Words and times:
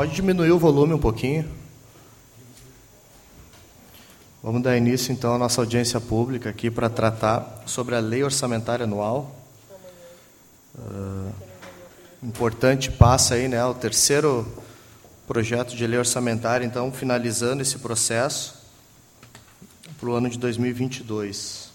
pode 0.00 0.14
diminuir 0.14 0.50
o 0.50 0.58
volume 0.58 0.94
um 0.94 0.98
pouquinho? 0.98 1.46
Vamos 4.42 4.62
dar 4.62 4.74
início 4.74 5.12
então 5.12 5.34
à 5.34 5.36
nossa 5.36 5.60
audiência 5.60 6.00
pública 6.00 6.48
aqui 6.48 6.70
para 6.70 6.88
tratar 6.88 7.64
sobre 7.66 7.94
a 7.94 7.98
lei 7.98 8.24
orçamentária 8.24 8.84
anual. 8.84 9.36
Uh, 10.74 11.30
importante 12.22 12.90
passa 12.90 13.34
aí, 13.34 13.46
né, 13.46 13.62
o 13.62 13.74
terceiro 13.74 14.50
projeto 15.28 15.76
de 15.76 15.86
lei 15.86 15.98
orçamentária, 15.98 16.64
então 16.64 16.90
finalizando 16.90 17.60
esse 17.60 17.76
processo 17.76 18.54
para 19.98 20.08
o 20.08 20.14
ano 20.14 20.30
de 20.30 20.38
2022. 20.38 21.68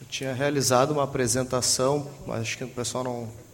Eu 0.00 0.06
tinha 0.08 0.34
realizado 0.34 0.90
uma 0.90 1.04
apresentação, 1.04 2.10
mas 2.26 2.40
acho 2.40 2.58
que 2.58 2.64
o 2.64 2.68
pessoal 2.68 3.04
não 3.04 3.47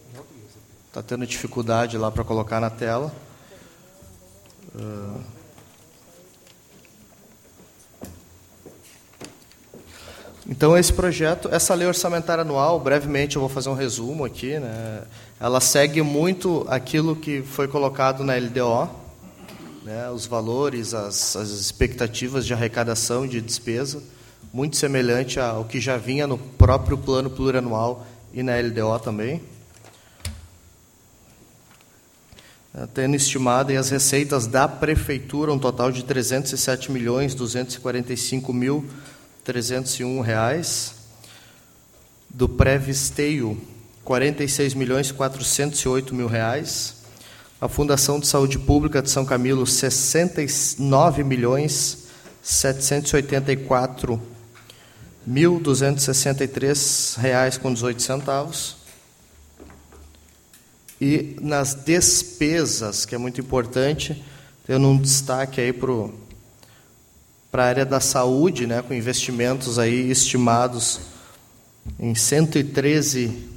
está 0.94 1.02
tendo 1.02 1.26
dificuldade 1.26 1.98
lá 1.98 2.08
para 2.08 2.22
colocar 2.22 2.60
na 2.60 2.70
tela. 2.70 3.12
Uh, 4.72 5.34
Então, 10.46 10.76
esse 10.76 10.92
projeto, 10.92 11.48
essa 11.50 11.72
lei 11.72 11.88
orçamentária 11.88 12.42
anual, 12.42 12.78
brevemente 12.78 13.36
eu 13.36 13.40
vou 13.40 13.48
fazer 13.48 13.70
um 13.70 13.74
resumo 13.74 14.26
aqui, 14.26 14.58
né? 14.58 15.02
ela 15.40 15.58
segue 15.58 16.02
muito 16.02 16.66
aquilo 16.68 17.16
que 17.16 17.40
foi 17.40 17.66
colocado 17.66 18.22
na 18.22 18.36
LDO, 18.36 18.90
né? 19.82 20.10
os 20.10 20.26
valores, 20.26 20.92
as, 20.92 21.34
as 21.34 21.48
expectativas 21.48 22.44
de 22.44 22.52
arrecadação 22.52 23.24
e 23.24 23.28
de 23.28 23.40
despesa, 23.40 24.02
muito 24.52 24.76
semelhante 24.76 25.40
ao 25.40 25.64
que 25.64 25.80
já 25.80 25.96
vinha 25.96 26.26
no 26.26 26.36
próprio 26.36 26.98
plano 26.98 27.30
plurianual 27.30 28.06
e 28.30 28.42
na 28.42 28.60
LDO 28.60 28.98
também. 29.02 29.36
É, 29.36 29.40
tendo 32.92 33.14
estimado 33.14 33.72
as 33.72 33.90
receitas 33.90 34.48
da 34.48 34.66
prefeitura 34.66 35.52
um 35.52 35.58
total 35.58 35.92
de 35.92 36.04
307 36.04 36.90
milhões 36.90 37.34
245 37.34 38.52
mil 38.52 38.84
301 39.44 40.20
reais. 40.20 40.94
Do 42.28 42.48
pré-visteio, 42.48 43.60
46 44.02 44.74
milhões 44.74 45.12
408 45.12 46.14
mil 46.14 46.26
reais. 46.26 47.04
A 47.60 47.68
Fundação 47.68 48.18
de 48.18 48.26
Saúde 48.26 48.58
Pública 48.58 49.00
de 49.00 49.08
São 49.08 49.24
Camilo, 49.24 49.64
69 49.66 51.22
milhões 51.22 52.08
784 52.42 54.20
mil 55.24 55.60
263 55.60 57.16
reais 57.18 57.56
com 57.56 57.72
18 57.72 58.02
centavos. 58.02 58.83
E 61.06 61.36
nas 61.38 61.74
despesas, 61.74 63.04
que 63.04 63.14
é 63.14 63.18
muito 63.18 63.38
importante, 63.38 64.24
tendo 64.66 64.88
um 64.88 64.96
destaque 64.96 65.60
aí 65.60 65.70
para 65.70 67.62
a 67.62 67.66
área 67.66 67.84
da 67.84 68.00
saúde, 68.00 68.66
né, 68.66 68.80
com 68.80 68.94
investimentos 68.94 69.78
aí 69.78 70.10
estimados 70.10 71.00
em 72.00 72.14
113 72.14 73.50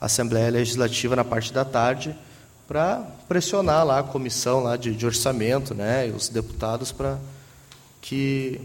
Assembleia 0.00 0.50
Legislativa 0.50 1.14
na 1.14 1.24
parte 1.24 1.52
da 1.52 1.62
tarde 1.62 2.16
para 2.66 3.06
pressionar 3.28 3.84
lá 3.84 3.98
a 3.98 4.02
comissão 4.02 4.62
lá 4.62 4.76
de, 4.76 4.94
de 4.94 5.04
orçamento, 5.04 5.74
né, 5.74 6.08
e 6.08 6.10
os 6.10 6.30
deputados 6.30 6.90
para 6.90 7.18
que 8.00 8.58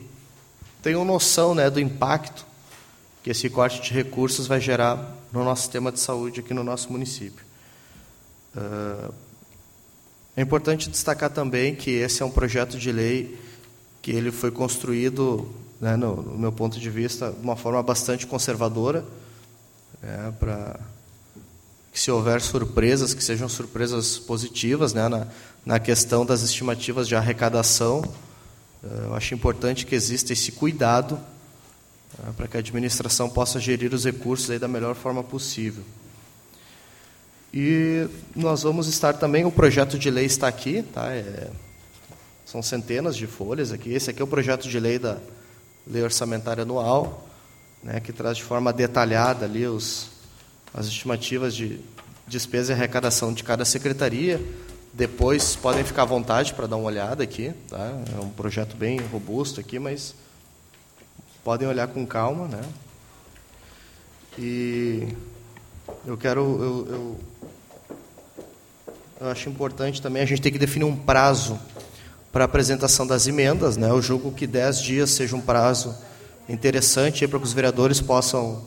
tenham 0.81 1.03
noção, 1.03 1.53
né, 1.53 1.69
do 1.69 1.77
impacto 1.79 2.45
que 3.21 3.31
esse 3.31 3.49
corte 3.49 3.81
de 3.81 3.91
recursos 3.93 4.47
vai 4.47 4.61
gerar 4.61 5.13
no 5.31 5.43
nosso 5.43 5.63
sistema 5.63 5.91
de 5.91 5.99
saúde 5.99 6.39
aqui 6.39 6.53
no 6.53 6.63
nosso 6.63 6.91
município. 6.91 7.43
Uh, 8.55 9.13
é 10.37 10.41
importante 10.41 10.89
destacar 10.89 11.31
também 11.31 11.75
que 11.75 11.91
esse 11.91 12.21
é 12.21 12.25
um 12.25 12.31
projeto 12.31 12.77
de 12.77 12.91
lei 12.91 13.37
que 14.05 14.11
ele 14.11 14.31
foi 14.31 14.51
construído, 14.51 15.49
né, 15.81 15.95
no, 15.95 16.17
no 16.17 16.37
meu 16.37 16.51
ponto 16.51 16.79
de 16.79 16.91
vista, 16.91 17.31
de 17.31 17.41
uma 17.41 17.55
forma 17.55 17.81
bastante 17.81 18.27
conservadora 18.27 19.03
é, 20.03 20.31
para 20.39 20.79
que 21.91 21.99
se 21.99 22.11
houver 22.11 22.39
surpresas, 22.39 23.15
que 23.15 23.23
sejam 23.23 23.49
surpresas 23.49 24.19
positivas 24.19 24.93
né, 24.93 25.09
na, 25.09 25.25
na 25.65 25.79
questão 25.79 26.23
das 26.23 26.43
estimativas 26.43 27.07
de 27.07 27.15
arrecadação. 27.15 28.03
É, 28.83 29.07
eu 29.07 29.15
acho 29.15 29.33
importante 29.33 29.87
que 29.87 29.95
exista 29.95 30.33
esse 30.33 30.51
cuidado 30.51 31.19
é, 32.27 32.31
para 32.33 32.47
que 32.47 32.57
a 32.57 32.59
administração 32.59 33.27
possa 33.27 33.59
gerir 33.59 33.91
os 33.91 34.05
recursos 34.05 34.51
aí 34.51 34.59
da 34.59 34.67
melhor 34.67 34.93
forma 34.93 35.23
possível. 35.23 35.83
E 37.51 38.07
nós 38.35 38.61
vamos 38.61 38.87
estar 38.87 39.13
também, 39.13 39.45
o 39.45 39.51
projeto 39.51 39.97
de 39.97 40.11
lei 40.11 40.25
está 40.25 40.47
aqui, 40.47 40.83
tá? 40.83 41.11
É, 41.11 41.49
são 42.45 42.61
centenas 42.61 43.15
de 43.17 43.27
folhas 43.27 43.71
aqui. 43.71 43.91
Esse 43.91 44.11
aqui 44.11 44.21
é 44.21 44.23
o 44.23 44.27
projeto 44.27 44.69
de 44.69 44.79
lei 44.79 44.99
da 44.99 45.17
Lei 45.87 46.03
Orçamentária 46.03 46.63
Anual 46.63 47.25
né, 47.85 47.99
que 47.99 48.11
traz 48.11 48.37
de 48.37 48.43
forma 48.43 48.73
detalhada 48.73 49.45
ali 49.45 49.67
os, 49.67 50.09
as 50.73 50.87
estimativas 50.87 51.53
de 51.53 51.79
despesa 52.27 52.73
e 52.73 52.75
arrecadação 52.75 53.31
de 53.31 53.43
cada 53.43 53.63
secretaria. 53.63 54.41
Depois 54.91 55.55
podem 55.55 55.83
ficar 55.83 56.01
à 56.01 56.05
vontade 56.05 56.53
para 56.55 56.65
dar 56.65 56.77
uma 56.77 56.87
olhada 56.87 57.23
aqui. 57.23 57.53
Tá? 57.69 57.93
É 58.17 58.19
um 58.19 58.29
projeto 58.29 58.75
bem 58.75 58.99
robusto 58.99 59.59
aqui, 59.59 59.77
mas 59.77 60.15
podem 61.43 61.67
olhar 61.67 61.87
com 61.87 62.07
calma. 62.07 62.47
Né? 62.47 62.61
E 64.39 65.07
eu 66.07 66.17
quero. 66.17 66.41
Eu, 66.41 66.87
eu, 66.89 67.19
eu 69.21 69.27
acho 69.29 69.47
importante 69.47 70.01
também 70.01 70.23
a 70.23 70.25
gente 70.25 70.41
ter 70.41 70.49
que 70.49 70.57
definir 70.57 70.85
um 70.85 70.95
prazo 70.95 71.59
para 72.35 72.43
apresentação 72.43 73.07
das 73.07 73.27
emendas. 73.27 73.77
Né? 73.77 73.89
Eu 73.89 74.01
julgo 74.01 74.29
que 74.29 74.45
10 74.45 74.81
dias 74.81 75.09
seja 75.11 75.37
um 75.37 75.39
prazo 75.39 75.95
interessante 76.49 77.25
para 77.29 77.39
que 77.39 77.45
os 77.45 77.53
vereadores 77.53 78.01
possam 78.01 78.61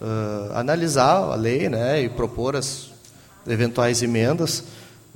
uh, 0.00 0.52
analisar 0.52 1.18
a 1.18 1.36
lei 1.36 1.68
né, 1.68 2.02
e 2.02 2.08
propor 2.08 2.56
as 2.56 2.90
eventuais 3.46 4.02
emendas. 4.02 4.64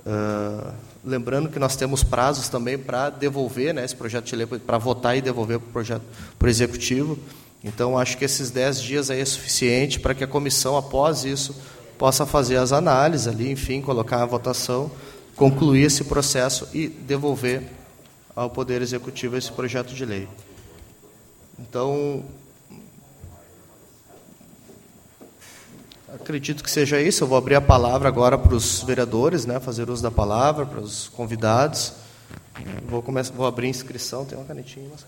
Uh, 0.07 0.71
lembrando 1.05 1.49
que 1.49 1.59
nós 1.59 1.75
temos 1.75 2.05
prazos 2.05 2.49
também 2.49 2.79
para 2.79 3.11
devolver 3.11 3.75
né, 3.75 3.85
esse 3.85 3.97
projeto 3.97 4.27
de 4.27 4.37
lei, 4.37 4.47
para 4.47 4.79
votar 4.79 5.17
e 5.17 5.21
devolver 5.21 5.59
para 5.59 5.69
o 5.69 5.73
projeto 5.73 6.03
para 6.39 6.47
o 6.47 6.49
executivo. 6.49 7.19
Então, 7.65 7.99
acho 7.99 8.17
que 8.17 8.25
esses 8.25 8.49
10 8.53 8.81
dias 8.81 9.11
aí 9.11 9.21
é 9.21 9.25
suficiente 9.25 9.99
para 9.99 10.15
que 10.15 10.23
a 10.23 10.29
comissão, 10.29 10.77
após 10.77 11.25
isso, 11.25 11.53
possa 11.99 12.25
fazer 12.25 12.59
as 12.59 12.71
análises 12.71 13.27
ali, 13.27 13.51
enfim, 13.51 13.81
colocar 13.81 14.23
a 14.23 14.27
votação, 14.27 14.89
concluir 15.35 15.87
esse 15.87 16.05
processo 16.05 16.69
e 16.73 16.87
devolver 16.87 17.77
ao 18.39 18.49
Poder 18.49 18.81
Executivo 18.81 19.37
esse 19.37 19.51
projeto 19.51 19.93
de 19.93 20.05
lei. 20.05 20.29
Então, 21.59 22.25
acredito 26.15 26.63
que 26.63 26.71
seja 26.71 27.01
isso. 27.01 27.25
Eu 27.25 27.29
vou 27.29 27.37
abrir 27.37 27.57
a 27.57 27.61
palavra 27.61 28.07
agora 28.07 28.39
para 28.39 28.55
os 28.55 28.81
vereadores, 28.85 29.45
né, 29.45 29.59
fazer 29.59 29.91
uso 29.91 30.05
da 30.05 30.11
palavra, 30.11 30.65
para 30.65 30.81
os 30.81 31.09
convidados. 31.09 31.95
Vou, 32.89 33.03
começar, 33.03 33.35
vou 33.35 33.45
abrir 33.45 33.67
a 33.67 33.71
inscrição. 33.71 34.25
Tem 34.25 34.39
uma 34.39 34.47
canetinha, 34.47 34.89
mas... 34.89 35.05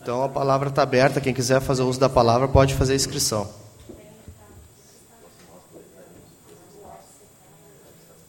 Então, 0.00 0.22
a 0.22 0.28
palavra 0.28 0.68
está 0.68 0.82
aberta. 0.82 1.20
Quem 1.20 1.34
quiser 1.34 1.60
fazer 1.60 1.82
uso 1.82 1.98
da 1.98 2.08
palavra 2.08 2.46
pode 2.46 2.74
fazer 2.74 2.92
a 2.92 2.96
inscrição. 2.96 3.50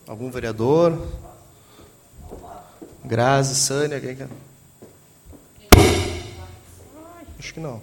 Algum 0.07 0.31
vereador? 0.31 0.99
Grazi, 3.11 3.55
Sânia, 3.55 3.99
quem 3.99 4.15
quer? 4.15 4.29
Acho 7.37 7.53
que 7.53 7.59
não. 7.59 7.81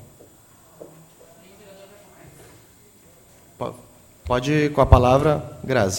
Pode 4.24 4.50
ir 4.50 4.72
com 4.72 4.80
a 4.80 4.86
palavra, 4.86 5.60
Grazi. 5.62 5.98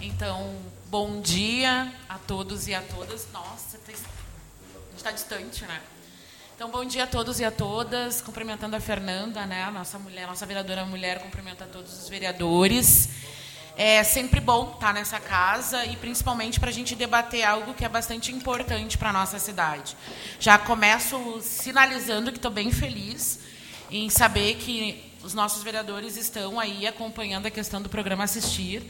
Então, 0.00 0.56
bom 0.90 1.20
dia 1.20 1.94
a 2.08 2.18
todos 2.18 2.66
e 2.66 2.74
a 2.74 2.82
todas. 2.82 3.28
Nossa, 3.32 3.76
a 3.76 3.90
gente 3.92 4.06
está 4.96 5.12
distante, 5.12 5.64
né? 5.66 5.80
Então, 6.62 6.70
bom 6.70 6.84
dia 6.84 7.02
a 7.02 7.06
todos 7.08 7.40
e 7.40 7.44
a 7.44 7.50
todas. 7.50 8.20
Cumprimentando 8.20 8.76
a 8.76 8.80
Fernanda, 8.80 9.44
né, 9.44 9.64
a 9.64 9.70
nossa 9.72 9.98
mulher, 9.98 10.28
nossa 10.28 10.46
vereadora 10.46 10.84
mulher, 10.84 11.18
cumprimenta 11.18 11.64
todos 11.66 12.00
os 12.00 12.08
vereadores. 12.08 13.08
É 13.76 14.04
sempre 14.04 14.38
bom 14.38 14.70
estar 14.72 14.94
nessa 14.94 15.18
casa 15.18 15.84
e 15.84 15.96
principalmente 15.96 16.60
para 16.60 16.70
a 16.70 16.72
gente 16.72 16.94
debater 16.94 17.42
algo 17.42 17.74
que 17.74 17.84
é 17.84 17.88
bastante 17.88 18.30
importante 18.30 18.96
para 18.96 19.10
a 19.10 19.12
nossa 19.12 19.40
cidade. 19.40 19.96
Já 20.38 20.56
começo 20.56 21.40
sinalizando 21.40 22.30
que 22.30 22.38
estou 22.38 22.52
bem 22.52 22.70
feliz 22.70 23.40
em 23.90 24.08
saber 24.08 24.54
que 24.54 25.12
os 25.24 25.34
nossos 25.34 25.64
vereadores 25.64 26.16
estão 26.16 26.60
aí 26.60 26.86
acompanhando 26.86 27.46
a 27.46 27.50
questão 27.50 27.82
do 27.82 27.88
programa 27.88 28.22
Assistir 28.22 28.88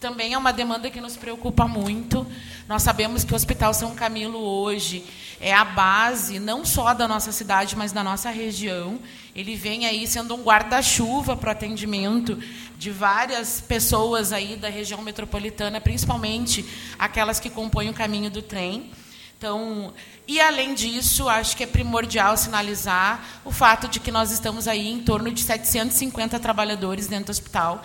também 0.00 0.32
é 0.32 0.38
uma 0.38 0.50
demanda 0.50 0.88
que 0.88 0.98
nos 0.98 1.14
preocupa 1.14 1.68
muito. 1.68 2.26
Nós 2.66 2.82
sabemos 2.82 3.22
que 3.22 3.34
o 3.34 3.36
Hospital 3.36 3.74
São 3.74 3.94
Camilo 3.94 4.38
hoje 4.38 5.04
é 5.38 5.52
a 5.52 5.62
base 5.62 6.38
não 6.38 6.64
só 6.64 6.94
da 6.94 7.06
nossa 7.06 7.30
cidade, 7.30 7.76
mas 7.76 7.92
da 7.92 8.02
nossa 8.02 8.30
região. 8.30 8.98
Ele 9.36 9.54
vem 9.54 9.84
aí 9.84 10.06
sendo 10.06 10.34
um 10.34 10.42
guarda-chuva 10.42 11.36
para 11.36 11.48
o 11.48 11.52
atendimento 11.52 12.38
de 12.78 12.90
várias 12.90 13.60
pessoas 13.60 14.32
aí 14.32 14.56
da 14.56 14.70
região 14.70 15.02
metropolitana, 15.02 15.82
principalmente 15.82 16.64
aquelas 16.98 17.38
que 17.38 17.50
compõem 17.50 17.90
o 17.90 17.94
caminho 17.94 18.30
do 18.30 18.40
trem. 18.40 18.90
Então, 19.36 19.92
e 20.26 20.40
além 20.40 20.74
disso, 20.74 21.28
acho 21.28 21.54
que 21.54 21.64
é 21.64 21.66
primordial 21.66 22.38
sinalizar 22.38 23.40
o 23.44 23.50
fato 23.50 23.86
de 23.86 24.00
que 24.00 24.10
nós 24.10 24.30
estamos 24.30 24.66
aí 24.66 24.88
em 24.88 25.00
torno 25.00 25.30
de 25.30 25.42
750 25.42 26.40
trabalhadores 26.40 27.06
dentro 27.06 27.26
do 27.26 27.30
hospital 27.30 27.82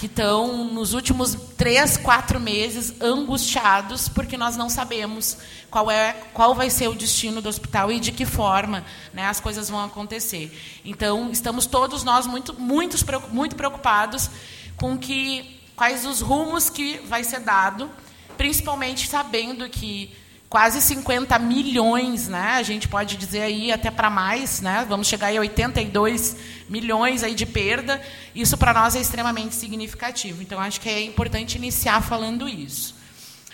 que 0.00 0.06
estão 0.06 0.64
nos 0.64 0.94
últimos 0.94 1.36
três, 1.58 1.98
quatro 1.98 2.40
meses 2.40 2.94
angustiados 3.02 4.08
porque 4.08 4.34
nós 4.34 4.56
não 4.56 4.70
sabemos 4.70 5.36
qual 5.70 5.90
é 5.90 6.14
qual 6.32 6.54
vai 6.54 6.70
ser 6.70 6.88
o 6.88 6.94
destino 6.94 7.42
do 7.42 7.50
hospital 7.50 7.92
e 7.92 8.00
de 8.00 8.10
que 8.10 8.24
forma 8.24 8.82
né, 9.12 9.26
as 9.26 9.40
coisas 9.40 9.68
vão 9.68 9.84
acontecer. 9.84 10.58
Então 10.86 11.30
estamos 11.30 11.66
todos 11.66 12.02
nós 12.02 12.26
muito 12.26 12.58
muito 12.58 12.96
muito 13.30 13.54
preocupados 13.54 14.30
com 14.74 14.96
que 14.96 15.60
quais 15.76 16.06
os 16.06 16.22
rumos 16.22 16.70
que 16.70 16.96
vai 17.00 17.22
ser 17.22 17.40
dado, 17.40 17.90
principalmente 18.38 19.06
sabendo 19.06 19.68
que 19.68 20.16
quase 20.50 20.82
50 20.82 21.38
milhões, 21.38 22.26
né? 22.26 22.54
A 22.56 22.62
gente 22.64 22.88
pode 22.88 23.16
dizer 23.16 23.42
aí 23.42 23.70
até 23.70 23.88
para 23.88 24.10
mais, 24.10 24.60
né? 24.60 24.84
Vamos 24.88 25.06
chegar 25.06 25.28
aí 25.28 25.36
a 25.36 25.40
82 25.40 26.36
milhões 26.68 27.22
aí 27.22 27.36
de 27.36 27.46
perda. 27.46 28.02
Isso 28.34 28.58
para 28.58 28.74
nós 28.74 28.96
é 28.96 29.00
extremamente 29.00 29.54
significativo. 29.54 30.42
Então 30.42 30.58
acho 30.58 30.80
que 30.80 30.88
é 30.88 31.02
importante 31.04 31.56
iniciar 31.56 32.02
falando 32.02 32.48
isso. 32.48 32.96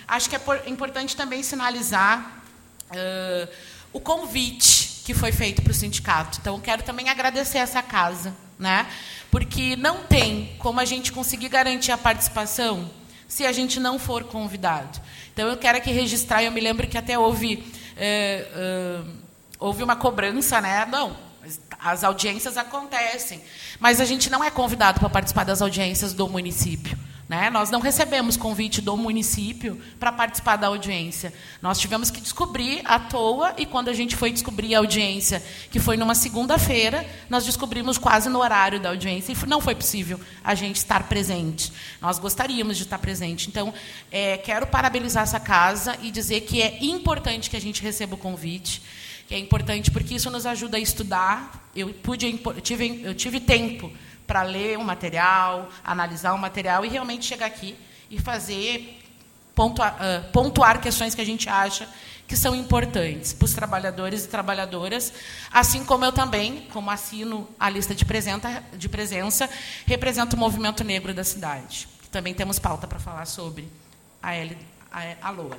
Acho 0.07 0.27
que 0.27 0.35
é 0.35 0.39
importante 0.65 1.15
também 1.15 1.43
sinalizar 1.43 2.41
uh, 2.89 3.47
o 3.93 3.99
convite 3.99 5.03
que 5.05 5.13
foi 5.13 5.31
feito 5.31 5.61
para 5.61 5.71
o 5.71 5.75
sindicato. 5.75 6.39
Então 6.41 6.59
quero 6.59 6.81
também 6.81 7.09
agradecer 7.09 7.59
essa 7.59 7.83
casa, 7.83 8.35
né? 8.57 8.87
Porque 9.29 9.75
não 9.75 10.03
tem 10.03 10.55
como 10.57 10.79
a 10.79 10.85
gente 10.85 11.11
conseguir 11.11 11.49
garantir 11.49 11.91
a 11.91 11.97
participação 11.97 12.89
se 13.27 13.45
a 13.45 13.51
gente 13.51 13.79
não 13.79 13.99
for 13.99 14.23
convidado. 14.23 14.99
Então, 15.33 15.47
eu 15.47 15.57
quero 15.57 15.77
aqui 15.77 15.91
registrar, 15.91 16.43
eu 16.43 16.51
me 16.51 16.61
lembro 16.61 16.87
que 16.87 16.97
até 16.97 17.17
houve, 17.17 17.63
é, 17.95 18.47
é, 18.53 19.01
houve 19.59 19.83
uma 19.83 19.95
cobrança, 19.95 20.61
né? 20.61 20.85
Não, 20.85 21.15
as 21.79 22.03
audiências 22.03 22.57
acontecem, 22.57 23.41
mas 23.79 24.01
a 24.01 24.05
gente 24.05 24.29
não 24.29 24.43
é 24.43 24.49
convidado 24.49 24.99
para 24.99 25.09
participar 25.09 25.43
das 25.43 25.61
audiências 25.61 26.13
do 26.13 26.27
município. 26.27 26.97
Né? 27.27 27.49
Nós 27.49 27.69
não 27.69 27.81
recebemos 27.81 28.37
convite 28.37 28.79
do 28.79 28.95
município 28.95 29.81
para 29.99 30.13
participar 30.13 30.55
da 30.55 30.67
audiência. 30.67 31.33
Nós 31.61 31.77
tivemos 31.77 32.09
que 32.09 32.21
descobrir 32.21 32.81
à 32.85 32.97
toa, 32.97 33.53
e 33.57 33.65
quando 33.65 33.89
a 33.89 33.93
gente 33.93 34.15
foi 34.15 34.31
descobrir 34.31 34.73
a 34.73 34.79
audiência, 34.79 35.43
que 35.69 35.77
foi 35.77 35.97
numa 35.97 36.15
segunda-feira, 36.15 37.05
nós 37.29 37.45
descobrimos 37.45 37.97
quase 37.97 38.29
no 38.29 38.39
horário 38.39 38.79
da 38.79 38.89
audiência, 38.89 39.33
e 39.33 39.45
não 39.45 39.59
foi 39.59 39.75
possível 39.75 40.17
a 40.41 40.55
gente 40.55 40.77
estar 40.77 41.03
presente. 41.09 41.73
Nós 42.01 42.17
gostaríamos 42.17 42.77
de 42.77 42.83
estar 42.83 42.97
presente. 42.97 43.49
Então, 43.49 43.73
é, 44.09 44.37
quero 44.37 44.65
parabenizar 44.65 45.23
essa 45.23 45.39
casa 45.39 45.97
e 46.01 46.09
dizer 46.11 46.41
que 46.41 46.61
é 46.61 46.77
importante 46.81 47.49
que 47.49 47.57
a 47.57 47.61
gente 47.61 47.81
receba 47.81 48.15
o 48.15 48.17
convite 48.17 48.81
que 49.27 49.35
é 49.35 49.37
importante 49.37 49.91
porque 49.91 50.15
isso 50.15 50.31
nos 50.31 50.45
ajuda 50.45 50.77
a 50.77 50.79
estudar. 50.79 51.69
Eu 51.75 51.89
pude, 51.89 52.39
eu 52.45 52.61
tive, 52.61 53.01
eu 53.03 53.13
tive 53.13 53.41
tempo 53.41 53.91
para 54.27 54.43
ler 54.43 54.77
um 54.77 54.83
material, 54.83 55.69
analisar 55.83 56.33
um 56.33 56.37
material 56.37 56.85
e 56.85 56.89
realmente 56.89 57.25
chegar 57.25 57.45
aqui 57.45 57.75
e 58.11 58.19
fazer 58.19 58.99
pontuar, 59.55 59.95
uh, 59.95 60.31
pontuar 60.31 60.81
questões 60.81 61.15
que 61.15 61.21
a 61.21 61.25
gente 61.25 61.49
acha 61.49 61.87
que 62.27 62.35
são 62.35 62.53
importantes 62.53 63.31
para 63.31 63.45
os 63.45 63.53
trabalhadores 63.53 64.25
e 64.25 64.27
trabalhadoras, 64.27 65.13
assim 65.51 65.85
como 65.85 66.03
eu 66.03 66.11
também, 66.11 66.67
como 66.73 66.91
assino 66.91 67.47
a 67.57 67.69
lista 67.69 67.95
de 67.95 68.03
presença, 68.03 68.61
de 68.73 68.89
presença 68.89 69.49
represento 69.85 70.35
o 70.35 70.39
movimento 70.39 70.83
negro 70.83 71.13
da 71.13 71.23
cidade. 71.23 71.87
Também 72.11 72.33
temos 72.33 72.59
pauta 72.59 72.85
para 72.85 72.99
falar 72.99 73.25
sobre 73.25 73.71
a, 74.21 74.35
L, 74.35 74.57
a, 74.91 75.01
a 75.21 75.29
LOA. 75.29 75.57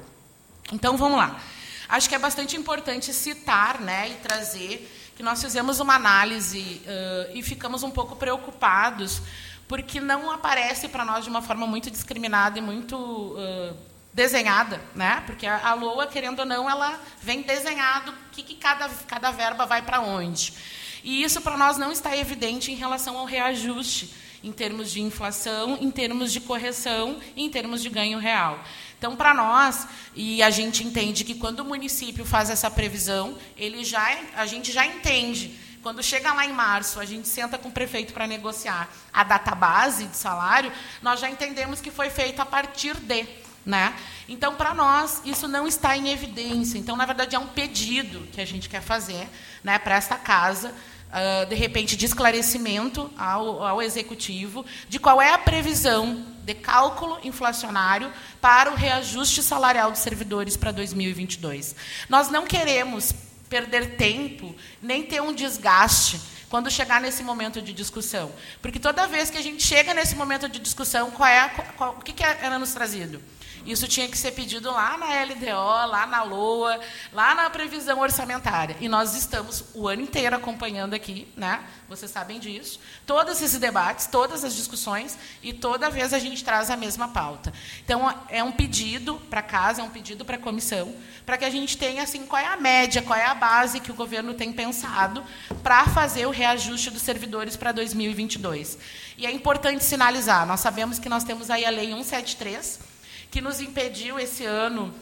Então, 0.71 0.99
vamos 0.99 1.17
lá. 1.17 1.41
Acho 1.89 2.07
que 2.07 2.15
é 2.15 2.19
bastante 2.19 2.55
importante 2.55 3.15
citar 3.15 3.81
né, 3.81 4.11
e 4.11 4.15
trazer 4.17 4.98
que 5.19 5.23
nós 5.25 5.43
fizemos 5.43 5.81
uma 5.81 5.97
análise 5.97 6.81
uh, 6.87 7.37
e 7.37 7.43
ficamos 7.43 7.83
um 7.83 7.91
pouco 7.91 8.15
preocupados, 8.15 9.21
porque 9.67 10.01
não 10.01 10.31
aparece 10.31 10.87
para 10.87 11.05
nós 11.05 11.25
de 11.25 11.31
uma 11.31 11.43
forma 11.43 11.67
muito 11.67 11.91
discriminada 11.91 12.57
e 12.57 12.63
muito 12.63 12.97
uh, 12.97 13.77
desenhada, 14.13 14.81
né? 14.95 15.25
Porque 15.27 15.45
a, 15.45 15.71
a 15.71 15.75
LOA, 15.75 16.07
querendo 16.07 16.39
ou 16.39 16.45
não, 16.45 16.71
ela 16.71 17.01
vem 17.21 17.43
desenhado 17.43 18.13
o 18.13 18.31
que, 18.31 18.45
que 18.45 18.55
cada, 18.55 18.89
cada 19.09 19.33
verba 19.33 19.67
vai 19.67 19.83
para 19.83 20.01
onde. 20.01 20.55
E 21.03 21.25
isso 21.25 21.41
para 21.41 21.57
nós 21.57 21.77
não 21.77 21.91
está 21.91 22.17
evidente 22.17 22.71
em 22.71 22.77
relação 22.77 23.19
ao 23.19 23.25
reajuste, 23.25 24.15
em 24.45 24.53
termos 24.53 24.89
de 24.89 25.01
inflação, 25.01 25.77
em 25.81 25.91
termos 25.91 26.33
de 26.33 26.39
correção 26.39 27.19
e 27.35 27.45
em 27.45 27.51
termos 27.51 27.83
de 27.83 27.89
ganho 27.89 28.21
real. 28.21 28.63
Então, 28.99 29.15
para 29.15 29.33
nós, 29.33 29.87
e 30.15 30.43
a 30.43 30.51
gente 30.51 30.83
entende 30.83 31.23
que 31.23 31.37
quando 31.37 31.61
o 31.61 31.65
município 31.65 32.25
faz 32.25 32.51
essa 32.51 32.69
previsão, 32.69 33.39
ele 33.57 33.85
já, 33.85 34.19
a 34.35 34.45
gente 34.45 34.73
já 34.73 34.85
entende. 34.85 35.57
Quando 35.85 36.03
chega 36.03 36.33
lá 36.33 36.45
em 36.45 36.53
março, 36.53 36.99
a 36.99 37.05
gente 37.05 37.29
senta 37.29 37.57
com 37.57 37.69
o 37.69 37.73
prefeito 37.73 38.13
para 38.13 38.27
negociar 38.27 38.89
a 39.13 39.23
data 39.23 39.55
base 39.55 40.07
de 40.07 40.17
salário, 40.17 40.73
nós 41.01 41.21
já 41.21 41.31
entendemos 41.31 41.81
que 41.81 41.93
foi 41.93 42.11
feito 42.11 42.43
a 42.43 42.47
partir 42.47 42.97
de. 42.97 43.25
Né? 43.65 43.95
Então, 44.29 44.57
para 44.57 44.75
nós, 44.75 45.23
isso 45.25 45.47
não 45.47 45.67
está 45.67 45.97
em 45.97 46.11
evidência. 46.11 46.77
Então, 46.77 46.97
na 46.97 47.07
verdade, 47.07 47.37
é 47.37 47.39
um 47.39 47.47
pedido 47.47 48.27
que 48.33 48.41
a 48.41 48.45
gente 48.45 48.69
quer 48.69 48.83
fazer 48.83 49.29
né, 49.63 49.79
para 49.79 49.95
esta 49.95 50.17
casa, 50.17 50.75
uh, 51.11 51.47
de 51.47 51.55
repente, 51.55 51.97
de 51.97 52.07
esclarecimento 52.07 53.13
ao, 53.17 53.63
ao 53.63 53.83
executivo 53.83 54.65
de 54.89 54.99
qual 54.99 55.21
é 55.23 55.33
a 55.33 55.39
previsão 55.39 56.38
de 56.49 56.55
cálculo 56.55 57.19
inflacionário 57.23 58.11
para 58.41 58.73
o 58.73 58.75
reajuste 58.75 59.43
salarial 59.43 59.91
dos 59.91 60.01
servidores 60.01 60.57
para 60.57 60.73
2022. 60.73 61.77
Nós 62.09 62.31
não 62.31 62.47
queremos 62.47 63.13
perder 63.51 63.97
tempo, 63.97 64.55
nem 64.81 65.03
ter 65.03 65.21
um 65.21 65.35
desgaste 65.35 66.19
quando 66.49 66.71
chegar 66.71 67.03
nesse 67.03 67.23
momento 67.23 67.61
de 67.61 67.75
discussão. 67.75 68.33
Porque 68.63 68.79
toda 68.79 69.07
vez 69.07 69.29
que 69.29 69.37
a 69.37 69.43
gente 69.43 69.63
chega 69.63 69.93
nesse 69.93 70.17
momento 70.17 70.49
de 70.49 70.59
discussão, 70.59 71.11
qual 71.11 71.29
é, 71.29 71.49
qual, 71.77 71.97
o 71.99 72.01
que, 72.01 72.15
que 72.15 72.25
era 72.25 72.59
nos 72.59 72.73
trazido? 72.73 73.21
Isso 73.69 73.87
tinha 73.87 74.09
que 74.09 74.17
ser 74.17 74.31
pedido 74.31 74.71
lá 74.73 74.97
na 74.97 75.23
LDO, 75.25 75.91
lá 75.91 76.07
na 76.07 76.23
LOA, 76.23 76.81
lá 77.13 77.35
na 77.35 77.51
previsão 77.51 78.01
orçamentária. 78.01 78.75
E 78.81 78.89
nós 78.89 79.15
estamos 79.15 79.63
o 79.75 79.87
ano 79.87 80.01
inteiro 80.01 80.35
acompanhando 80.35 80.95
aqui, 80.95 81.29
né? 81.37 81.63
Vocês 81.87 82.11
sabem 82.11 82.41
disso. 82.41 82.81
Todos 83.07 83.43
esses 83.43 83.61
debates, 83.61 84.07
todas 84.07 84.43
as 84.43 84.57
discussões, 84.57 85.19
e 85.43 85.53
toda 85.53 85.91
vez 85.91 86.15
a 86.15 86.19
gente 86.19 86.43
traz 86.43 86.71
a 86.71 86.79
mesma 86.79 87.09
pauta. 87.09 87.53
Então, 87.85 88.11
é 88.31 88.43
um 88.43 88.53
pedido 88.53 89.17
para 89.29 89.43
casa, 89.43 89.83
é 89.83 89.85
um 89.85 89.91
pedido 89.91 90.25
para 90.25 90.37
a 90.37 90.41
comissão, 90.41 90.97
para 91.27 91.37
que 91.37 91.45
a 91.45 91.51
gente 91.51 91.77
tenha 91.77 92.03
assim, 92.03 92.25
qual 92.25 92.41
é 92.41 92.47
a 92.47 92.57
média, 92.57 93.03
qual 93.03 93.19
é 93.19 93.27
a 93.27 93.35
base 93.35 93.81
que 93.81 93.91
o 93.91 93.95
governo 93.95 94.33
tem 94.33 94.51
pensado 94.51 95.23
para 95.63 95.85
fazer 95.89 96.25
o 96.25 96.31
reajuste 96.31 96.89
dos 96.91 97.03
servidores 97.03 97.55
para 97.55 97.71
2022. 97.73 98.79
E 99.19 99.27
é 99.27 99.31
importante 99.31 99.85
sinalizar, 99.85 100.47
nós 100.47 100.61
sabemos 100.61 100.99
que 100.99 101.09
nós 101.11 101.23
temos 101.23 101.51
aí 101.51 101.67
a 101.67 101.71
Lei 101.71 101.89
173, 101.89 102.88
que 103.31 103.41
nos 103.41 103.61
impediu 103.61 104.19
esse 104.19 104.45
ano, 104.45 104.95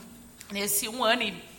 nesse 0.51 0.89
um 0.89 1.05
ano 1.05 1.23
e 1.23 1.57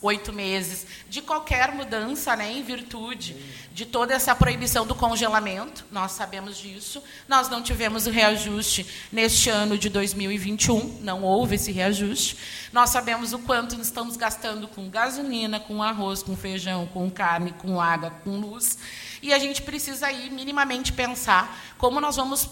oito 0.00 0.32
meses, 0.32 0.86
de 1.08 1.22
qualquer 1.22 1.72
mudança, 1.72 2.34
né, 2.34 2.52
em 2.52 2.62
virtude 2.62 3.36
de 3.72 3.86
toda 3.86 4.12
essa 4.12 4.34
proibição 4.34 4.86
do 4.86 4.94
congelamento. 4.94 5.84
Nós 5.90 6.12
sabemos 6.12 6.58
disso. 6.58 7.02
Nós 7.28 7.48
não 7.48 7.62
tivemos 7.62 8.06
o 8.06 8.10
reajuste 8.10 8.86
neste 9.10 9.48
ano 9.48 9.78
de 9.78 9.88
2021, 9.88 11.00
não 11.00 11.22
houve 11.22 11.54
esse 11.54 11.70
reajuste. 11.70 12.36
Nós 12.72 12.90
sabemos 12.90 13.32
o 13.32 13.38
quanto 13.38 13.80
estamos 13.80 14.16
gastando 14.16 14.66
com 14.66 14.90
gasolina, 14.90 15.60
com 15.60 15.82
arroz, 15.82 16.22
com 16.22 16.36
feijão, 16.36 16.86
com 16.86 17.08
carne, 17.10 17.52
com 17.52 17.80
água, 17.80 18.10
com 18.24 18.38
luz. 18.38 18.78
E 19.22 19.32
a 19.32 19.38
gente 19.38 19.62
precisa 19.62 20.08
aí 20.08 20.28
minimamente 20.30 20.92
pensar 20.92 21.56
como 21.78 22.00
nós 22.00 22.16
vamos 22.16 22.48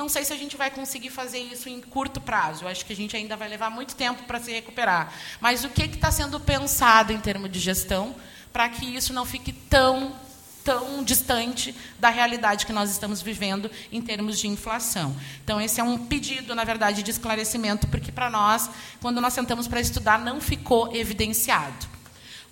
não 0.00 0.08
sei 0.08 0.24
se 0.24 0.32
a 0.32 0.36
gente 0.36 0.56
vai 0.56 0.70
conseguir 0.70 1.10
fazer 1.10 1.40
isso 1.40 1.68
em 1.68 1.78
curto 1.78 2.22
prazo. 2.22 2.64
Eu 2.64 2.68
acho 2.68 2.86
que 2.86 2.92
a 2.94 2.96
gente 2.96 3.14
ainda 3.14 3.36
vai 3.36 3.50
levar 3.50 3.70
muito 3.70 3.94
tempo 3.94 4.22
para 4.22 4.40
se 4.40 4.50
recuperar. 4.50 5.12
Mas 5.42 5.62
o 5.62 5.68
que 5.68 5.82
está 5.82 6.10
sendo 6.10 6.40
pensado 6.40 7.12
em 7.12 7.20
termos 7.20 7.52
de 7.52 7.60
gestão 7.60 8.16
para 8.50 8.66
que 8.70 8.86
isso 8.86 9.12
não 9.12 9.26
fique 9.26 9.52
tão 9.52 10.16
tão 10.64 11.02
distante 11.02 11.74
da 11.98 12.10
realidade 12.10 12.66
que 12.66 12.72
nós 12.72 12.90
estamos 12.90 13.22
vivendo 13.22 13.70
em 13.90 14.00
termos 14.00 14.38
de 14.38 14.46
inflação. 14.46 15.16
Então, 15.42 15.58
esse 15.58 15.80
é 15.80 15.84
um 15.84 15.96
pedido, 15.96 16.54
na 16.54 16.64
verdade, 16.64 17.02
de 17.02 17.10
esclarecimento, 17.10 17.86
porque 17.86 18.12
para 18.12 18.28
nós, 18.28 18.68
quando 19.00 19.22
nós 19.22 19.32
sentamos 19.32 19.66
para 19.66 19.80
estudar, 19.80 20.18
não 20.18 20.38
ficou 20.38 20.94
evidenciado. 20.94 21.88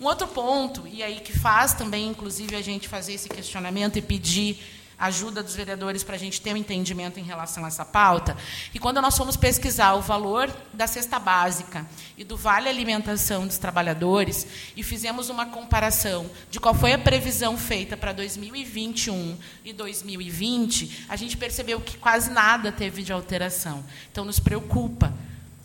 Um 0.01 0.05
outro 0.05 0.27
ponto, 0.27 0.87
e 0.87 1.03
aí 1.03 1.19
que 1.19 1.31
faz 1.31 1.73
também, 1.73 2.07
inclusive, 2.07 2.55
a 2.55 2.63
gente 2.63 2.87
fazer 2.87 3.13
esse 3.13 3.29
questionamento 3.29 3.97
e 3.97 4.01
pedir 4.01 4.78
ajuda 4.99 5.41
dos 5.41 5.55
vereadores 5.55 6.03
para 6.03 6.15
a 6.15 6.19
gente 6.19 6.41
ter 6.41 6.53
um 6.53 6.57
entendimento 6.57 7.19
em 7.19 7.23
relação 7.23 7.63
a 7.63 7.67
essa 7.67 7.85
pauta. 7.85 8.35
E 8.73 8.79
quando 8.79 9.01
nós 9.01 9.17
fomos 9.17 9.37
pesquisar 9.37 9.93
o 9.93 10.01
valor 10.01 10.53
da 10.73 10.85
cesta 10.87 11.17
básica 11.17 11.85
e 12.17 12.23
do 12.23 12.35
vale 12.35 12.67
alimentação 12.67 13.47
dos 13.47 13.57
trabalhadores 13.57 14.45
e 14.75 14.83
fizemos 14.83 15.29
uma 15.29 15.45
comparação 15.45 16.29
de 16.51 16.59
qual 16.59 16.73
foi 16.73 16.93
a 16.93 16.99
previsão 16.99 17.57
feita 17.57 17.95
para 17.95 18.11
2021 18.11 19.37
e 19.63 19.71
2020, 19.71 21.05
a 21.07 21.15
gente 21.15 21.37
percebeu 21.37 21.79
que 21.79 21.97
quase 21.97 22.29
nada 22.29 22.71
teve 22.71 23.01
de 23.01 23.13
alteração. 23.13 23.83
Então 24.11 24.25
nos 24.25 24.39
preocupa 24.39 25.13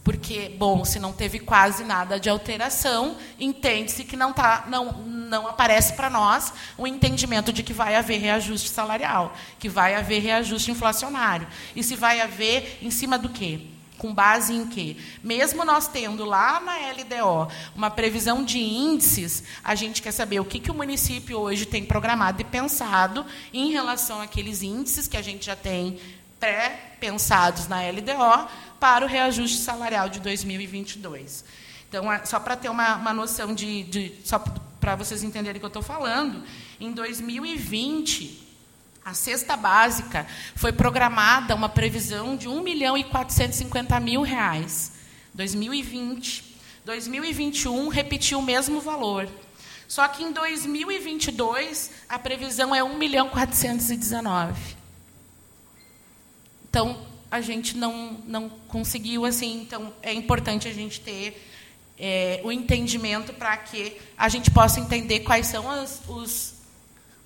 porque, 0.04 0.50
bom, 0.58 0.84
se 0.84 0.98
não 0.98 1.14
teve 1.14 1.38
quase 1.38 1.82
nada 1.82 2.20
de 2.20 2.28
alteração, 2.28 3.16
entende-se 3.40 4.04
que 4.04 4.18
não, 4.18 4.34
tá, 4.34 4.66
não, 4.68 4.92
não 5.34 5.48
aparece 5.48 5.94
para 5.94 6.08
nós 6.08 6.52
o 6.78 6.86
entendimento 6.86 7.52
de 7.52 7.64
que 7.64 7.72
vai 7.72 7.96
haver 7.96 8.18
reajuste 8.18 8.68
salarial, 8.68 9.34
que 9.58 9.68
vai 9.68 9.96
haver 9.96 10.22
reajuste 10.22 10.70
inflacionário. 10.70 11.48
E 11.74 11.82
se 11.82 11.96
vai 11.96 12.20
haver 12.20 12.78
em 12.80 12.90
cima 12.90 13.18
do 13.18 13.28
quê? 13.28 13.62
Com 13.98 14.14
base 14.14 14.52
em 14.52 14.66
quê? 14.66 14.96
Mesmo 15.22 15.64
nós 15.64 15.88
tendo 15.88 16.24
lá 16.24 16.60
na 16.60 16.76
LDO 16.76 17.52
uma 17.74 17.90
previsão 17.90 18.44
de 18.44 18.58
índices, 18.58 19.42
a 19.62 19.74
gente 19.74 20.00
quer 20.00 20.12
saber 20.12 20.38
o 20.38 20.44
que, 20.44 20.60
que 20.60 20.70
o 20.70 20.74
município 20.74 21.38
hoje 21.38 21.66
tem 21.66 21.84
programado 21.84 22.40
e 22.40 22.44
pensado 22.44 23.26
em 23.52 23.72
relação 23.72 24.20
àqueles 24.20 24.62
índices 24.62 25.08
que 25.08 25.16
a 25.16 25.22
gente 25.22 25.46
já 25.46 25.56
tem 25.56 25.98
pré-pensados 26.38 27.66
na 27.66 27.80
LDO 27.80 28.48
para 28.78 29.04
o 29.04 29.08
reajuste 29.08 29.58
salarial 29.58 30.08
de 30.08 30.20
2022. 30.20 31.44
Então, 31.88 32.04
só 32.24 32.40
para 32.40 32.56
ter 32.56 32.68
uma, 32.68 32.96
uma 32.96 33.12
noção 33.12 33.54
de, 33.54 33.84
de 33.84 34.12
só 34.24 34.42
para 34.84 34.96
vocês 34.96 35.22
entenderem 35.22 35.56
o 35.56 35.60
que 35.60 35.64
eu 35.64 35.68
estou 35.68 35.82
falando, 35.82 36.44
em 36.78 36.92
2020 36.92 38.42
a 39.02 39.14
cesta 39.14 39.56
básica 39.56 40.26
foi 40.54 40.72
programada 40.72 41.54
uma 41.54 41.70
previsão 41.70 42.36
de 42.36 42.48
1 42.48 42.62
milhão 42.62 42.98
e 42.98 43.02
450 43.04 43.98
mil 44.00 44.20
reais. 44.20 44.92
2020. 45.32 46.58
2021 46.84 47.88
repetiu 47.88 48.40
o 48.40 48.42
mesmo 48.42 48.78
valor. 48.78 49.26
Só 49.88 50.06
que 50.06 50.22
em 50.22 50.32
2022 50.32 51.90
a 52.06 52.18
previsão 52.18 52.74
é 52.74 52.84
1 52.84 52.98
milhão 52.98 53.30
419. 53.30 54.76
Então, 56.68 57.06
a 57.30 57.40
gente 57.40 57.74
não, 57.74 58.22
não 58.26 58.50
conseguiu 58.68 59.24
assim. 59.24 59.62
Então, 59.62 59.94
é 60.02 60.12
importante 60.12 60.68
a 60.68 60.72
gente 60.74 61.00
ter 61.00 61.53
é, 61.98 62.40
o 62.44 62.50
entendimento 62.50 63.32
para 63.32 63.56
que 63.56 63.96
a 64.16 64.28
gente 64.28 64.50
possa 64.50 64.80
entender 64.80 65.20
quais 65.20 65.46
são 65.46 65.70
as, 65.70 66.00
os, 66.08 66.54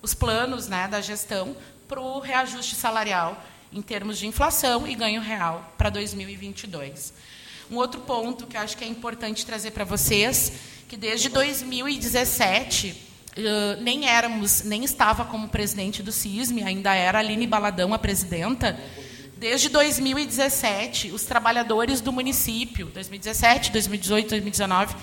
os 0.01 0.13
planos 0.13 0.67
né, 0.67 0.87
da 0.87 1.01
gestão 1.01 1.55
para 1.87 1.99
o 1.99 2.19
reajuste 2.19 2.75
salarial 2.75 3.43
em 3.71 3.81
termos 3.81 4.17
de 4.17 4.27
inflação 4.27 4.87
e 4.87 4.95
ganho 4.95 5.21
real 5.21 5.73
para 5.77 5.89
2022. 5.89 7.13
Um 7.71 7.75
outro 7.75 8.01
ponto 8.01 8.47
que 8.47 8.57
acho 8.57 8.75
que 8.75 8.83
é 8.83 8.87
importante 8.87 9.45
trazer 9.45 9.71
para 9.71 9.83
vocês, 9.83 10.53
que 10.87 10.97
desde 10.97 11.29
2017 11.29 13.09
uh, 13.37 13.81
nem 13.81 14.07
éramos, 14.07 14.63
nem 14.63 14.83
estava 14.83 15.23
como 15.25 15.47
presidente 15.49 16.01
do 16.01 16.11
CISME, 16.11 16.63
ainda 16.63 16.93
era 16.95 17.19
Aline 17.19 17.45
Baladão 17.45 17.93
a 17.93 17.99
presidenta, 17.99 18.79
Desde 19.39 19.69
2017, 19.69 21.13
os 21.13 21.23
trabalhadores 21.23 22.01
do 22.01 22.11
município, 22.11 22.87
2017, 22.87 23.71
2018, 23.71 24.29
2019, 24.31 24.95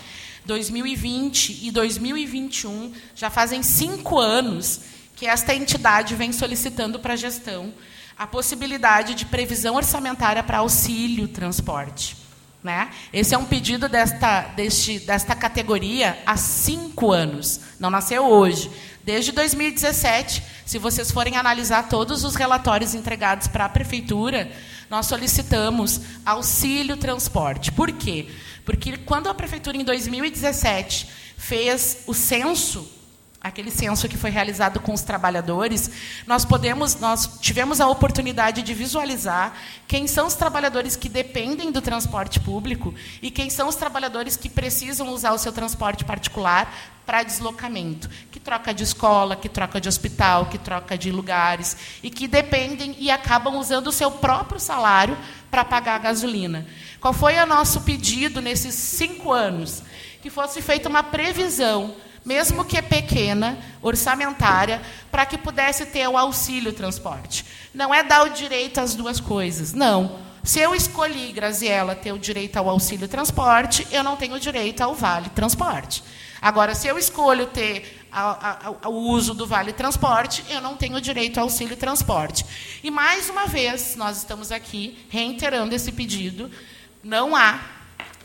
2020 0.44 1.66
e 1.66 1.70
2021, 1.70 2.92
já 3.14 3.30
fazem 3.30 3.62
cinco 3.62 4.18
anos 4.18 4.82
que 5.14 5.26
esta 5.26 5.54
entidade 5.54 6.14
vem 6.14 6.32
solicitando 6.32 7.00
para 7.00 7.14
a 7.14 7.16
gestão 7.16 7.72
a 8.18 8.26
possibilidade 8.26 9.14
de 9.14 9.24
previsão 9.24 9.74
orçamentária 9.74 10.42
para 10.42 10.58
auxílio 10.58 11.28
transporte. 11.28 12.25
Né? 12.66 12.90
Esse 13.12 13.32
é 13.32 13.38
um 13.38 13.44
pedido 13.44 13.88
desta, 13.88 14.40
deste, 14.56 14.98
desta 14.98 15.36
categoria 15.36 16.18
há 16.26 16.36
cinco 16.36 17.12
anos, 17.12 17.60
não 17.78 17.90
nasceu 17.90 18.26
hoje. 18.26 18.68
Desde 19.04 19.30
2017, 19.30 20.42
se 20.66 20.76
vocês 20.76 21.12
forem 21.12 21.36
analisar 21.36 21.88
todos 21.88 22.24
os 22.24 22.34
relatórios 22.34 22.92
entregados 22.92 23.46
para 23.46 23.66
a 23.66 23.68
prefeitura, 23.68 24.50
nós 24.90 25.06
solicitamos 25.06 26.00
auxílio 26.24 26.96
transporte. 26.96 27.70
Por 27.70 27.92
quê? 27.92 28.30
Porque 28.64 28.96
quando 28.96 29.28
a 29.28 29.34
prefeitura, 29.34 29.76
em 29.76 29.84
2017, 29.84 31.08
fez 31.36 31.98
o 32.04 32.12
censo 32.12 32.84
aquele 33.46 33.70
censo 33.70 34.08
que 34.08 34.16
foi 34.16 34.30
realizado 34.30 34.80
com 34.80 34.92
os 34.92 35.02
trabalhadores, 35.02 35.90
nós 36.26 36.44
podemos, 36.44 36.96
nós 36.96 37.38
tivemos 37.40 37.80
a 37.80 37.88
oportunidade 37.88 38.62
de 38.62 38.74
visualizar 38.74 39.54
quem 39.86 40.06
são 40.06 40.26
os 40.26 40.34
trabalhadores 40.34 40.96
que 40.96 41.08
dependem 41.08 41.70
do 41.70 41.80
transporte 41.80 42.40
público 42.40 42.94
e 43.22 43.30
quem 43.30 43.48
são 43.48 43.68
os 43.68 43.76
trabalhadores 43.76 44.36
que 44.36 44.48
precisam 44.48 45.10
usar 45.10 45.32
o 45.32 45.38
seu 45.38 45.52
transporte 45.52 46.04
particular 46.04 46.72
para 47.06 47.22
deslocamento, 47.22 48.10
que 48.32 48.40
troca 48.40 48.74
de 48.74 48.82
escola, 48.82 49.36
que 49.36 49.48
troca 49.48 49.80
de 49.80 49.88
hospital, 49.88 50.46
que 50.46 50.58
troca 50.58 50.98
de 50.98 51.12
lugares 51.12 51.76
e 52.02 52.10
que 52.10 52.26
dependem 52.26 52.96
e 52.98 53.12
acabam 53.12 53.56
usando 53.56 53.86
o 53.86 53.92
seu 53.92 54.10
próprio 54.10 54.58
salário 54.58 55.16
para 55.48 55.64
pagar 55.64 55.94
a 55.94 55.98
gasolina. 55.98 56.66
Qual 57.00 57.14
foi 57.14 57.36
o 57.38 57.46
nosso 57.46 57.82
pedido 57.82 58.42
nesses 58.42 58.74
cinco 58.74 59.32
anos? 59.32 59.84
Que 60.20 60.28
fosse 60.28 60.60
feita 60.60 60.88
uma 60.88 61.04
previsão 61.04 61.94
mesmo 62.26 62.64
que 62.64 62.82
pequena, 62.82 63.56
orçamentária, 63.80 64.82
para 65.10 65.24
que 65.24 65.38
pudesse 65.38 65.86
ter 65.86 66.06
o 66.08 66.18
auxílio 66.18 66.72
transporte. 66.72 67.46
Não 67.72 67.94
é 67.94 68.02
dar 68.02 68.26
o 68.26 68.30
direito 68.30 68.80
às 68.80 68.96
duas 68.96 69.20
coisas, 69.20 69.72
não. 69.72 70.18
Se 70.42 70.58
eu 70.60 70.74
escolhi, 70.74 71.32
Graziela, 71.32 71.94
ter 71.94 72.12
o 72.12 72.18
direito 72.18 72.56
ao 72.56 72.68
auxílio 72.68 73.08
transporte, 73.08 73.86
eu 73.90 74.02
não 74.02 74.16
tenho 74.16 74.38
direito 74.38 74.80
ao 74.80 74.94
vale 74.94 75.28
transporte. 75.30 76.02
Agora, 76.40 76.74
se 76.74 76.86
eu 76.86 76.98
escolho 76.98 77.46
ter 77.46 78.06
o 78.84 79.10
uso 79.10 79.34
do 79.34 79.46
Vale 79.46 79.72
Transporte, 79.72 80.44
eu 80.48 80.60
não 80.60 80.76
tenho 80.76 81.00
direito 81.00 81.38
ao 81.38 81.44
auxílio 81.44 81.76
transporte. 81.76 82.44
E, 82.82 82.90
mais 82.90 83.28
uma 83.28 83.46
vez, 83.46 83.96
nós 83.96 84.18
estamos 84.18 84.52
aqui 84.52 85.06
reiterando 85.08 85.74
esse 85.74 85.90
pedido. 85.92 86.50
Não 87.02 87.34
há 87.34 87.58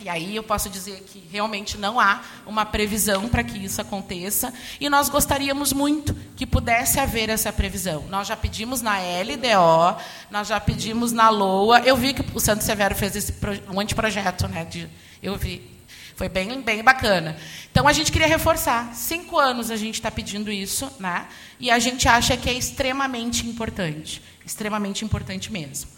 e 0.03 0.09
aí 0.09 0.35
eu 0.35 0.43
posso 0.43 0.69
dizer 0.69 1.01
que 1.01 1.23
realmente 1.31 1.77
não 1.77 1.99
há 1.99 2.21
uma 2.45 2.65
previsão 2.65 3.29
para 3.29 3.43
que 3.43 3.57
isso 3.57 3.79
aconteça. 3.79 4.53
E 4.79 4.89
nós 4.89 5.09
gostaríamos 5.09 5.71
muito 5.73 6.15
que 6.35 6.45
pudesse 6.45 6.99
haver 6.99 7.29
essa 7.29 7.53
previsão. 7.53 8.05
Nós 8.09 8.27
já 8.27 8.35
pedimos 8.35 8.81
na 8.81 8.97
LDO, 8.97 10.01
nós 10.31 10.47
já 10.47 10.59
pedimos 10.59 11.11
na 11.11 11.29
LOA. 11.29 11.81
Eu 11.81 11.95
vi 11.95 12.13
que 12.13 12.23
o 12.35 12.39
Santo 12.39 12.63
Severo 12.63 12.95
fez 12.95 13.15
esse 13.15 13.33
um 13.71 13.79
anteprojeto, 13.79 14.47
né? 14.47 14.65
De, 14.65 14.89
eu 15.21 15.37
vi. 15.37 15.69
Foi 16.15 16.29
bem, 16.29 16.61
bem 16.61 16.83
bacana. 16.83 17.37
Então 17.71 17.87
a 17.87 17.93
gente 17.93 18.11
queria 18.11 18.27
reforçar. 18.27 18.93
Cinco 18.93 19.37
anos 19.39 19.71
a 19.71 19.75
gente 19.75 19.95
está 19.95 20.11
pedindo 20.11 20.51
isso, 20.51 20.91
né? 20.99 21.27
E 21.59 21.71
a 21.71 21.79
gente 21.79 22.07
acha 22.07 22.35
que 22.35 22.49
é 22.49 22.53
extremamente 22.53 23.47
importante. 23.47 24.21
Extremamente 24.45 25.05
importante 25.05 25.51
mesmo. 25.51 25.89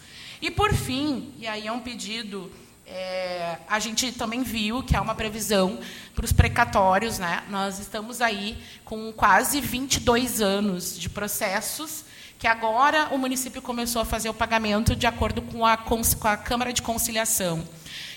E 0.41 0.51
por 0.51 0.73
fim, 0.73 1.33
e 1.39 1.47
aí 1.47 1.67
é 1.67 1.71
um 1.71 1.79
pedido 1.79 2.51
é, 2.85 3.57
a 3.67 3.79
gente 3.79 4.11
também 4.11 4.43
viu 4.43 4.83
que 4.83 4.95
há 4.95 5.01
uma 5.01 5.15
previsão 5.15 5.79
para 6.13 6.25
os 6.25 6.31
precatórios. 6.31 7.19
Né? 7.19 7.43
Nós 7.49 7.79
estamos 7.79 8.21
aí 8.21 8.57
com 8.83 9.11
quase 9.13 9.61
22 9.61 10.41
anos 10.41 10.97
de 10.97 11.09
processos, 11.09 12.05
que 12.37 12.47
agora 12.47 13.07
o 13.11 13.17
município 13.17 13.61
começou 13.61 14.01
a 14.01 14.05
fazer 14.05 14.29
o 14.29 14.33
pagamento 14.33 14.95
de 14.95 15.07
acordo 15.07 15.41
com 15.41 15.65
a, 15.65 15.77
com 15.77 16.01
a 16.23 16.37
Câmara 16.37 16.73
de 16.73 16.81
Conciliação. 16.81 17.67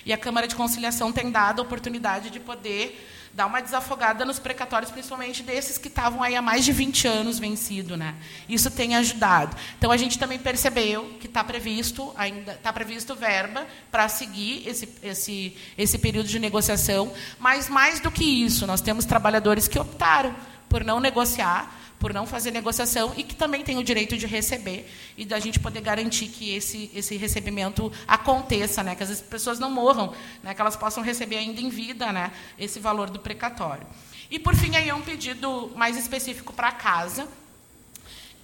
E 0.05 0.11
a 0.11 0.17
Câmara 0.17 0.47
de 0.47 0.55
Conciliação 0.55 1.11
tem 1.11 1.31
dado 1.31 1.59
a 1.59 1.63
oportunidade 1.63 2.29
de 2.29 2.39
poder 2.39 3.16
dar 3.37 3.45
uma 3.45 3.61
desafogada 3.61 4.25
nos 4.25 4.39
precatórios, 4.39 4.89
principalmente 4.89 5.43
desses 5.43 5.77
que 5.77 5.89
estavam 5.89 6.23
aí 6.23 6.35
há 6.35 6.41
mais 6.41 6.65
de 6.65 6.71
20 6.71 7.07
anos 7.07 7.37
vencido, 7.37 7.95
né? 7.95 8.15
Isso 8.49 8.71
tem 8.71 8.95
ajudado. 8.95 9.55
Então 9.77 9.91
a 9.91 9.95
gente 9.95 10.17
também 10.17 10.39
percebeu 10.39 11.15
que 11.19 11.27
está 11.27 11.43
previsto 11.43 12.11
ainda 12.17 12.53
está 12.53 12.73
previsto 12.73 13.13
verba 13.13 13.67
para 13.91 14.09
seguir 14.09 14.67
esse, 14.67 14.89
esse 15.03 15.55
esse 15.77 15.99
período 15.99 16.27
de 16.27 16.39
negociação, 16.39 17.13
mas 17.37 17.69
mais 17.69 17.99
do 17.99 18.09
que 18.09 18.23
isso, 18.23 18.65
nós 18.65 18.81
temos 18.81 19.05
trabalhadores 19.05 19.67
que 19.67 19.77
optaram 19.77 20.35
por 20.67 20.83
não 20.83 20.99
negociar 20.99 21.86
por 21.99 22.13
não 22.13 22.25
fazer 22.27 22.51
negociação 22.51 23.13
e 23.17 23.23
que 23.23 23.35
também 23.35 23.63
tem 23.63 23.77
o 23.77 23.83
direito 23.83 24.17
de 24.17 24.27
receber 24.27 24.89
e 25.17 25.25
da 25.25 25.39
gente 25.39 25.59
poder 25.59 25.81
garantir 25.81 26.27
que 26.27 26.53
esse, 26.53 26.91
esse 26.93 27.17
recebimento 27.17 27.91
aconteça, 28.07 28.83
né? 28.83 28.95
que 28.95 29.03
as 29.03 29.21
pessoas 29.21 29.59
não 29.59 29.71
morram, 29.71 30.13
né? 30.43 30.53
que 30.53 30.61
elas 30.61 30.75
possam 30.75 31.03
receber 31.03 31.37
ainda 31.37 31.59
em 31.59 31.69
vida 31.69 32.11
né? 32.11 32.31
esse 32.57 32.79
valor 32.79 33.09
do 33.09 33.19
precatório. 33.19 33.85
E, 34.29 34.37
por 34.37 34.55
fim, 34.55 34.75
aí 34.75 34.89
é 34.89 34.93
um 34.93 35.01
pedido 35.01 35.71
mais 35.75 35.97
específico 35.97 36.53
para 36.53 36.67
a 36.67 36.73
casa, 36.73 37.27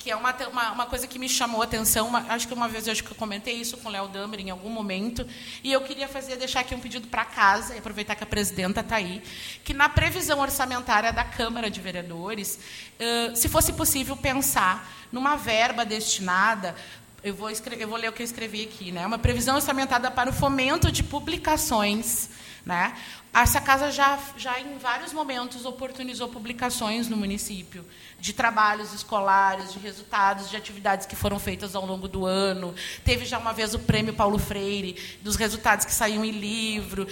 que 0.04 0.12
é 0.12 0.16
uma, 0.18 0.36
uma, 0.52 0.72
uma, 0.72 0.86
coisa 0.86 1.08
que 1.08 1.18
me 1.18 1.30
chamou 1.30 1.62
a 1.62 1.64
atenção. 1.64 2.10
Uma, 2.10 2.26
acho 2.28 2.46
que 2.46 2.54
uma 2.54 2.68
vez 2.68 2.90
acho 2.90 3.02
que 3.02 3.12
eu 3.12 3.16
comentei 3.16 3.54
isso 3.54 3.78
com 3.78 3.88
o 3.88 3.92
Léo 3.92 4.10
Damer 4.10 4.42
em 4.42 4.50
algum 4.50 4.70
momento. 4.70 5.26
E 5.64 5.72
eu 5.72 5.80
queria 5.80 6.10
fazer, 6.10 6.36
deixar 6.36 6.60
aqui 6.60 6.76
um 6.76 6.80
pedido 6.80 7.08
para 7.08 7.24
casa, 7.24 7.74
e 7.74 7.78
aproveitar 7.78 8.14
que 8.14 8.24
a 8.24 8.28
presidenta 8.28 8.82
está 8.82 8.98
aí, 8.98 9.24
que 9.64 9.74
na 9.74 9.88
previsão 9.88 10.40
orçamentária 10.40 11.14
da 11.14 11.24
Câmara 11.24 11.72
de 11.72 11.80
Vereadores, 11.80 12.60
uh, 13.00 13.34
se 13.34 13.48
fosse 13.48 13.72
possível 13.72 14.18
pensar 14.18 14.92
numa 15.10 15.38
verba 15.38 15.86
destinada 15.86 16.76
eu 17.24 17.34
vou, 17.34 17.50
escrever, 17.50 17.82
eu 17.82 17.88
vou 17.88 17.98
ler 17.98 18.10
o 18.10 18.12
que 18.12 18.22
eu 18.22 18.26
escrevi 18.26 18.64
aqui, 18.64 18.92
né? 18.92 19.08
Uma 19.08 19.18
previsão 19.18 19.56
orçamentada 19.56 20.12
para 20.12 20.30
o 20.30 20.34
fomento 20.34 20.92
de 20.92 21.02
publicações, 21.02 22.30
né? 22.66 22.98
Essa 23.34 23.62
casa 23.62 23.90
já, 23.90 24.20
já 24.36 24.60
em 24.60 24.78
vários 24.78 25.14
momentos 25.14 25.64
oportunizou 25.64 26.28
publicações 26.28 27.08
no 27.08 27.16
município 27.16 27.86
de 28.24 28.32
trabalhos 28.32 28.94
escolares, 28.94 29.74
de 29.74 29.80
resultados 29.80 30.50
de 30.50 30.56
atividades 30.56 31.06
que 31.06 31.14
foram 31.14 31.38
feitas 31.40 31.76
ao 31.76 31.86
longo 31.86 32.08
do 32.08 32.26
ano. 32.26 32.74
Teve 33.04 33.26
já 33.26 33.38
uma 33.38 33.52
vez 33.52 33.74
o 33.74 33.80
prêmio 33.80 34.14
Paulo 34.14 34.40
Freire 34.40 34.96
dos 35.22 35.36
resultados 35.36 35.86
que 35.86 35.92
saíam 35.92 36.24
em 36.24 36.32
livro. 36.32 37.06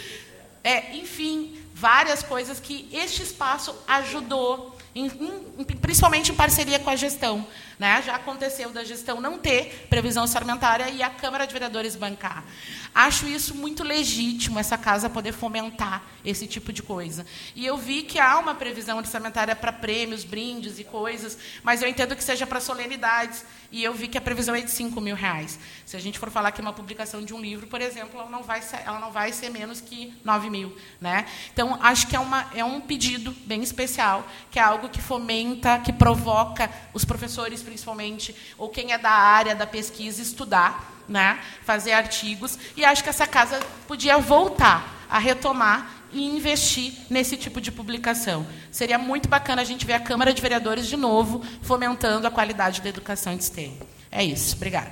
É, 0.64 0.96
enfim, 0.96 1.62
várias 1.74 2.24
coisas 2.24 2.62
que 2.62 2.88
este 2.94 3.24
espaço 3.24 3.76
ajudou, 3.90 4.74
em, 4.96 5.08
em, 5.08 5.66
principalmente 5.82 6.32
em 6.32 6.36
parceria 6.36 6.80
com 6.80 6.90
a 6.90 6.96
gestão. 6.96 7.46
Né? 7.78 8.02
Já 8.06 8.16
aconteceu 8.16 8.70
da 8.70 8.86
gestão 8.86 9.20
não 9.20 9.38
ter 9.38 9.88
previsão 9.90 10.24
orçamentária 10.24 10.90
e 10.92 11.04
a 11.04 11.10
Câmara 11.10 11.46
de 11.46 11.52
Vereadores 11.52 11.94
bancar. 11.98 12.46
Acho 12.94 13.26
isso 13.26 13.56
muito 13.56 13.84
legítimo, 13.84 14.60
essa 14.60 14.78
casa 14.78 15.10
poder 15.10 15.32
fomentar 15.32 16.04
esse 16.26 16.46
tipo 16.46 16.74
de 16.74 16.84
coisa. 16.84 17.26
E 17.56 17.66
eu 17.66 17.78
vi 17.78 18.04
que 18.04 18.20
há 18.20 18.38
uma 18.38 18.54
previsão 18.54 18.98
orçamentária 18.98 19.56
para 19.56 19.72
prêmios, 19.72 20.26
brindes 20.26 20.78
e 20.78 20.84
coisas, 20.84 21.38
mas 21.64 21.82
eu 21.82 21.88
entendo 21.88 22.18
que 22.18 22.24
seja 22.24 22.46
para 22.46 22.60
solenidades. 22.60 23.46
E 23.72 23.82
eu 23.82 23.94
vi 23.94 24.10
que 24.10 24.18
a 24.18 24.22
previsão 24.22 24.54
é 24.54 24.60
de 24.60 24.70
5 24.70 25.00
mil 25.00 25.16
reais. 25.16 25.58
Se 25.86 25.96
a 25.96 26.00
gente 26.00 26.20
for 26.20 26.30
falar 26.30 26.52
que 26.52 26.60
uma 26.60 26.74
publicação 26.74 27.24
de 27.24 27.34
um 27.34 27.40
livro, 27.40 27.66
por 27.68 27.80
exemplo, 27.80 28.20
ela 28.20 28.30
não 28.30 28.44
vai 28.44 28.62
ser, 28.62 28.82
ela 28.86 29.00
não 29.00 29.12
vai 29.12 29.32
ser 29.32 29.50
menos 29.50 29.80
que 29.80 30.14
9 30.26 30.50
mil. 30.50 30.76
Né? 31.00 31.26
Então, 31.54 31.80
acho 31.82 32.08
que 32.08 32.16
é, 32.16 32.20
uma, 32.20 32.52
é 32.54 32.66
um 32.66 32.82
pedido 32.82 33.32
bem 33.46 33.64
especial, 33.64 34.28
que 34.52 34.60
é 34.60 34.62
algo 34.62 34.90
que 34.90 35.02
fomenta, 35.02 35.80
que 35.80 35.94
provoca 35.94 36.70
os 36.94 37.06
professores, 37.06 37.64
principalmente, 37.64 38.36
ou 38.58 38.68
quem 38.68 38.92
é 38.92 38.98
da 38.98 39.12
área 39.12 39.56
da 39.56 39.66
pesquisa, 39.66 40.22
estudar 40.22 41.01
né, 41.12 41.40
fazer 41.64 41.92
artigos, 41.92 42.58
e 42.76 42.84
acho 42.84 43.04
que 43.04 43.10
essa 43.10 43.28
casa 43.28 43.60
podia 43.88 44.18
voltar 44.18 45.06
a 45.10 45.20
retomar 45.20 46.02
e 46.14 46.26
investir 46.26 46.94
nesse 47.10 47.38
tipo 47.38 47.62
de 47.62 47.72
publicação. 47.72 48.46
Seria 48.72 48.98
muito 48.98 49.30
bacana 49.30 49.62
a 49.62 49.66
gente 49.66 49.86
ver 49.86 49.94
a 49.94 50.00
Câmara 50.00 50.34
de 50.34 50.42
Vereadores 50.42 50.88
de 50.88 50.98
novo 50.98 51.44
fomentando 51.62 52.28
a 52.28 52.32
qualidade 52.32 52.82
da 52.82 52.90
educação 52.90 53.36
de 53.36 53.44
STEM. 53.44 53.78
É 54.12 54.24
isso. 54.24 54.56
Obrigada. 54.56 54.92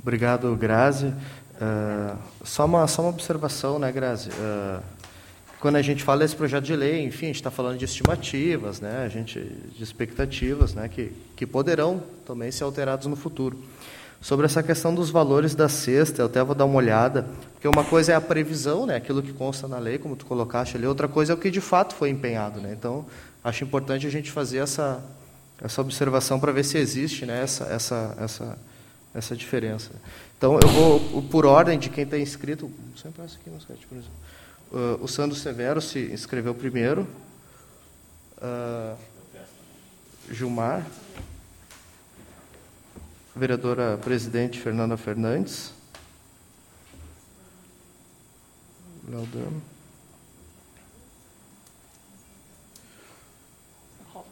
Obrigado, 0.00 0.54
Grazi. 0.56 1.06
Uh, 1.06 2.18
só, 2.44 2.66
uma, 2.66 2.86
só 2.86 3.02
uma 3.02 3.10
observação, 3.10 3.78
né, 3.78 3.90
Grazi? 3.90 4.28
Uh, 4.30 4.82
quando 5.64 5.76
a 5.76 5.82
gente 5.82 6.04
fala 6.04 6.18
desse 6.18 6.36
projeto 6.36 6.64
de 6.64 6.76
lei, 6.76 7.02
enfim, 7.06 7.24
a 7.24 7.28
gente 7.28 7.36
está 7.36 7.50
falando 7.50 7.78
de 7.78 7.86
estimativas, 7.86 8.82
né, 8.82 9.02
a 9.02 9.08
gente, 9.08 9.40
de 9.40 9.82
expectativas, 9.82 10.74
né, 10.74 10.90
que, 10.90 11.10
que 11.34 11.46
poderão 11.46 12.02
também 12.26 12.50
ser 12.50 12.64
alterados 12.64 13.06
no 13.06 13.16
futuro. 13.16 13.58
Sobre 14.20 14.44
essa 14.44 14.62
questão 14.62 14.94
dos 14.94 15.08
valores 15.08 15.54
da 15.54 15.66
cesta, 15.66 16.20
eu 16.20 16.26
até 16.26 16.44
vou 16.44 16.54
dar 16.54 16.66
uma 16.66 16.76
olhada, 16.76 17.26
porque 17.54 17.66
uma 17.66 17.82
coisa 17.82 18.12
é 18.12 18.14
a 18.14 18.20
previsão, 18.20 18.84
né, 18.84 18.96
aquilo 18.96 19.22
que 19.22 19.32
consta 19.32 19.66
na 19.66 19.78
lei, 19.78 19.96
como 19.96 20.14
tu 20.16 20.26
colocaste 20.26 20.76
ali, 20.76 20.86
outra 20.86 21.08
coisa 21.08 21.32
é 21.32 21.34
o 21.34 21.38
que 21.38 21.50
de 21.50 21.62
fato 21.62 21.94
foi 21.94 22.10
empenhado. 22.10 22.60
Né, 22.60 22.76
então, 22.78 23.06
acho 23.42 23.64
importante 23.64 24.06
a 24.06 24.10
gente 24.10 24.30
fazer 24.30 24.58
essa, 24.58 25.02
essa 25.62 25.80
observação 25.80 26.38
para 26.38 26.52
ver 26.52 26.64
se 26.66 26.76
existe 26.76 27.24
né, 27.24 27.42
essa, 27.42 27.64
essa, 27.68 28.14
essa, 28.20 28.58
essa 29.14 29.34
diferença. 29.34 29.92
Então, 30.36 30.60
eu 30.60 30.68
vou, 30.68 31.22
por 31.22 31.46
ordem 31.46 31.78
de 31.78 31.88
quem 31.88 32.04
está 32.04 32.18
inscrito, 32.18 32.70
sempre 33.02 33.24
essa 33.24 33.38
aqui 33.40 33.48
no 33.48 33.62
site, 33.62 33.86
por 33.86 33.96
exemplo. 33.96 34.23
Uh, 34.74 34.98
o 35.00 35.06
Sandro 35.06 35.36
Severo 35.36 35.80
se 35.80 36.00
inscreveu 36.12 36.52
primeiro. 36.52 37.06
Uh, 38.38 38.98
Gilmar. 40.28 40.84
Vereadora 43.36 43.96
presidente 43.98 44.60
Fernanda 44.60 44.96
Fernandes. 44.96 45.72
Leodano. 49.06 49.62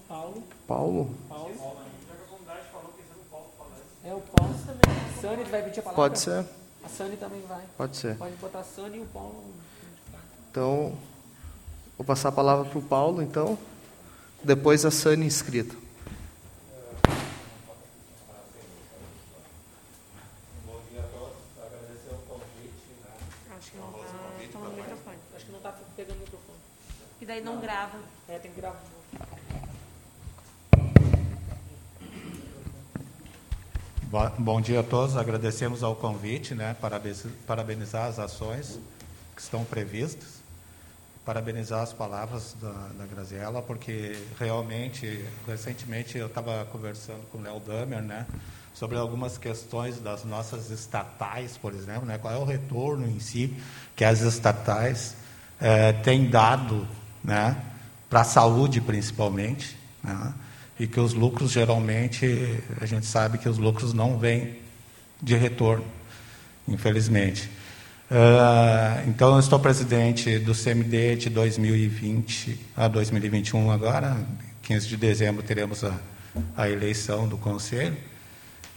Paulo. 0.09 0.43
Paulo. 0.67 1.15
Paulo. 1.29 1.55
É 4.05 4.13
o 4.13 4.21
Paulo 4.21 4.55
também. 4.67 5.21
Sani 5.21 5.45
vai 5.45 5.63
pedir 5.63 5.79
a 5.79 5.83
palavra? 5.85 6.03
Pode 6.03 6.19
ser. 6.19 6.45
A 6.83 6.89
Sani 6.89 7.17
também 7.17 7.43
vai. 7.43 7.65
Pode 7.77 7.97
ser. 7.97 8.17
Pode 8.17 8.35
botar 8.35 8.59
a 8.59 8.65
Sani 8.65 8.99
e 8.99 9.01
o 9.03 9.07
Paulo. 9.07 9.62
Então, 10.53 10.93
vou 11.97 12.05
passar 12.05 12.29
a 12.29 12.33
palavra 12.33 12.67
para 12.67 12.79
o 12.79 12.83
Paulo, 12.83 13.23
então. 13.23 13.59
Depois 14.45 14.85
a 14.85 14.91
Sani 14.91 15.25
inscrita. 15.25 15.75
Bom 34.39 34.61
dia 34.61 34.81
a 34.81 34.83
todos, 34.83 35.17
agradecemos 35.17 35.83
ao 35.83 35.97
convite, 35.97 36.55
né, 36.55 36.77
parabenizar 37.47 38.05
as 38.05 38.19
ações 38.19 38.79
que 39.35 39.41
estão 39.41 39.65
previstas 39.65 40.42
parabenizar 41.25 41.83
as 41.83 41.93
palavras 41.93 42.57
da, 42.61 42.73
da 42.99 43.07
Graziella, 43.07 43.63
porque 43.63 44.17
realmente, 44.39 45.25
recentemente, 45.47 46.19
eu 46.19 46.27
estava 46.27 46.65
conversando 46.73 47.23
com 47.31 47.39
o 47.39 47.43
Léo 47.43 47.61
Damer, 47.61 48.03
né, 48.03 48.27
sobre 48.75 48.99
algumas 48.99 49.39
questões 49.39 50.01
das 50.01 50.25
nossas 50.25 50.71
estatais, 50.71 51.57
por 51.57 51.75
exemplo, 51.75 52.05
né, 52.07 52.19
qual 52.19 52.35
é 52.35 52.39
o 52.39 52.45
retorno 52.45 53.07
em 53.07 53.21
si 53.21 53.57
que 53.95 54.05
as 54.05 54.21
estatais 54.21 55.17
é, 55.61 55.93
têm 55.93 56.29
dado 56.29 56.89
né, 57.23 57.57
para 58.11 58.23
a 58.23 58.25
saúde 58.25 58.81
principalmente, 58.81 59.77
né? 60.03 60.35
e 60.79 60.87
que 60.87 60.99
os 60.99 61.15
lucros 61.15 61.53
geralmente, 61.53 62.61
a 62.81 62.87
gente 62.87 63.07
sabe 63.07 63.39
que 63.39 63.49
os 63.49 63.59
lucros 63.59 63.93
não 63.93 64.19
vêm 64.19 64.59
de 65.23 65.37
retorno, 65.37 65.85
infelizmente. 66.67 67.49
Uh, 68.13 69.09
então, 69.09 69.33
eu 69.33 69.41
estou 69.41 69.59
presidente 69.59 70.39
do 70.39 70.53
CMD 70.53 71.17
de 71.17 71.31
2020 71.31 72.61
a 72.77 72.87
2021 72.87 73.71
agora, 73.71 74.19
15 74.61 74.87
de 74.87 74.99
dezembro 74.99 75.43
teremos 75.43 75.83
a, 75.83 75.95
a 76.55 76.69
eleição 76.69 77.27
do 77.27 77.39
conselho, 77.39 77.97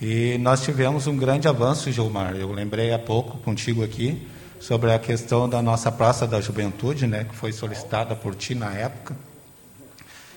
e 0.02 0.38
nós 0.38 0.64
tivemos 0.64 1.06
um 1.06 1.18
grande 1.18 1.50
avanço, 1.50 1.92
Gilmar. 1.92 2.34
Eu 2.38 2.50
lembrei 2.54 2.94
há 2.94 2.98
pouco 2.98 3.38
contigo 3.40 3.84
aqui 3.84 4.26
sobre 4.58 4.94
a 4.94 4.98
questão 4.98 5.50
da 5.50 5.62
nossa 5.62 5.92
Praça 5.92 6.26
da 6.26 6.40
Juventude, 6.40 7.06
né, 7.06 7.26
que 7.26 7.36
foi 7.36 7.52
solicitada 7.52 8.16
por 8.16 8.36
ti 8.36 8.56
na 8.56 8.72
época, 8.72 9.18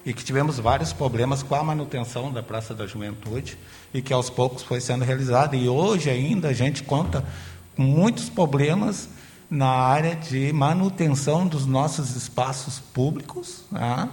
e 0.04 0.12
que 0.12 0.24
tivemos 0.24 0.58
vários 0.58 0.92
problemas 0.92 1.40
com 1.40 1.54
a 1.54 1.62
manutenção 1.62 2.32
da 2.32 2.42
Praça 2.42 2.74
da 2.74 2.84
Juventude 2.84 3.56
e 3.94 4.02
que 4.02 4.12
aos 4.12 4.28
poucos 4.28 4.64
foi 4.64 4.80
sendo 4.80 5.04
realizada. 5.04 5.54
E 5.54 5.68
hoje 5.68 6.10
ainda 6.10 6.48
a 6.48 6.52
gente 6.52 6.82
conta 6.82 7.24
muitos 7.78 8.28
problemas 8.28 9.08
na 9.48 9.68
área 9.68 10.14
de 10.14 10.52
manutenção 10.52 11.46
dos 11.46 11.64
nossos 11.64 12.14
espaços 12.16 12.80
públicos 12.80 13.64
né, 13.70 14.08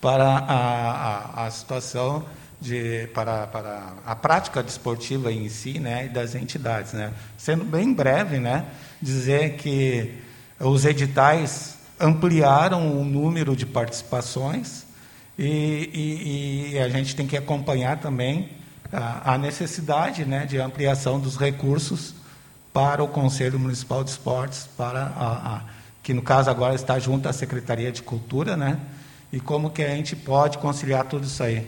para 0.00 0.24
a, 0.24 1.42
a, 1.42 1.46
a 1.46 1.50
situação 1.50 2.24
de, 2.60 3.08
para, 3.12 3.46
para 3.48 3.94
a 4.06 4.14
prática 4.14 4.62
desportiva 4.62 5.32
em 5.32 5.48
si 5.48 5.78
né, 5.78 6.06
e 6.06 6.08
das 6.08 6.34
entidades. 6.34 6.92
Né. 6.92 7.12
Sendo 7.36 7.64
bem 7.64 7.92
breve, 7.92 8.38
né, 8.38 8.66
dizer 9.02 9.56
que 9.56 10.14
os 10.58 10.84
editais 10.84 11.78
ampliaram 11.98 12.98
o 12.98 13.04
número 13.04 13.56
de 13.56 13.66
participações 13.66 14.86
e, 15.38 15.90
e, 15.92 16.74
e 16.74 16.78
a 16.78 16.88
gente 16.88 17.16
tem 17.16 17.26
que 17.26 17.36
acompanhar 17.36 17.98
também 17.98 18.50
a, 18.92 19.34
a 19.34 19.38
necessidade 19.38 20.24
né, 20.24 20.46
de 20.46 20.58
ampliação 20.58 21.18
dos 21.18 21.36
recursos 21.36 22.14
para 22.72 23.02
o 23.02 23.08
Conselho 23.08 23.58
Municipal 23.58 24.04
de 24.04 24.10
Esportes, 24.10 24.68
para 24.76 25.04
a, 25.16 25.56
a, 25.56 25.60
que 26.02 26.14
no 26.14 26.22
caso 26.22 26.50
agora 26.50 26.74
está 26.74 26.98
junto 26.98 27.28
à 27.28 27.32
Secretaria 27.32 27.90
de 27.90 28.02
Cultura, 28.02 28.56
né? 28.56 28.78
E 29.32 29.40
como 29.40 29.70
que 29.70 29.82
a 29.82 29.88
gente 29.88 30.16
pode 30.16 30.58
conciliar 30.58 31.04
tudo 31.04 31.24
isso 31.24 31.42
aí? 31.42 31.66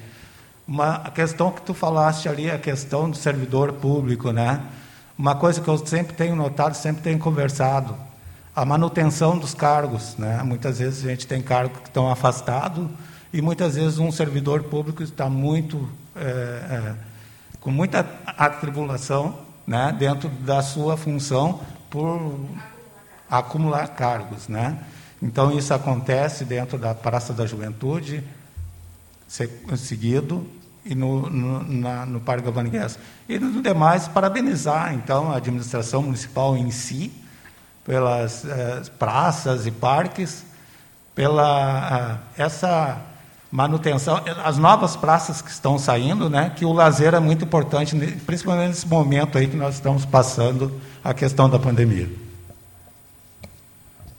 Uma 0.67 1.11
questão 1.11 1.51
que 1.51 1.63
tu 1.63 1.75
falaste 1.75 2.29
ali, 2.29 2.51
a 2.51 2.59
questão 2.59 3.11
do 3.11 3.17
servidor 3.17 3.73
público, 3.75 4.33
né? 4.33 4.61
Uma 5.19 5.35
coisa 5.35 5.61
que 5.61 5.69
eu 5.69 5.79
sempre 5.87 6.15
tenho 6.15 6.35
notado, 6.35 6.75
sempre 6.75 7.03
tenho 7.03 7.19
conversado, 7.19 7.97
a 8.55 8.65
manutenção 8.65 9.39
dos 9.39 9.55
cargos, 9.55 10.17
né? 10.17 10.43
Muitas 10.43 10.79
vezes 10.79 11.05
a 11.05 11.09
gente 11.11 11.27
tem 11.27 11.41
cargos 11.41 11.79
que 11.81 11.89
estão 11.89 12.11
afastados 12.11 12.89
e 13.33 13.41
muitas 13.41 13.77
vezes 13.77 13.99
um 13.99 14.13
servidor 14.13 14.65
público 14.65 15.03
está 15.03 15.29
muito 15.29 15.89
é, 16.15 16.21
é, 16.21 16.95
com 17.61 17.71
muita 17.71 18.07
atribulação, 18.27 19.39
né? 19.67 19.95
Dentro 19.99 20.29
da 20.29 20.63
sua 20.63 20.97
função 20.97 21.61
por 21.91 22.41
acumular 23.31 23.89
cargos, 23.89 24.49
né? 24.49 24.79
Então 25.21 25.57
isso 25.57 25.73
acontece 25.73 26.45
dentro 26.45 26.79
da 26.79 26.95
Praça 26.95 27.33
da 27.33 27.47
Juventude, 27.47 28.25
seguido 29.77 30.47
e 30.85 30.95
no, 30.95 31.31
no, 31.31 31.63
na, 31.63 32.05
no 32.05 32.21
Parque 32.21 32.45
Gavanigues. 32.45 32.99
E 33.29 33.39
no 33.39 33.63
demais, 33.63 34.09
parabenizar, 34.09 34.93
então, 34.95 35.31
a 35.31 35.37
administração 35.37 36.03
municipal 36.03 36.57
em 36.57 36.71
si, 36.71 37.13
pelas 37.85 38.45
eh, 38.45 38.83
praças 38.99 39.67
e 39.67 39.71
parques, 39.71 40.45
pela 41.15 42.21
eh, 42.37 42.43
essa 42.43 43.01
manutenção, 43.53 44.19
as 44.43 44.57
novas 44.57 44.97
praças 44.97 45.43
que 45.43 45.51
estão 45.51 45.79
saindo, 45.79 46.31
né, 46.31 46.51
que 46.57 46.65
o 46.65 46.73
lazer 46.73 47.13
é 47.13 47.21
muito 47.21 47.45
importante, 47.45 47.95
principalmente 48.25 48.69
nesse 48.69 48.89
momento 48.89 49.37
aí 49.37 49.47
que 49.47 49.57
nós 49.57 49.75
estamos 49.75 50.07
passando 50.07 50.73
a 51.05 51.13
questão 51.13 51.51
da 51.51 51.59
pandemia. 51.59 52.11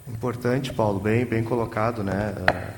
Importante, 0.08 0.72
Paulo, 0.72 1.00
bem, 1.00 1.26
bem 1.26 1.43
colocado, 1.43 2.04
né? 2.04 2.36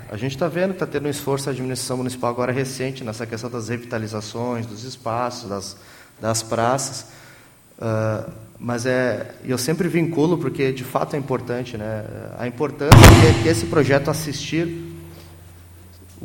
A 0.09 0.15
gente 0.15 0.31
está 0.31 0.47
vendo 0.47 0.71
está 0.71 0.87
tendo 0.87 1.07
um 1.07 1.09
esforço 1.09 1.45
da 1.45 1.51
administração 1.51 1.97
municipal 1.97 2.29
agora 2.29 2.51
recente 2.51 3.03
nessa 3.03 3.25
questão 3.25 3.49
das 3.49 3.67
revitalizações, 3.67 4.65
dos 4.65 4.83
espaços, 4.85 5.49
das, 5.49 5.77
das 6.21 6.41
praças. 6.41 7.07
Uh, 7.77 8.31
mas 8.57 8.85
é, 8.85 9.35
eu 9.43 9.57
sempre 9.57 9.89
vinculo 9.89 10.37
porque 10.37 10.71
de 10.71 10.83
fato 10.83 11.15
é 11.15 11.19
importante, 11.19 11.77
né? 11.77 12.05
A 12.39 12.47
importância 12.47 12.97
que 13.43 13.49
esse 13.49 13.65
projeto 13.65 14.09
assistir, 14.09 14.94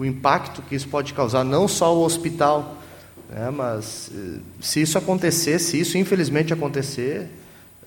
o 0.01 0.05
impacto 0.07 0.63
que 0.63 0.75
isso 0.75 0.89
pode 0.89 1.13
causar, 1.13 1.45
não 1.45 1.69
só 1.69 1.95
o 1.95 2.03
hospital, 2.03 2.79
né? 3.29 3.51
Mas 3.51 4.11
eh, 4.15 4.39
se 4.59 4.81
isso 4.81 4.97
acontecer, 4.97 5.59
se 5.59 5.79
isso 5.79 5.99
infelizmente 5.99 6.55
acontecer, 6.55 7.29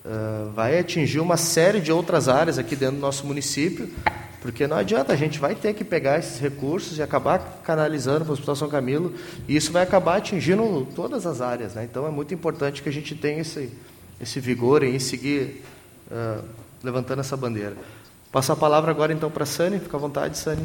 uh, 0.04 0.48
vai 0.52 0.78
atingir 0.78 1.18
uma 1.18 1.36
série 1.36 1.80
de 1.80 1.90
outras 1.90 2.28
áreas 2.28 2.56
aqui 2.56 2.76
dentro 2.76 2.94
do 2.94 3.00
nosso 3.00 3.26
município, 3.26 3.90
porque 4.40 4.64
não 4.68 4.76
adianta, 4.76 5.12
a 5.12 5.16
gente 5.16 5.40
vai 5.40 5.56
ter 5.56 5.74
que 5.74 5.82
pegar 5.82 6.20
esses 6.20 6.38
recursos 6.38 6.98
e 6.98 7.02
acabar 7.02 7.60
canalizando 7.64 8.20
para 8.20 8.30
o 8.30 8.34
Hospital 8.34 8.54
São 8.54 8.68
Camilo, 8.68 9.12
e 9.48 9.56
isso 9.56 9.72
vai 9.72 9.82
acabar 9.82 10.18
atingindo 10.18 10.86
todas 10.94 11.26
as 11.26 11.40
áreas. 11.40 11.74
Né? 11.74 11.82
Então 11.82 12.06
é 12.06 12.10
muito 12.10 12.32
importante 12.32 12.80
que 12.80 12.88
a 12.88 12.92
gente 12.92 13.16
tenha 13.16 13.40
esse, 13.40 13.72
esse 14.20 14.38
vigor 14.38 14.84
em 14.84 15.00
seguir 15.00 15.64
uh, 16.12 16.44
levantando 16.80 17.18
essa 17.18 17.36
bandeira. 17.36 17.76
Passo 18.30 18.52
a 18.52 18.56
palavra 18.56 18.92
agora 18.92 19.12
então 19.12 19.32
para 19.32 19.42
a 19.42 19.46
Sani, 19.46 19.80
fica 19.80 19.96
à 19.96 20.00
vontade, 20.00 20.38
Sani. 20.38 20.64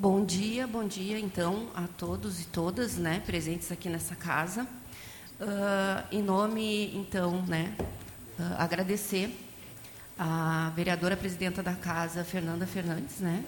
Bom 0.00 0.24
dia, 0.24 0.66
bom 0.66 0.88
dia 0.88 1.20
então 1.20 1.68
a 1.74 1.86
todos 1.86 2.40
e 2.40 2.46
todas 2.46 2.96
né, 2.96 3.22
presentes 3.26 3.70
aqui 3.70 3.86
nessa 3.90 4.16
casa. 4.16 4.62
Uh, 5.38 6.02
em 6.10 6.22
nome, 6.22 6.90
então, 6.96 7.42
né, 7.42 7.74
uh, 8.38 8.54
agradecer 8.56 9.30
a 10.18 10.72
vereadora 10.74 11.18
presidenta 11.18 11.62
da 11.62 11.74
casa, 11.74 12.24
Fernanda 12.24 12.66
Fernandes, 12.66 13.18
né, 13.18 13.44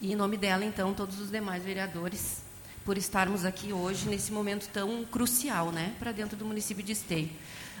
e 0.00 0.12
em 0.12 0.14
nome 0.14 0.36
dela, 0.36 0.64
então, 0.64 0.94
todos 0.94 1.20
os 1.20 1.28
demais 1.28 1.64
vereadores, 1.64 2.40
por 2.84 2.96
estarmos 2.96 3.44
aqui 3.44 3.72
hoje 3.72 4.08
nesse 4.08 4.30
momento 4.30 4.68
tão 4.68 5.04
crucial, 5.06 5.72
né, 5.72 5.92
para 5.98 6.12
dentro 6.12 6.36
do 6.36 6.44
município 6.44 6.84
de 6.84 6.92
Esteio. 6.92 7.30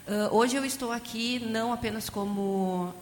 Uh, 0.04 0.34
hoje 0.34 0.56
eu 0.56 0.64
estou 0.64 0.90
aqui 0.90 1.38
não 1.38 1.72
apenas 1.72 2.10
como 2.10 2.92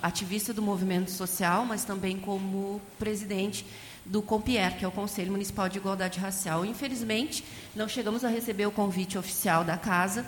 ativista 0.00 0.54
do 0.54 0.62
movimento 0.62 1.10
social, 1.10 1.64
mas 1.64 1.84
também 1.84 2.18
como 2.18 2.80
presidente 3.00 3.66
do 4.04 4.22
COMPIER, 4.22 4.76
que 4.78 4.84
é 4.84 4.88
o 4.88 4.92
Conselho 4.92 5.30
Municipal 5.30 5.68
de 5.68 5.78
Igualdade 5.78 6.18
Racial. 6.18 6.64
Infelizmente, 6.64 7.44
não 7.74 7.88
chegamos 7.88 8.24
a 8.24 8.28
receber 8.28 8.66
o 8.66 8.70
convite 8.70 9.18
oficial 9.18 9.62
da 9.62 9.76
casa, 9.76 10.24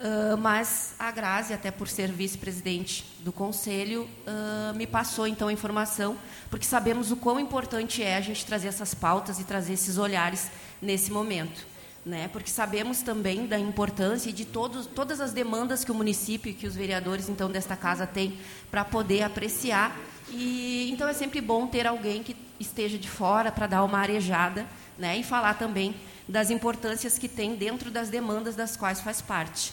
uh, 0.00 0.36
mas 0.36 0.94
a 0.98 1.10
Grazi, 1.10 1.52
até 1.52 1.70
por 1.70 1.88
ser 1.88 2.10
vice-presidente 2.10 3.04
do 3.20 3.32
Conselho, 3.32 4.08
uh, 4.26 4.74
me 4.74 4.86
passou 4.86 5.26
então 5.26 5.48
a 5.48 5.52
informação, 5.52 6.16
porque 6.50 6.64
sabemos 6.64 7.10
o 7.10 7.16
quão 7.16 7.38
importante 7.38 8.02
é 8.02 8.16
a 8.16 8.20
gente 8.20 8.46
trazer 8.46 8.68
essas 8.68 8.94
pautas 8.94 9.38
e 9.38 9.44
trazer 9.44 9.74
esses 9.74 9.98
olhares 9.98 10.50
nesse 10.80 11.10
momento. 11.10 11.66
Né, 12.06 12.26
porque 12.32 12.48
sabemos 12.48 13.02
também 13.02 13.46
da 13.46 13.58
importância 13.58 14.32
de 14.32 14.46
todos, 14.46 14.86
todas 14.86 15.20
as 15.20 15.32
demandas 15.32 15.84
que 15.84 15.92
o 15.92 15.94
município 15.94 16.48
e 16.48 16.54
que 16.54 16.66
os 16.66 16.74
vereadores 16.74 17.28
então 17.28 17.50
desta 17.50 17.76
casa 17.76 18.06
têm 18.06 18.38
para 18.70 18.82
poder 18.82 19.22
apreciar 19.24 19.94
e 20.30 20.90
então 20.92 21.08
é 21.08 21.12
sempre 21.12 21.40
bom 21.40 21.66
ter 21.66 21.86
alguém 21.86 22.22
que 22.22 22.36
esteja 22.58 22.98
de 22.98 23.08
fora 23.08 23.52
para 23.52 23.66
dar 23.66 23.84
uma 23.84 23.98
arejada, 23.98 24.66
né, 24.98 25.16
e 25.16 25.22
falar 25.22 25.54
também 25.54 25.94
das 26.28 26.50
importâncias 26.50 27.18
que 27.18 27.28
tem 27.28 27.54
dentro 27.54 27.90
das 27.90 28.10
demandas 28.10 28.56
das 28.56 28.76
quais 28.76 29.00
faz 29.00 29.22
parte. 29.22 29.72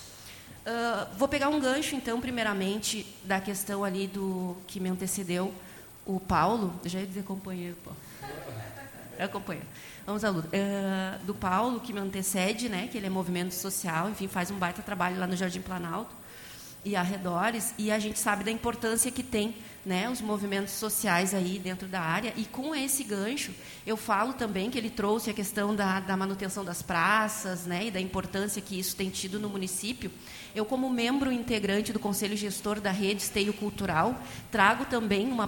Uh, 0.65 1.07
vou 1.17 1.27
pegar 1.27 1.49
um 1.49 1.59
gancho, 1.59 1.95
então, 1.95 2.19
primeiramente, 2.19 3.05
da 3.23 3.39
questão 3.39 3.83
ali 3.83 4.07
do 4.07 4.55
que 4.65 4.79
me 4.79 4.89
antecedeu, 4.89 5.53
o 6.05 6.19
Paulo, 6.19 6.79
já 6.85 6.99
ia 6.99 7.05
dizer 7.05 7.23
companheiro, 7.23 7.75
pô. 7.83 7.91
É 9.17 9.27
companheiro. 9.27 9.67
Vamos 10.05 10.23
à 10.23 10.29
luta. 10.29 10.47
Uh, 10.47 11.25
do 11.25 11.33
Paulo, 11.33 11.79
que 11.79 11.91
me 11.91 11.99
antecede, 11.99 12.69
né, 12.69 12.87
que 12.91 12.97
ele 12.97 13.07
é 13.07 13.09
movimento 13.09 13.53
social, 13.53 14.09
enfim, 14.09 14.27
faz 14.27 14.49
um 14.49 14.55
baita 14.55 14.81
trabalho 14.81 15.19
lá 15.19 15.27
no 15.27 15.35
Jardim 15.35 15.61
Planalto 15.61 16.15
e 16.83 16.95
arredores, 16.95 17.73
e 17.77 17.91
a 17.91 17.99
gente 17.99 18.19
sabe 18.19 18.43
da 18.43 18.51
importância 18.51 19.11
que 19.11 19.23
tem 19.23 19.55
né, 19.85 20.09
os 20.09 20.19
movimentos 20.19 20.73
sociais 20.73 21.33
aí 21.33 21.59
dentro 21.59 21.87
da 21.87 22.01
área. 22.01 22.33
E 22.35 22.45
com 22.45 22.73
esse 22.73 23.03
gancho, 23.03 23.53
eu 23.85 23.95
falo 23.95 24.33
também 24.33 24.71
que 24.71 24.77
ele 24.77 24.89
trouxe 24.89 25.29
a 25.29 25.33
questão 25.33 25.75
da, 25.75 25.99
da 25.99 26.17
manutenção 26.17 26.65
das 26.65 26.81
praças 26.81 27.65
né, 27.65 27.85
e 27.85 27.91
da 27.91 28.01
importância 28.01 28.61
que 28.61 28.79
isso 28.79 28.95
tem 28.95 29.09
tido 29.09 29.39
no 29.39 29.47
município. 29.47 30.11
Eu, 30.55 30.65
como 30.65 30.89
membro 30.89 31.31
integrante 31.31 31.93
do 31.93 31.99
Conselho 31.99 32.35
Gestor 32.35 32.79
da 32.79 32.89
Rede 32.89 33.21
Esteio 33.21 33.53
Cultural, 33.53 34.19
trago 34.49 34.85
também 34.85 35.27
uma 35.27 35.47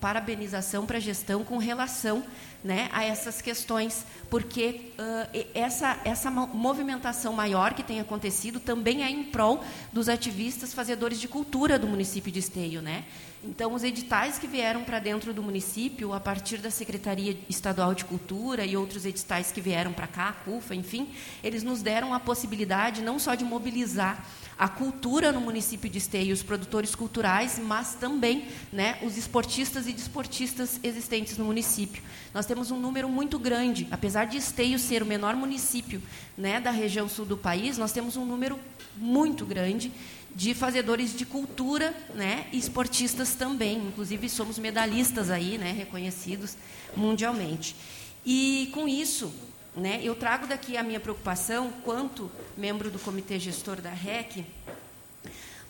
parabenização 0.00 0.84
para 0.84 0.98
a 0.98 1.00
gestão 1.00 1.44
com 1.44 1.56
relação 1.58 2.24
né, 2.62 2.90
a 2.92 3.04
essas 3.04 3.40
questões, 3.40 4.04
porque 4.28 4.92
uh, 4.98 5.46
essa, 5.54 6.00
essa 6.04 6.30
movimentação 6.30 7.32
maior 7.32 7.72
que 7.72 7.82
tem 7.82 8.00
acontecido 8.00 8.60
também 8.60 9.02
é 9.02 9.10
em 9.10 9.24
prol 9.24 9.64
dos 9.92 10.08
ativistas 10.08 10.74
fazedores 10.74 11.20
de 11.20 11.28
cultura 11.28 11.78
do 11.78 11.86
município 11.86 12.30
de 12.30 12.40
Esteio. 12.40 12.82
Né? 12.82 13.04
Então, 13.44 13.74
os 13.74 13.82
editais 13.82 14.38
que 14.38 14.46
vieram 14.46 14.84
para 14.84 15.00
dentro 15.00 15.34
do 15.34 15.42
município, 15.42 16.12
a 16.12 16.20
partir 16.20 16.58
da 16.58 16.70
Secretaria 16.70 17.36
Estadual 17.48 17.92
de 17.92 18.04
Cultura 18.04 18.64
e 18.64 18.76
outros 18.76 19.04
editais 19.04 19.50
que 19.50 19.60
vieram 19.60 19.92
para 19.92 20.06
cá, 20.06 20.28
a 20.28 20.32
CUFA, 20.32 20.76
enfim, 20.76 21.08
eles 21.42 21.64
nos 21.64 21.82
deram 21.82 22.14
a 22.14 22.20
possibilidade 22.20 23.02
não 23.02 23.18
só 23.18 23.34
de 23.34 23.44
mobilizar 23.44 24.24
a 24.56 24.68
cultura 24.68 25.32
no 25.32 25.40
município 25.40 25.90
de 25.90 25.98
Esteio, 25.98 26.32
os 26.32 26.42
produtores 26.42 26.94
culturais, 26.94 27.58
mas 27.58 27.94
também 27.94 28.46
né, 28.72 28.96
os 29.02 29.16
esportistas 29.16 29.88
e 29.88 29.92
desportistas 29.92 30.78
existentes 30.80 31.36
no 31.36 31.44
município. 31.44 32.00
Nós 32.32 32.46
temos 32.46 32.70
um 32.70 32.78
número 32.78 33.08
muito 33.08 33.40
grande, 33.40 33.88
apesar 33.90 34.26
de 34.26 34.36
Esteio 34.36 34.78
ser 34.78 35.02
o 35.02 35.06
menor 35.06 35.34
município 35.34 36.00
né, 36.38 36.60
da 36.60 36.70
região 36.70 37.08
sul 37.08 37.24
do 37.24 37.36
país, 37.36 37.76
nós 37.76 37.90
temos 37.90 38.16
um 38.16 38.24
número 38.24 38.56
muito 38.96 39.44
grande 39.44 39.90
de 40.34 40.54
fazedores 40.54 41.14
de 41.14 41.26
cultura 41.26 41.94
né, 42.14 42.46
e 42.52 42.58
esportistas 42.58 43.34
também. 43.34 43.78
Inclusive, 43.78 44.28
somos 44.28 44.58
medalhistas 44.58 45.30
aí, 45.30 45.58
né, 45.58 45.72
reconhecidos 45.72 46.56
mundialmente. 46.96 47.76
E, 48.24 48.70
com 48.72 48.88
isso, 48.88 49.32
né, 49.76 50.00
eu 50.02 50.14
trago 50.14 50.46
daqui 50.46 50.76
a 50.76 50.82
minha 50.82 51.00
preocupação, 51.00 51.72
quanto 51.84 52.30
membro 52.56 52.90
do 52.90 52.98
comitê 52.98 53.38
gestor 53.38 53.80
da 53.80 53.90
REC, 53.90 54.44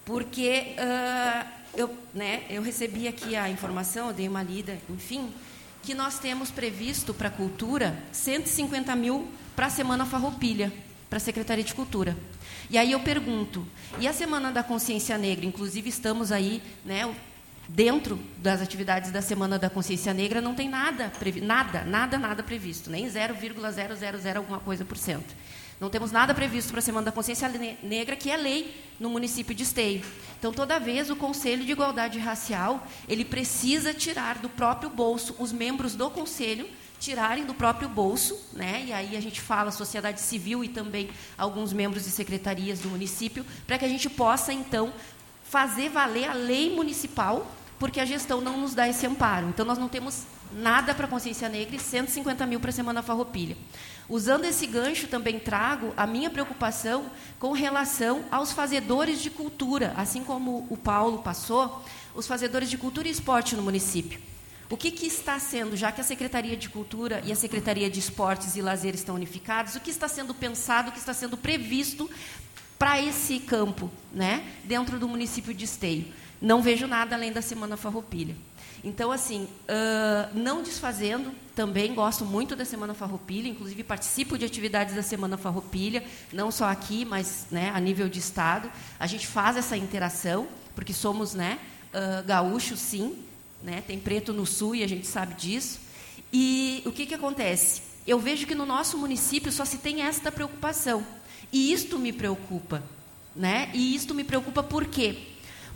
porque 0.05 0.75
uh, 0.77 1.49
eu, 1.75 1.97
né, 2.13 2.45
eu 2.51 2.61
recebi 2.63 3.07
aqui 3.07 3.37
a 3.37 3.49
informação, 3.49 4.09
eu 4.09 4.13
dei 4.13 4.29
uma 4.29 4.43
lida, 4.43 4.79
enfim, 4.91 5.33
que 5.83 5.95
nós 5.95 6.19
temos 6.19 6.51
previsto 6.51 7.15
para 7.15 7.29
a 7.29 7.31
cultura 7.31 7.97
150 8.13 8.95
mil 8.97 9.29
para 9.55 9.67
a 9.67 9.71
Semana 9.71 10.05
Farroupilha, 10.05 10.73
para 11.09 11.19
a 11.19 11.21
Secretaria 11.21 11.65
de 11.65 11.75
Cultura. 11.75 12.17
E 12.73 12.79
aí 12.79 12.93
eu 12.93 13.01
pergunto, 13.01 13.67
e 14.01 14.09
a 14.09 14.15
Semana 14.15 14.51
da 14.51 14.63
Consciência 14.63 15.19
Negra? 15.19 15.45
Inclusive 15.45 15.91
estamos 15.91 16.33
aí, 16.33 16.63
né, 16.83 17.15
dentro 17.69 18.19
das 18.39 18.63
atividades 18.63 19.11
da 19.11 19.21
Semana 19.21 19.59
da 19.59 19.69
Consciência 19.69 20.15
Negra 20.15 20.41
não 20.41 20.55
tem 20.55 20.71
nada, 20.71 21.13
nada, 21.43 21.85
nada, 21.85 22.19
nada 22.19 22.43
previsto, 22.43 22.89
nem 22.89 23.07
0,000 23.07 24.39
alguma 24.39 24.59
coisa 24.59 24.87
por 24.87 24.97
cento. 24.97 25.35
Não 25.79 25.91
temos 25.91 26.11
nada 26.11 26.33
previsto 26.33 26.71
para 26.71 26.79
a 26.79 26.83
Semana 26.83 27.05
da 27.05 27.13
Consciência 27.13 27.47
Negra, 27.83 28.17
que 28.17 28.31
é 28.31 28.39
lei 28.39 28.75
no 28.99 29.11
município 29.11 29.55
de 29.55 29.65
Esteio. 29.65 30.03
Então, 30.39 30.51
toda 30.51 30.81
vez 30.81 31.11
o 31.11 31.17
Conselho 31.17 31.67
de 31.67 31.73
Igualdade 31.73 32.19
Racial, 32.19 32.87
ele 33.07 33.27
precisa 33.27 33.93
tirar 33.93 34.39
do 34.39 34.49
próprio 34.49 34.89
bolso 34.89 35.37
os 35.39 35.53
membros 35.53 35.95
do 35.95 36.09
Conselho 36.09 36.67
tirarem 37.03 37.45
do 37.45 37.53
próprio 37.53 37.89
bolso, 37.89 38.39
né? 38.53 38.85
E 38.87 38.93
aí 38.93 39.17
a 39.17 39.21
gente 39.21 39.41
fala 39.41 39.73
sociedade 39.73 40.21
civil 40.21 40.63
e 40.63 40.69
também 40.69 41.11
alguns 41.37 41.73
membros 41.73 42.05
de 42.05 42.11
secretarias 42.11 42.79
do 42.79 42.89
município, 42.89 43.45
para 43.67 43.77
que 43.77 43.85
a 43.85 43.89
gente 43.89 44.09
possa 44.09 44.53
então 44.53 44.93
fazer 45.43 45.89
valer 45.89 46.31
a 46.31 46.33
lei 46.33 46.75
municipal, 46.75 47.51
porque 47.77 47.99
a 47.99 48.05
gestão 48.05 48.41
não 48.41 48.57
nos 48.57 48.73
dá 48.73 48.89
esse 48.89 49.05
amparo. 49.05 49.49
Então 49.49 49.67
nós 49.67 49.79
não 49.79 49.89
temos 49.89 50.23
nada 50.53 50.95
para 50.95 51.07
a 51.07 51.09
consciência 51.09 51.49
negra 51.49 51.75
e 51.75 51.81
150 51.81 52.47
mil 52.47 52.61
para 52.61 52.71
a 52.71 52.73
Semana 52.73 53.03
Farroupilha. 53.03 53.57
Usando 54.09 54.45
esse 54.45 54.67
gancho, 54.67 55.09
também 55.09 55.41
trago 55.41 55.93
a 55.97 56.07
minha 56.07 56.31
preocupação 56.31 57.07
com 57.41 57.51
relação 57.51 58.25
aos 58.31 58.53
fazedores 58.53 59.21
de 59.21 59.29
cultura, 59.29 59.93
assim 59.97 60.23
como 60.23 60.69
o 60.71 60.77
Paulo 60.77 61.19
passou, 61.19 61.85
os 62.15 62.29
fazedores 62.29 62.71
de 62.71 62.79
cultura 62.79 63.09
e 63.09 63.11
esporte 63.11 63.57
no 63.57 63.63
município. 63.63 64.32
O 64.73 64.77
que, 64.79 64.91
que, 64.91 65.05
está 65.05 65.39
sendo, 65.39 65.77
já 65.77 65.93
que 65.93 66.01
a 66.01 66.05
Secretaria 66.05 66.57
de 66.57 66.67
Cultura 66.71 67.21
e 67.27 67.31
a 67.31 67.37
Secretaria 67.37 67.91
de 67.91 67.99
Esportes 68.01 68.57
e 68.57 68.63
Lazer 68.63 68.95
estão 68.95 69.17
unificadas, 69.17 69.77
o 69.77 69.81
que 69.81 69.91
está 69.91 70.09
sendo 70.09 70.33
pensado, 70.33 70.89
o 70.89 70.93
que 70.93 70.99
está 70.99 71.13
sendo 71.13 71.37
previsto 71.37 72.11
para 72.79 72.99
esse 72.99 73.39
campo, 73.39 73.91
né, 74.11 74.43
dentro 74.65 74.99
do 74.99 75.07
município 75.07 75.53
de 75.53 75.67
Esteio? 75.67 76.07
Não 76.41 76.63
vejo 76.63 76.87
nada 76.87 77.15
além 77.15 77.31
da 77.31 77.43
Semana 77.43 77.77
Farroupilha. 77.77 78.35
Então, 78.83 79.13
assim, 79.13 79.43
uh, 79.45 80.35
não 80.35 80.63
desfazendo, 80.63 81.33
também 81.55 81.93
gosto 81.93 82.25
muito 82.25 82.57
da 82.57 82.65
Semana 82.65 82.95
Farroupilha, 82.95 83.49
inclusive 83.49 83.85
participo 83.85 84.39
de 84.39 84.47
atividades 84.47 84.95
da 84.95 85.03
Semana 85.03 85.37
Farroupilha, 85.37 86.03
não 86.33 86.51
só 86.51 86.65
aqui, 86.65 87.05
mas 87.05 87.45
né, 87.51 87.71
a 87.75 87.79
nível 87.79 88.09
de 88.09 88.21
Estado. 88.21 88.73
A 88.99 89.07
gente 89.07 89.27
faz 89.27 89.59
essa 89.59 89.77
interação, 89.77 90.49
porque 90.75 90.95
somos 90.95 91.35
né, 91.35 91.59
uh, 91.93 92.27
gaúchos, 92.27 92.81
sim, 92.81 93.23
né? 93.63 93.83
Tem 93.87 93.99
preto 93.99 94.33
no 94.33 94.45
sul 94.45 94.75
e 94.75 94.83
a 94.83 94.89
gente 94.89 95.07
sabe 95.07 95.35
disso. 95.35 95.81
E 96.33 96.83
o 96.85 96.93
que, 96.93 97.07
que 97.07 97.15
acontece? 97.15 97.83
Eu 98.07 98.19
vejo 98.19 98.47
que 98.47 98.55
no 98.55 98.67
nosso 98.67 98.99
município 98.99 99.53
só 99.53 99.65
se 99.65 99.79
tem 99.79 100.03
esta 100.03 100.33
preocupação. 100.33 101.07
E 101.53 101.73
isto 101.73 101.99
me 101.99 102.13
preocupa. 102.13 102.83
Né? 103.35 103.71
E 103.73 103.95
isto 103.95 104.15
me 104.15 104.25
preocupa 104.25 104.63
por 104.63 104.87
quê? 104.87 105.19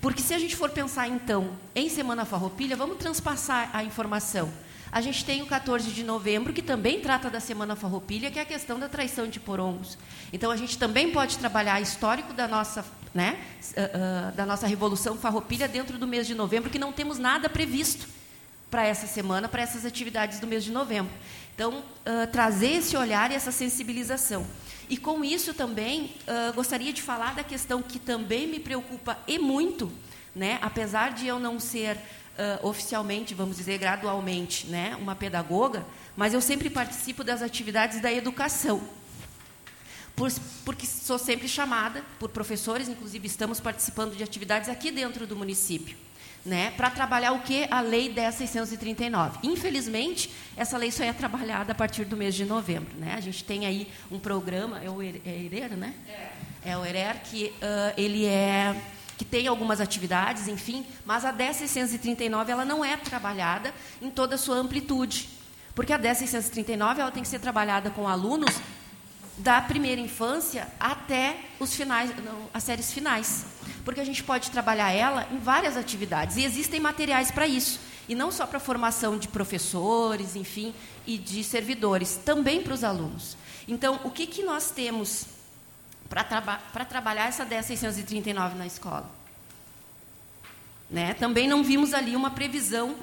Porque 0.00 0.22
se 0.22 0.34
a 0.34 0.38
gente 0.38 0.56
for 0.56 0.70
pensar, 0.70 1.08
então, 1.08 1.56
em 1.74 1.88
Semana 1.88 2.24
Farroupilha, 2.24 2.76
vamos 2.76 2.98
transpassar 2.98 3.70
a 3.72 3.82
informação. 3.82 4.52
A 4.96 5.00
gente 5.02 5.26
tem 5.26 5.42
o 5.42 5.46
14 5.46 5.90
de 5.90 6.02
novembro, 6.02 6.54
que 6.54 6.62
também 6.62 7.02
trata 7.02 7.28
da 7.28 7.38
Semana 7.38 7.76
Farroupilha, 7.76 8.30
que 8.30 8.38
é 8.38 8.42
a 8.42 8.46
questão 8.46 8.78
da 8.80 8.88
traição 8.88 9.28
de 9.28 9.38
porongos. 9.38 9.98
Então, 10.32 10.50
a 10.50 10.56
gente 10.56 10.78
também 10.78 11.12
pode 11.12 11.36
trabalhar 11.36 11.78
histórico 11.82 12.32
da 12.32 12.48
nossa 12.48 12.82
né, 13.12 13.38
uh, 13.76 14.30
uh, 14.30 14.34
da 14.34 14.46
nossa 14.46 14.66
Revolução 14.66 15.18
Farroupilha 15.18 15.68
dentro 15.68 15.98
do 15.98 16.06
mês 16.06 16.26
de 16.26 16.34
novembro, 16.34 16.70
que 16.70 16.78
não 16.78 16.94
temos 16.94 17.18
nada 17.18 17.46
previsto 17.46 18.08
para 18.70 18.86
essa 18.86 19.06
semana, 19.06 19.50
para 19.50 19.60
essas 19.60 19.84
atividades 19.84 20.40
do 20.40 20.46
mês 20.46 20.64
de 20.64 20.72
novembro. 20.72 21.12
Então, 21.54 21.80
uh, 21.80 22.26
trazer 22.32 22.76
esse 22.76 22.96
olhar 22.96 23.30
e 23.30 23.34
essa 23.34 23.52
sensibilização. 23.52 24.46
E 24.88 24.96
com 24.96 25.22
isso 25.22 25.52
também, 25.52 26.14
gostaria 26.54 26.92
de 26.92 27.02
falar 27.02 27.34
da 27.34 27.44
questão 27.44 27.82
que 27.82 27.98
também 27.98 28.46
me 28.46 28.60
preocupa 28.60 29.18
e 29.26 29.36
muito, 29.36 29.92
né, 30.34 30.58
apesar 30.62 31.12
de 31.12 31.26
eu 31.26 31.40
não 31.40 31.60
ser 31.60 31.98
oficialmente, 32.62 33.34
vamos 33.34 33.56
dizer, 33.56 33.78
gradualmente, 33.78 34.66
né, 34.66 34.96
uma 35.00 35.14
pedagoga, 35.14 35.86
mas 36.16 36.34
eu 36.34 36.40
sempre 36.40 36.68
participo 36.70 37.24
das 37.24 37.42
atividades 37.42 38.00
da 38.00 38.12
educação 38.12 38.82
por, 40.16 40.32
porque 40.64 40.86
sou 40.86 41.18
sempre 41.18 41.46
chamada 41.46 42.02
por 42.18 42.30
professores, 42.30 42.88
inclusive 42.88 43.26
estamos 43.26 43.60
participando 43.60 44.16
de 44.16 44.24
atividades 44.24 44.68
aqui 44.70 44.90
dentro 44.90 45.26
do 45.26 45.36
município. 45.36 45.96
Né, 46.44 46.70
para 46.76 46.88
trabalhar 46.90 47.32
o 47.32 47.40
que? 47.40 47.66
A 47.72 47.80
Lei 47.80 48.08
10.639. 48.14 49.40
Infelizmente, 49.42 50.30
essa 50.56 50.78
lei 50.78 50.92
só 50.92 51.02
é 51.02 51.12
trabalhada 51.12 51.72
a 51.72 51.74
partir 51.74 52.04
do 52.04 52.16
mês 52.16 52.36
de 52.36 52.44
novembro. 52.44 52.96
Né? 52.96 53.14
A 53.16 53.20
gente 53.20 53.42
tem 53.42 53.66
aí 53.66 53.90
um 54.12 54.20
programa, 54.20 54.80
é 54.80 54.88
o 54.88 55.02
ERER, 55.02 55.76
né? 55.76 55.92
É. 56.64 56.70
é 56.70 56.78
o 56.78 56.86
ERER, 56.86 57.20
que 57.24 57.46
uh, 57.46 58.00
ele 58.00 58.26
é 58.26 58.80
que 59.16 59.24
tem 59.24 59.46
algumas 59.46 59.80
atividades, 59.80 60.46
enfim, 60.48 60.86
mas 61.04 61.24
a 61.24 61.32
10.639 61.32 62.48
ela 62.48 62.64
não 62.64 62.84
é 62.84 62.96
trabalhada 62.96 63.72
em 64.00 64.10
toda 64.10 64.34
a 64.34 64.38
sua 64.38 64.56
amplitude. 64.56 65.28
Porque 65.74 65.92
a 65.92 65.98
10.639 65.98 66.98
ela 66.98 67.10
tem 67.10 67.22
que 67.22 67.28
ser 67.28 67.38
trabalhada 67.38 67.90
com 67.90 68.08
alunos 68.08 68.54
da 69.38 69.60
primeira 69.60 70.00
infância 70.00 70.68
até 70.80 71.36
os 71.60 71.74
finais, 71.74 72.10
não, 72.24 72.48
as 72.52 72.62
séries 72.62 72.92
finais. 72.92 73.46
Porque 73.84 74.00
a 74.00 74.04
gente 74.04 74.22
pode 74.22 74.50
trabalhar 74.50 74.90
ela 74.90 75.26
em 75.30 75.38
várias 75.38 75.76
atividades. 75.76 76.36
E 76.36 76.44
existem 76.44 76.80
materiais 76.80 77.30
para 77.30 77.46
isso. 77.46 77.78
E 78.08 78.14
não 78.14 78.30
só 78.30 78.46
para 78.46 78.56
a 78.56 78.60
formação 78.60 79.18
de 79.18 79.28
professores, 79.28 80.36
enfim, 80.36 80.74
e 81.06 81.18
de 81.18 81.42
servidores, 81.44 82.18
também 82.24 82.62
para 82.62 82.72
os 82.72 82.84
alunos. 82.84 83.36
Então, 83.68 84.00
o 84.04 84.10
que, 84.10 84.26
que 84.26 84.42
nós 84.42 84.70
temos 84.70 85.26
para 86.08 86.24
traba 86.24 86.58
trabalhar 86.88 87.26
essa 87.26 87.44
10.639 87.44 88.54
na 88.54 88.66
escola? 88.66 89.10
Né? 90.90 91.14
Também 91.14 91.48
não 91.48 91.64
vimos 91.64 91.92
ali 91.92 92.14
uma 92.14 92.30
previsão 92.30 92.96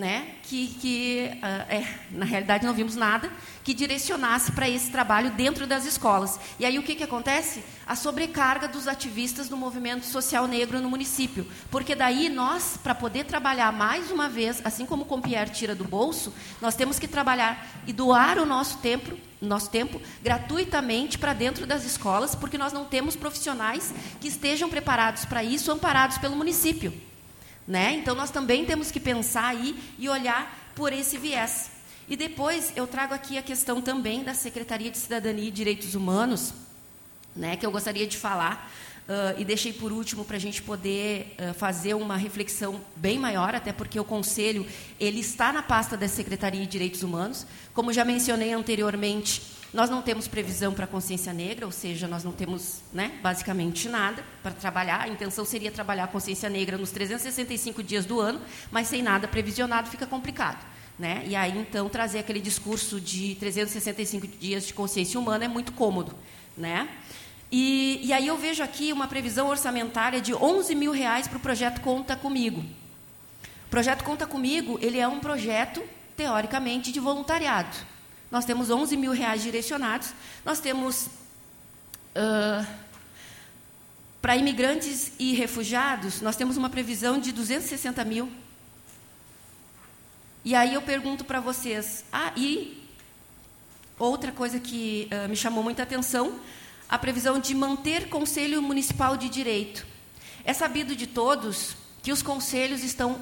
né, 0.00 0.36
que, 0.44 0.66
que 0.66 1.30
uh, 1.34 1.46
é, 1.68 1.86
na 2.10 2.24
realidade 2.24 2.64
não 2.64 2.72
vimos 2.72 2.96
nada 2.96 3.30
que 3.62 3.74
direcionasse 3.74 4.50
para 4.52 4.66
esse 4.66 4.90
trabalho 4.90 5.30
dentro 5.32 5.66
das 5.66 5.84
escolas. 5.84 6.40
E 6.58 6.64
aí 6.64 6.78
o 6.78 6.82
que, 6.82 6.94
que 6.94 7.04
acontece? 7.04 7.62
A 7.86 7.94
sobrecarga 7.94 8.66
dos 8.66 8.88
ativistas 8.88 9.46
do 9.46 9.58
movimento 9.58 10.06
social 10.06 10.46
negro 10.46 10.80
no 10.80 10.88
município. 10.88 11.46
Porque 11.70 11.94
daí 11.94 12.30
nós, 12.30 12.78
para 12.82 12.94
poder 12.94 13.24
trabalhar 13.24 13.70
mais 13.72 14.10
uma 14.10 14.26
vez, 14.26 14.62
assim 14.64 14.86
como 14.86 15.02
o 15.02 15.06
Compierre 15.06 15.50
tira 15.50 15.74
do 15.74 15.84
bolso, 15.84 16.32
nós 16.62 16.74
temos 16.74 16.98
que 16.98 17.06
trabalhar 17.06 17.68
e 17.86 17.92
doar 17.92 18.38
o 18.38 18.46
nosso 18.46 18.78
tempo, 18.78 19.14
nosso 19.38 19.68
tempo 19.68 20.00
gratuitamente 20.22 21.18
para 21.18 21.34
dentro 21.34 21.66
das 21.66 21.84
escolas, 21.84 22.34
porque 22.34 22.56
nós 22.56 22.72
não 22.72 22.86
temos 22.86 23.16
profissionais 23.16 23.92
que 24.18 24.28
estejam 24.28 24.70
preparados 24.70 25.26
para 25.26 25.44
isso, 25.44 25.70
amparados 25.70 26.16
pelo 26.16 26.34
município. 26.34 27.09
Né? 27.70 27.94
Então, 27.94 28.16
nós 28.16 28.32
também 28.32 28.64
temos 28.64 28.90
que 28.90 28.98
pensar 28.98 29.46
aí 29.46 29.80
e 29.96 30.08
olhar 30.08 30.72
por 30.74 30.92
esse 30.92 31.16
viés. 31.16 31.70
E 32.08 32.16
depois 32.16 32.72
eu 32.74 32.84
trago 32.84 33.14
aqui 33.14 33.38
a 33.38 33.42
questão 33.42 33.80
também 33.80 34.24
da 34.24 34.34
Secretaria 34.34 34.90
de 34.90 34.98
Cidadania 34.98 35.46
e 35.46 35.52
Direitos 35.52 35.94
Humanos, 35.94 36.52
né, 37.36 37.56
que 37.56 37.64
eu 37.64 37.70
gostaria 37.70 38.08
de 38.08 38.16
falar, 38.16 38.68
Uh, 39.00 39.34
e 39.40 39.44
deixei 39.44 39.72
por 39.72 39.90
último 39.90 40.24
para 40.24 40.36
a 40.36 40.38
gente 40.38 40.62
poder 40.62 41.34
uh, 41.36 41.52
fazer 41.54 41.94
uma 41.94 42.16
reflexão 42.16 42.80
bem 42.94 43.18
maior, 43.18 43.56
até 43.56 43.72
porque 43.72 43.98
o 43.98 44.04
Conselho 44.04 44.64
ele 45.00 45.18
está 45.18 45.52
na 45.52 45.64
pasta 45.64 45.96
da 45.96 46.06
Secretaria 46.06 46.60
de 46.60 46.68
Direitos 46.68 47.02
Humanos. 47.02 47.44
Como 47.74 47.92
já 47.92 48.04
mencionei 48.04 48.52
anteriormente, 48.52 49.42
nós 49.72 49.88
não 49.88 50.02
temos 50.02 50.26
previsão 50.26 50.74
para 50.74 50.84
a 50.84 50.88
consciência 50.88 51.32
negra, 51.32 51.64
ou 51.64 51.70
seja, 51.70 52.08
nós 52.08 52.24
não 52.24 52.32
temos 52.32 52.80
né, 52.92 53.12
basicamente 53.22 53.88
nada 53.88 54.24
para 54.42 54.52
trabalhar. 54.52 55.02
A 55.02 55.08
intenção 55.08 55.44
seria 55.44 55.70
trabalhar 55.70 56.04
a 56.04 56.08
consciência 56.08 56.48
negra 56.48 56.76
nos 56.76 56.90
365 56.90 57.82
dias 57.82 58.04
do 58.04 58.18
ano, 58.18 58.40
mas 58.70 58.88
sem 58.88 59.00
nada 59.00 59.28
previsionado 59.28 59.88
fica 59.88 60.06
complicado. 60.06 60.64
Né? 60.98 61.24
E 61.26 61.36
aí, 61.36 61.56
então, 61.56 61.88
trazer 61.88 62.18
aquele 62.18 62.40
discurso 62.40 63.00
de 63.00 63.36
365 63.36 64.26
dias 64.26 64.66
de 64.66 64.74
consciência 64.74 65.18
humana 65.20 65.44
é 65.44 65.48
muito 65.48 65.72
cômodo. 65.72 66.14
Né? 66.56 66.88
E, 67.50 68.00
e 68.02 68.12
aí 68.12 68.26
eu 68.26 68.36
vejo 68.36 68.62
aqui 68.62 68.92
uma 68.92 69.06
previsão 69.06 69.48
orçamentária 69.48 70.20
de 70.20 70.34
11 70.34 70.74
mil 70.74 70.90
reais 70.90 71.28
para 71.28 71.38
o 71.38 71.40
projeto 71.40 71.80
Conta 71.80 72.16
Comigo. 72.16 72.60
O 73.66 73.70
projeto 73.70 74.02
Conta 74.02 74.26
Comigo 74.26 74.78
ele 74.82 74.98
é 74.98 75.06
um 75.06 75.20
projeto, 75.20 75.82
teoricamente, 76.16 76.90
de 76.90 76.98
voluntariado. 76.98 77.76
Nós 78.30 78.44
temos 78.44 78.70
11 78.70 78.96
mil 78.96 79.12
reais 79.12 79.42
direcionados. 79.42 80.14
Nós 80.44 80.60
temos, 80.60 81.06
uh, 82.16 82.66
para 84.22 84.36
imigrantes 84.36 85.12
e 85.18 85.34
refugiados, 85.34 86.20
nós 86.20 86.36
temos 86.36 86.56
uma 86.56 86.70
previsão 86.70 87.18
de 87.18 87.32
260 87.32 88.04
mil. 88.04 88.30
E 90.44 90.54
aí 90.54 90.74
eu 90.74 90.82
pergunto 90.82 91.24
para 91.24 91.40
vocês, 91.40 92.04
ah, 92.12 92.32
e 92.36 92.82
outra 93.98 94.30
coisa 94.30 94.60
que 94.60 95.08
uh, 95.10 95.28
me 95.28 95.36
chamou 95.36 95.62
muita 95.62 95.82
atenção, 95.82 96.38
a 96.88 96.96
previsão 96.98 97.38
de 97.38 97.54
manter 97.54 98.08
Conselho 98.08 98.62
Municipal 98.62 99.16
de 99.16 99.28
Direito. 99.28 99.86
É 100.44 100.52
sabido 100.52 100.94
de 100.94 101.06
todos 101.06 101.76
que 102.02 102.12
os 102.12 102.22
conselhos 102.22 102.82
estão 102.82 103.20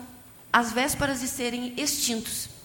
às 0.53 0.73
vésperas 0.73 1.21
de 1.21 1.29
serem 1.29 1.75
extintos. 1.77 2.58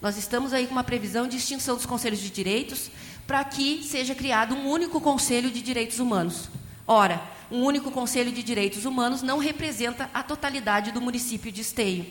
Nós 0.00 0.16
estamos 0.16 0.54
aí 0.54 0.66
com 0.66 0.72
uma 0.72 0.84
previsão 0.84 1.28
de 1.28 1.36
extinção 1.36 1.76
dos 1.76 1.84
conselhos 1.84 2.20
de 2.20 2.30
direitos 2.30 2.90
para 3.26 3.44
que 3.44 3.82
seja 3.84 4.14
criado 4.14 4.54
um 4.54 4.66
único 4.66 5.00
Conselho 5.00 5.50
de 5.50 5.60
Direitos 5.60 5.98
Humanos. 5.98 6.48
Ora, 6.86 7.22
um 7.50 7.62
único 7.62 7.90
Conselho 7.90 8.32
de 8.32 8.42
Direitos 8.42 8.86
Humanos 8.86 9.20
não 9.20 9.38
representa 9.38 10.08
a 10.14 10.22
totalidade 10.22 10.90
do 10.90 11.02
município 11.02 11.52
de 11.52 11.60
Esteio. 11.60 12.06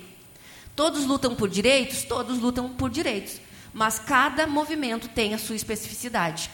Todos 0.76 1.06
lutam 1.06 1.36
por 1.36 1.50
direitos? 1.50 2.04
Todos 2.04 2.38
lutam 2.38 2.70
por 2.70 2.92
direitos. 2.92 3.42
Mas 3.74 3.98
cada 3.98 4.46
movimento 4.46 5.08
tem 5.10 5.34
a 5.34 5.40
sua 5.40 5.56
especificidade. 5.56 6.50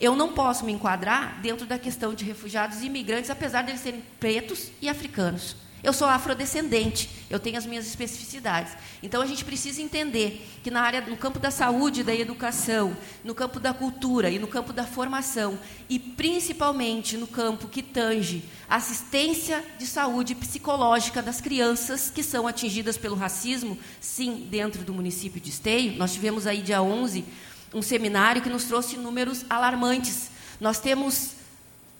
Eu 0.00 0.16
não 0.16 0.32
posso 0.32 0.64
me 0.64 0.72
enquadrar 0.72 1.40
dentro 1.40 1.64
da 1.64 1.78
questão 1.78 2.12
de 2.12 2.24
refugiados 2.24 2.80
e 2.80 2.86
imigrantes, 2.86 3.30
apesar 3.30 3.62
de 3.62 3.70
eles 3.70 3.80
serem 3.80 4.02
pretos 4.18 4.70
e 4.82 4.88
africanos. 4.88 5.54
Eu 5.82 5.92
sou 5.94 6.06
afrodescendente, 6.06 7.08
eu 7.30 7.40
tenho 7.40 7.56
as 7.56 7.64
minhas 7.64 7.86
especificidades. 7.86 8.74
Então 9.02 9.22
a 9.22 9.26
gente 9.26 9.44
precisa 9.44 9.80
entender 9.80 10.46
que 10.62 10.70
na 10.70 10.82
área, 10.82 11.00
no 11.00 11.16
campo 11.16 11.38
da 11.38 11.50
saúde, 11.50 12.02
da 12.02 12.14
educação, 12.14 12.94
no 13.24 13.34
campo 13.34 13.58
da 13.58 13.72
cultura 13.72 14.28
e 14.30 14.38
no 14.38 14.46
campo 14.46 14.72
da 14.74 14.84
formação, 14.84 15.58
e 15.88 15.98
principalmente 15.98 17.16
no 17.16 17.26
campo 17.26 17.66
que 17.66 17.82
tange 17.82 18.44
assistência 18.68 19.64
de 19.78 19.86
saúde 19.86 20.34
psicológica 20.34 21.22
das 21.22 21.40
crianças 21.40 22.10
que 22.10 22.22
são 22.22 22.46
atingidas 22.46 22.98
pelo 22.98 23.16
racismo, 23.16 23.78
sim, 24.00 24.46
dentro 24.50 24.84
do 24.84 24.92
município 24.92 25.40
de 25.40 25.48
Esteio. 25.48 25.96
Nós 25.96 26.12
tivemos 26.12 26.46
aí 26.46 26.60
dia 26.60 26.82
11 26.82 27.24
um 27.72 27.80
seminário 27.80 28.42
que 28.42 28.48
nos 28.48 28.64
trouxe 28.64 28.96
números 28.96 29.46
alarmantes. 29.48 30.30
Nós 30.60 30.78
temos 30.78 31.32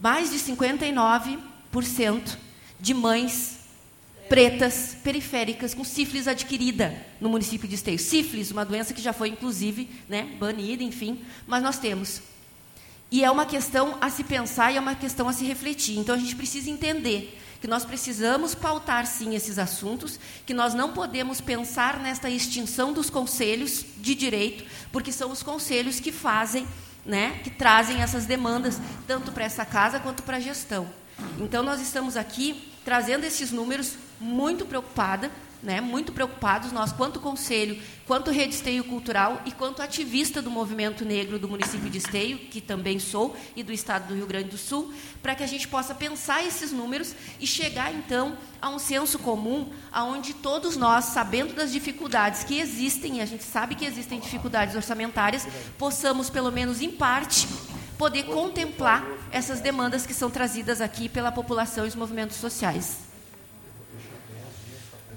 mais 0.01 0.31
de 0.31 0.39
59% 0.39 2.37
de 2.79 2.95
mães 2.95 3.60
pretas 4.31 4.97
periféricas 5.03 5.75
com 5.75 5.83
sífilis 5.83 6.29
adquirida 6.29 6.95
no 7.21 7.29
município 7.29 7.67
de 7.67 7.75
Esteio. 7.75 7.99
Sífilis, 7.99 8.53
uma 8.53 8.65
doença 8.65 8.95
que 8.95 9.03
já 9.03 9.13
foi 9.13 9.29
inclusive, 9.29 9.91
né, 10.09 10.23
banida, 10.39 10.85
enfim, 10.85 11.21
mas 11.49 11.61
nós 11.61 11.81
temos. 11.81 12.23
E 13.11 13.25
é 13.25 13.31
uma 13.31 13.45
questão 13.45 13.99
a 14.01 14.09
se 14.09 14.23
pensar 14.23 14.71
e 14.71 14.77
é 14.77 14.81
uma 14.81 14.95
questão 14.95 15.29
a 15.29 15.33
se 15.33 15.45
refletir. 15.45 15.99
Então 15.99 16.15
a 16.15 16.19
gente 16.19 16.37
precisa 16.37 16.71
entender 16.71 17.37
que 17.61 17.67
nós 17.67 17.85
precisamos 17.85 18.55
pautar 18.55 19.05
sim 19.05 19.35
esses 19.35 19.59
assuntos, 19.59 20.21
que 20.47 20.55
nós 20.55 20.75
não 20.75 20.93
podemos 20.93 21.41
pensar 21.41 21.99
nesta 21.99 22.31
extinção 22.31 22.93
dos 22.93 23.11
conselhos 23.11 23.85
de 23.97 24.15
direito, 24.15 24.65
porque 24.93 25.11
são 25.11 25.33
os 25.33 25.43
conselhos 25.43 25.99
que 25.99 26.13
fazem, 26.13 26.69
né, 27.05 27.41
que 27.43 27.51
trazem 27.51 28.01
essas 28.01 28.27
demandas 28.27 28.81
tanto 29.09 29.33
para 29.33 29.45
essa 29.45 29.65
casa 29.65 29.99
quanto 29.99 30.23
para 30.23 30.37
a 30.37 30.41
gestão. 30.41 30.89
Então 31.41 31.65
nós 31.65 31.81
estamos 31.81 32.17
aqui 32.17 32.71
trazendo 32.85 33.25
esses 33.25 33.51
números 33.51 33.97
muito 34.21 34.67
preocupada 34.67 35.31
né, 35.63 35.81
muito 35.81 36.13
preocupados, 36.13 36.73
nós, 36.73 36.93
quanto 36.93 37.21
Conselho, 37.21 37.81
quanto 38.07 38.31
Rede 38.31 38.55
Esteio 38.55 38.83
Cultural 38.85 39.43
e 39.45 39.53
quanto 39.53 39.83
ativista 39.83 40.41
do 40.41 40.51
movimento 40.51 41.05
negro 41.05 41.39
do 41.39 41.49
município 41.49 41.91
de 41.91 41.99
Esteio, 41.99 42.39
que 42.39 42.61
também 42.61 42.99
sou, 42.99 43.37
e 43.55 43.63
do 43.63 43.73
estado 43.73 44.09
do 44.09 44.15
Rio 44.15 44.27
Grande 44.27 44.49
do 44.49 44.59
Sul, 44.59 44.93
para 45.23 45.35
que 45.35 45.43
a 45.43 45.47
gente 45.47 45.69
possa 45.69 45.95
pensar 45.95 46.45
esses 46.45 46.73
números 46.73 47.15
e 47.39 47.47
chegar, 47.47 47.93
então, 47.93 48.37
a 48.61 48.71
um 48.71 48.79
senso 48.79 49.19
comum, 49.19 49.71
aonde 49.93 50.35
todos 50.35 50.77
nós, 50.77 51.07
sabendo 51.07 51.55
das 51.55 51.73
dificuldades 51.73 52.43
que 52.43 52.59
existem, 52.59 53.19
e 53.19 53.21
a 53.21 53.27
gente 53.27 53.45
sabe 53.45 53.75
que 53.75 53.85
existem 53.85 54.19
dificuldades 54.19 54.75
orçamentárias, 54.75 55.47
possamos, 55.79 56.31
pelo 56.31 56.51
menos 56.51 56.81
em 56.81 56.91
parte, 56.91 57.47
poder 57.99 58.23
contemplar 58.25 59.05
essas 59.31 59.61
demandas 59.61 60.07
que 60.07 60.15
são 60.15 60.31
trazidas 60.31 60.81
aqui 60.81 61.07
pela 61.07 61.31
população 61.31 61.85
e 61.85 61.89
os 61.89 61.95
movimentos 61.95 62.37
sociais. 62.37 63.10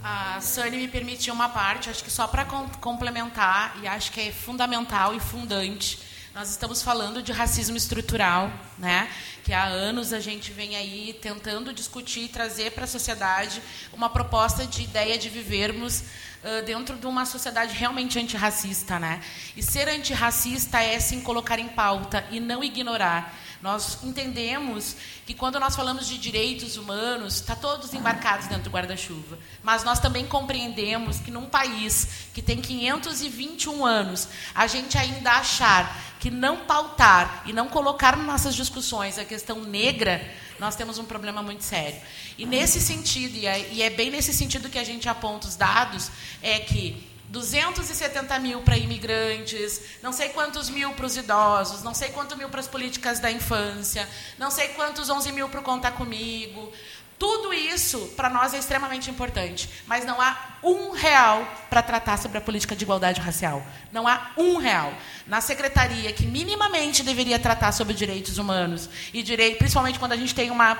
A 0.05 0.41
Sani 0.41 0.75
me 0.75 0.89
permitiu 0.89 1.33
uma 1.33 1.47
parte, 1.47 1.89
acho 1.89 2.03
que 2.03 2.11
só 2.11 2.27
para 2.27 2.43
complementar, 2.43 3.79
e 3.81 3.87
acho 3.87 4.11
que 4.11 4.19
é 4.19 4.33
fundamental 4.33 5.15
e 5.15 5.19
fundante. 5.21 5.97
Nós 6.35 6.49
estamos 6.49 6.81
falando 6.81 7.23
de 7.23 7.31
racismo 7.31 7.77
estrutural, 7.77 8.51
né? 8.77 9.07
que 9.45 9.53
há 9.53 9.63
anos 9.63 10.11
a 10.11 10.19
gente 10.19 10.51
vem 10.51 10.75
aí 10.75 11.17
tentando 11.21 11.71
discutir 11.71 12.25
e 12.25 12.27
trazer 12.27 12.71
para 12.71 12.83
a 12.83 12.87
sociedade 12.87 13.61
uma 13.93 14.09
proposta 14.09 14.65
de 14.65 14.83
ideia 14.83 15.17
de 15.17 15.29
vivermos 15.29 16.01
uh, 16.01 16.65
dentro 16.65 16.97
de 16.97 17.07
uma 17.07 17.25
sociedade 17.25 17.73
realmente 17.73 18.19
antirracista. 18.19 18.99
Né? 18.99 19.21
E 19.55 19.63
ser 19.63 19.87
antirracista 19.87 20.81
é 20.81 20.99
sim 20.99 21.21
colocar 21.21 21.59
em 21.59 21.69
pauta 21.69 22.25
e 22.29 22.41
não 22.41 22.61
ignorar. 22.61 23.33
Nós 23.63 23.97
entendemos 24.03 24.93
que 25.25 25.33
quando 25.33 25.57
nós 25.57 25.73
falamos 25.73 26.05
de 26.05 26.17
direitos 26.17 26.75
humanos, 26.75 27.35
está 27.35 27.55
todos 27.55 27.93
embarcados 27.93 28.47
dentro 28.47 28.65
do 28.65 28.69
guarda-chuva. 28.69 29.39
Mas 29.63 29.85
nós 29.85 30.01
também 30.01 30.27
compreendemos 30.27 31.21
que 31.21 31.31
num 31.31 31.45
país 31.45 32.27
que 32.33 32.41
tem 32.41 32.59
521 32.59 33.85
anos, 33.85 34.27
a 34.53 34.67
gente 34.67 34.97
ainda 34.97 35.31
achar 35.31 35.97
que 36.19 36.29
não 36.29 36.65
pautar 36.65 37.41
e 37.45 37.53
não 37.53 37.69
colocar 37.69 38.17
nas 38.17 38.27
nossas 38.27 38.53
discussões 38.53 39.17
a 39.17 39.23
questão 39.23 39.63
negra, 39.63 40.29
nós 40.59 40.75
temos 40.75 40.97
um 40.97 41.05
problema 41.05 41.41
muito 41.41 41.63
sério. 41.63 42.01
E 42.37 42.45
nesse 42.45 42.81
sentido, 42.81 43.37
e 43.37 43.45
é, 43.47 43.81
é 43.81 43.89
bem 43.89 44.11
nesse 44.11 44.33
sentido 44.33 44.69
que 44.69 44.77
a 44.77 44.83
gente 44.83 45.07
aponta 45.07 45.47
os 45.47 45.55
dados, 45.55 46.11
é 46.41 46.59
que 46.59 47.12
270 47.33 48.37
mil 48.37 48.61
para 48.61 48.77
imigrantes, 48.77 49.81
não 50.03 50.13
sei 50.13 50.29
quantos 50.29 50.69
mil 50.69 50.91
para 50.93 51.07
os 51.07 51.17
idosos, 51.17 51.81
não 51.81 51.91
sei 51.91 52.09
quantos 52.09 52.37
mil 52.37 52.47
para 52.47 52.59
as 52.59 52.67
políticas 52.67 53.19
da 53.19 53.31
infância, 53.31 54.07
não 54.37 54.51
sei 54.51 54.67
quantos 54.69 55.09
11 55.09 55.31
mil 55.31 55.49
para 55.49 55.59
o 55.59 55.63
Conta 55.63 55.89
Comigo. 55.89 56.71
Tudo 57.17 57.51
isso, 57.51 58.13
para 58.15 58.29
nós, 58.29 58.53
é 58.53 58.59
extremamente 58.59 59.09
importante. 59.09 59.67
Mas 59.87 60.05
não 60.05 60.21
há 60.21 60.37
um 60.63 60.91
real 60.91 61.47
para 61.71 61.81
tratar 61.81 62.17
sobre 62.17 62.37
a 62.37 62.41
política 62.41 62.75
de 62.75 62.83
igualdade 62.83 63.19
racial. 63.19 63.65
Não 63.91 64.07
há 64.07 64.31
um 64.37 64.57
real. 64.57 64.93
Na 65.25 65.41
secretaria, 65.41 66.13
que 66.13 66.27
minimamente 66.27 67.01
deveria 67.01 67.39
tratar 67.39 67.71
sobre 67.71 67.95
direitos 67.95 68.37
humanos, 68.37 68.87
e 69.11 69.23
direito, 69.23 69.57
principalmente 69.57 69.97
quando 69.97 70.11
a 70.11 70.17
gente 70.17 70.35
tem 70.35 70.51
uma 70.51 70.77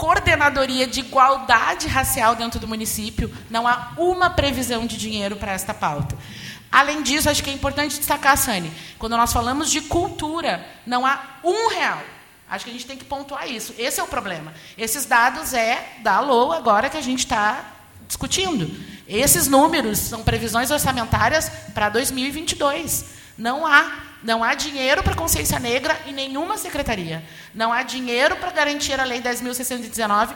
coordenadoria 0.00 0.86
de 0.86 1.00
igualdade 1.00 1.86
racial 1.86 2.34
dentro 2.34 2.58
do 2.58 2.66
município, 2.66 3.30
não 3.50 3.68
há 3.68 3.92
uma 3.98 4.30
previsão 4.30 4.86
de 4.86 4.96
dinheiro 4.96 5.36
para 5.36 5.52
esta 5.52 5.74
pauta. 5.74 6.16
Além 6.72 7.02
disso, 7.02 7.28
acho 7.28 7.44
que 7.44 7.50
é 7.50 7.52
importante 7.52 7.98
destacar, 7.98 8.38
Sani, 8.38 8.72
quando 8.98 9.14
nós 9.14 9.30
falamos 9.30 9.70
de 9.70 9.82
cultura, 9.82 10.66
não 10.86 11.04
há 11.04 11.20
um 11.44 11.68
real. 11.68 12.00
Acho 12.48 12.64
que 12.64 12.70
a 12.70 12.72
gente 12.72 12.86
tem 12.86 12.96
que 12.96 13.04
pontuar 13.04 13.46
isso. 13.46 13.74
Esse 13.76 14.00
é 14.00 14.02
o 14.02 14.06
problema. 14.06 14.54
Esses 14.78 15.04
dados 15.04 15.52
é 15.52 15.98
da 16.02 16.18
LOA 16.20 16.56
agora 16.56 16.88
que 16.88 16.96
a 16.96 17.02
gente 17.02 17.18
está 17.18 17.62
discutindo. 18.08 18.74
Esses 19.06 19.48
números 19.48 19.98
são 19.98 20.22
previsões 20.22 20.70
orçamentárias 20.70 21.50
para 21.74 21.90
2022. 21.90 23.04
Não 23.36 23.66
há 23.66 24.09
não 24.22 24.44
há 24.44 24.54
dinheiro 24.54 25.02
para 25.02 25.14
consciência 25.14 25.58
negra 25.58 25.98
em 26.06 26.12
nenhuma 26.12 26.56
secretaria. 26.56 27.24
Não 27.54 27.72
há 27.72 27.82
dinheiro 27.82 28.36
para 28.36 28.50
garantir 28.50 28.98
a 29.00 29.04
Lei 29.04 29.20
10.619 29.20 30.34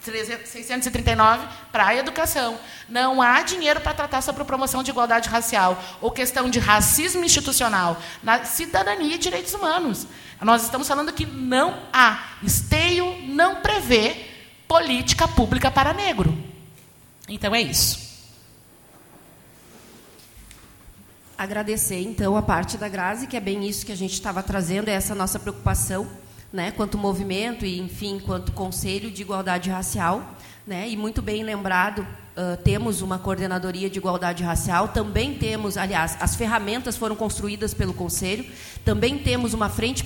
639 0.00 1.46
para 1.70 1.88
a 1.88 1.96
educação. 1.96 2.58
Não 2.88 3.20
há 3.20 3.42
dinheiro 3.42 3.80
para 3.80 3.92
tratar 3.92 4.22
sobre 4.22 4.44
promoção 4.44 4.82
de 4.82 4.90
igualdade 4.90 5.28
racial 5.28 5.82
ou 6.00 6.10
questão 6.10 6.48
de 6.48 6.58
racismo 6.58 7.24
institucional 7.24 8.00
na 8.22 8.44
cidadania 8.44 9.16
e 9.16 9.18
direitos 9.18 9.52
humanos. 9.52 10.06
Nós 10.40 10.62
estamos 10.62 10.86
falando 10.86 11.12
que 11.12 11.26
não 11.26 11.82
há. 11.92 12.36
Esteio 12.42 13.22
não 13.26 13.56
prevê 13.56 14.26
política 14.66 15.26
pública 15.26 15.70
para 15.70 15.92
negro. 15.92 16.36
Então 17.28 17.54
é 17.54 17.60
isso. 17.60 18.07
Agradecer, 21.38 22.02
então, 22.02 22.36
a 22.36 22.42
parte 22.42 22.76
da 22.76 22.88
Grazi, 22.88 23.28
que 23.28 23.36
é 23.36 23.40
bem 23.40 23.64
isso 23.64 23.86
que 23.86 23.92
a 23.92 23.96
gente 23.96 24.12
estava 24.12 24.42
trazendo, 24.42 24.88
é 24.88 24.92
essa 24.94 25.14
nossa 25.14 25.38
preocupação, 25.38 26.04
né, 26.52 26.72
quanto 26.72 26.98
movimento 26.98 27.64
e, 27.64 27.78
enfim, 27.78 28.18
quanto 28.18 28.50
Conselho 28.50 29.08
de 29.08 29.22
Igualdade 29.22 29.70
Racial. 29.70 30.36
Né, 30.66 30.88
e 30.88 30.96
muito 30.96 31.22
bem 31.22 31.44
lembrado, 31.44 32.00
uh, 32.00 32.56
temos 32.64 33.02
uma 33.02 33.20
coordenadoria 33.20 33.88
de 33.88 34.00
igualdade 34.00 34.42
racial, 34.42 34.88
também 34.88 35.34
temos, 35.34 35.76
aliás, 35.76 36.16
as 36.20 36.34
ferramentas 36.34 36.96
foram 36.96 37.14
construídas 37.14 37.72
pelo 37.72 37.94
Conselho, 37.94 38.44
também 38.84 39.16
temos 39.16 39.54
uma 39.54 39.68
frente 39.68 40.04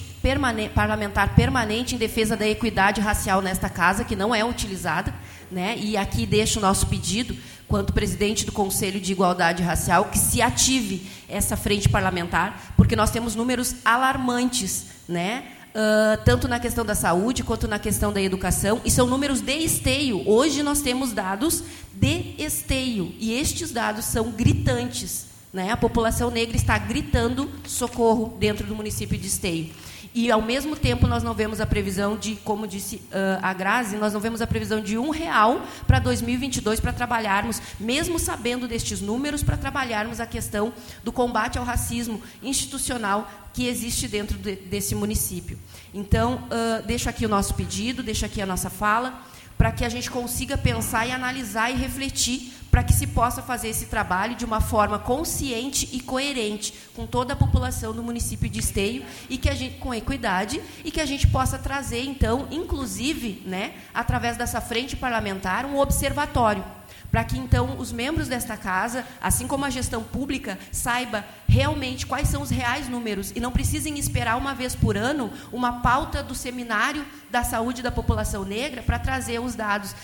parlamentar 0.74 1.34
permanente 1.34 1.94
em 1.94 1.98
defesa 1.98 2.36
da 2.36 2.46
equidade 2.46 3.00
racial 3.00 3.40
nesta 3.40 3.70
casa, 3.70 4.04
que 4.04 4.14
não 4.14 4.34
é 4.34 4.44
utilizada. 4.44 5.14
Né, 5.50 5.76
e 5.76 5.98
aqui 5.98 6.24
deixo 6.24 6.58
o 6.58 6.62
nosso 6.62 6.86
pedido 6.86 7.36
quanto 7.72 7.94
presidente 7.94 8.44
do 8.44 8.52
Conselho 8.52 9.00
de 9.00 9.12
Igualdade 9.12 9.62
Racial, 9.62 10.04
que 10.04 10.18
se 10.18 10.42
ative 10.42 11.06
essa 11.26 11.56
frente 11.56 11.88
parlamentar, 11.88 12.74
porque 12.76 12.94
nós 12.94 13.10
temos 13.10 13.34
números 13.34 13.76
alarmantes, 13.82 14.88
né? 15.08 15.44
Uh, 15.70 16.22
tanto 16.22 16.46
na 16.46 16.60
questão 16.60 16.84
da 16.84 16.94
saúde 16.94 17.42
quanto 17.42 17.66
na 17.66 17.78
questão 17.78 18.12
da 18.12 18.20
educação, 18.20 18.82
e 18.84 18.90
são 18.90 19.06
números 19.06 19.40
de 19.40 19.56
esteio. 19.56 20.22
Hoje 20.28 20.62
nós 20.62 20.82
temos 20.82 21.14
dados 21.14 21.64
de 21.94 22.34
esteio, 22.36 23.14
e 23.18 23.32
estes 23.32 23.70
dados 23.70 24.04
são 24.04 24.30
gritantes. 24.30 25.28
Né? 25.50 25.70
A 25.70 25.76
população 25.76 26.30
negra 26.30 26.54
está 26.54 26.76
gritando 26.76 27.48
socorro 27.66 28.36
dentro 28.38 28.66
do 28.66 28.74
município 28.74 29.16
de 29.16 29.28
esteio. 29.28 29.70
E, 30.14 30.30
ao 30.30 30.42
mesmo 30.42 30.76
tempo, 30.76 31.06
nós 31.06 31.22
não 31.22 31.32
vemos 31.32 31.60
a 31.60 31.66
previsão 31.66 32.16
de, 32.16 32.36
como 32.36 32.66
disse 32.66 32.96
uh, 32.96 33.40
a 33.40 33.52
Grazi, 33.54 33.96
nós 33.96 34.12
não 34.12 34.20
vemos 34.20 34.42
a 34.42 34.46
previsão 34.46 34.80
de 34.80 34.98
um 34.98 35.08
real 35.08 35.62
para 35.86 35.98
2022 35.98 36.80
para 36.80 36.92
trabalharmos, 36.92 37.62
mesmo 37.80 38.18
sabendo 38.18 38.68
destes 38.68 39.00
números, 39.00 39.42
para 39.42 39.56
trabalharmos 39.56 40.20
a 40.20 40.26
questão 40.26 40.72
do 41.02 41.10
combate 41.10 41.58
ao 41.58 41.64
racismo 41.64 42.20
institucional 42.42 43.30
que 43.54 43.66
existe 43.66 44.06
dentro 44.06 44.36
de, 44.36 44.54
desse 44.56 44.94
município. 44.94 45.58
Então, 45.94 46.44
uh, 46.44 46.86
deixo 46.86 47.08
aqui 47.08 47.24
o 47.24 47.28
nosso 47.28 47.54
pedido, 47.54 48.02
deixo 48.02 48.26
aqui 48.26 48.42
a 48.42 48.46
nossa 48.46 48.68
fala, 48.68 49.22
para 49.56 49.72
que 49.72 49.84
a 49.84 49.88
gente 49.88 50.10
consiga 50.10 50.58
pensar 50.58 51.06
e 51.06 51.12
analisar 51.12 51.70
e 51.70 51.74
refletir 51.74 52.52
para 52.72 52.82
que 52.82 52.94
se 52.94 53.06
possa 53.06 53.42
fazer 53.42 53.68
esse 53.68 53.84
trabalho 53.84 54.34
de 54.34 54.46
uma 54.46 54.58
forma 54.58 54.98
consciente 54.98 55.90
e 55.92 56.00
coerente 56.00 56.72
com 56.96 57.06
toda 57.06 57.34
a 57.34 57.36
população 57.36 57.92
do 57.92 58.02
município 58.02 58.48
de 58.48 58.60
Esteio 58.60 59.04
e 59.28 59.36
que 59.36 59.50
a 59.50 59.54
gente 59.54 59.76
com 59.76 59.92
equidade 59.92 60.58
e 60.82 60.90
que 60.90 61.00
a 61.00 61.04
gente 61.04 61.28
possa 61.28 61.58
trazer 61.58 62.02
então, 62.02 62.48
inclusive, 62.50 63.42
né, 63.44 63.74
através 63.92 64.38
dessa 64.38 64.58
frente 64.58 64.96
parlamentar, 64.96 65.66
um 65.66 65.78
observatório 65.78 66.64
para 67.10 67.24
que 67.24 67.38
então 67.38 67.76
os 67.78 67.92
membros 67.92 68.26
desta 68.26 68.56
casa, 68.56 69.04
assim 69.20 69.46
como 69.46 69.66
a 69.66 69.70
gestão 69.70 70.02
pública, 70.02 70.58
saiba 70.72 71.22
realmente 71.46 72.06
quais 72.06 72.26
são 72.26 72.40
os 72.40 72.48
reais 72.48 72.88
números 72.88 73.32
e 73.36 73.40
não 73.40 73.52
precisem 73.52 73.98
esperar 73.98 74.38
uma 74.38 74.54
vez 74.54 74.74
por 74.74 74.96
ano 74.96 75.30
uma 75.52 75.82
pauta 75.82 76.22
do 76.22 76.34
seminário 76.34 77.04
da 77.30 77.44
saúde 77.44 77.82
da 77.82 77.92
população 77.92 78.46
negra 78.46 78.82
para 78.82 78.98
trazer 78.98 79.38
os 79.40 79.54
dados 79.54 79.94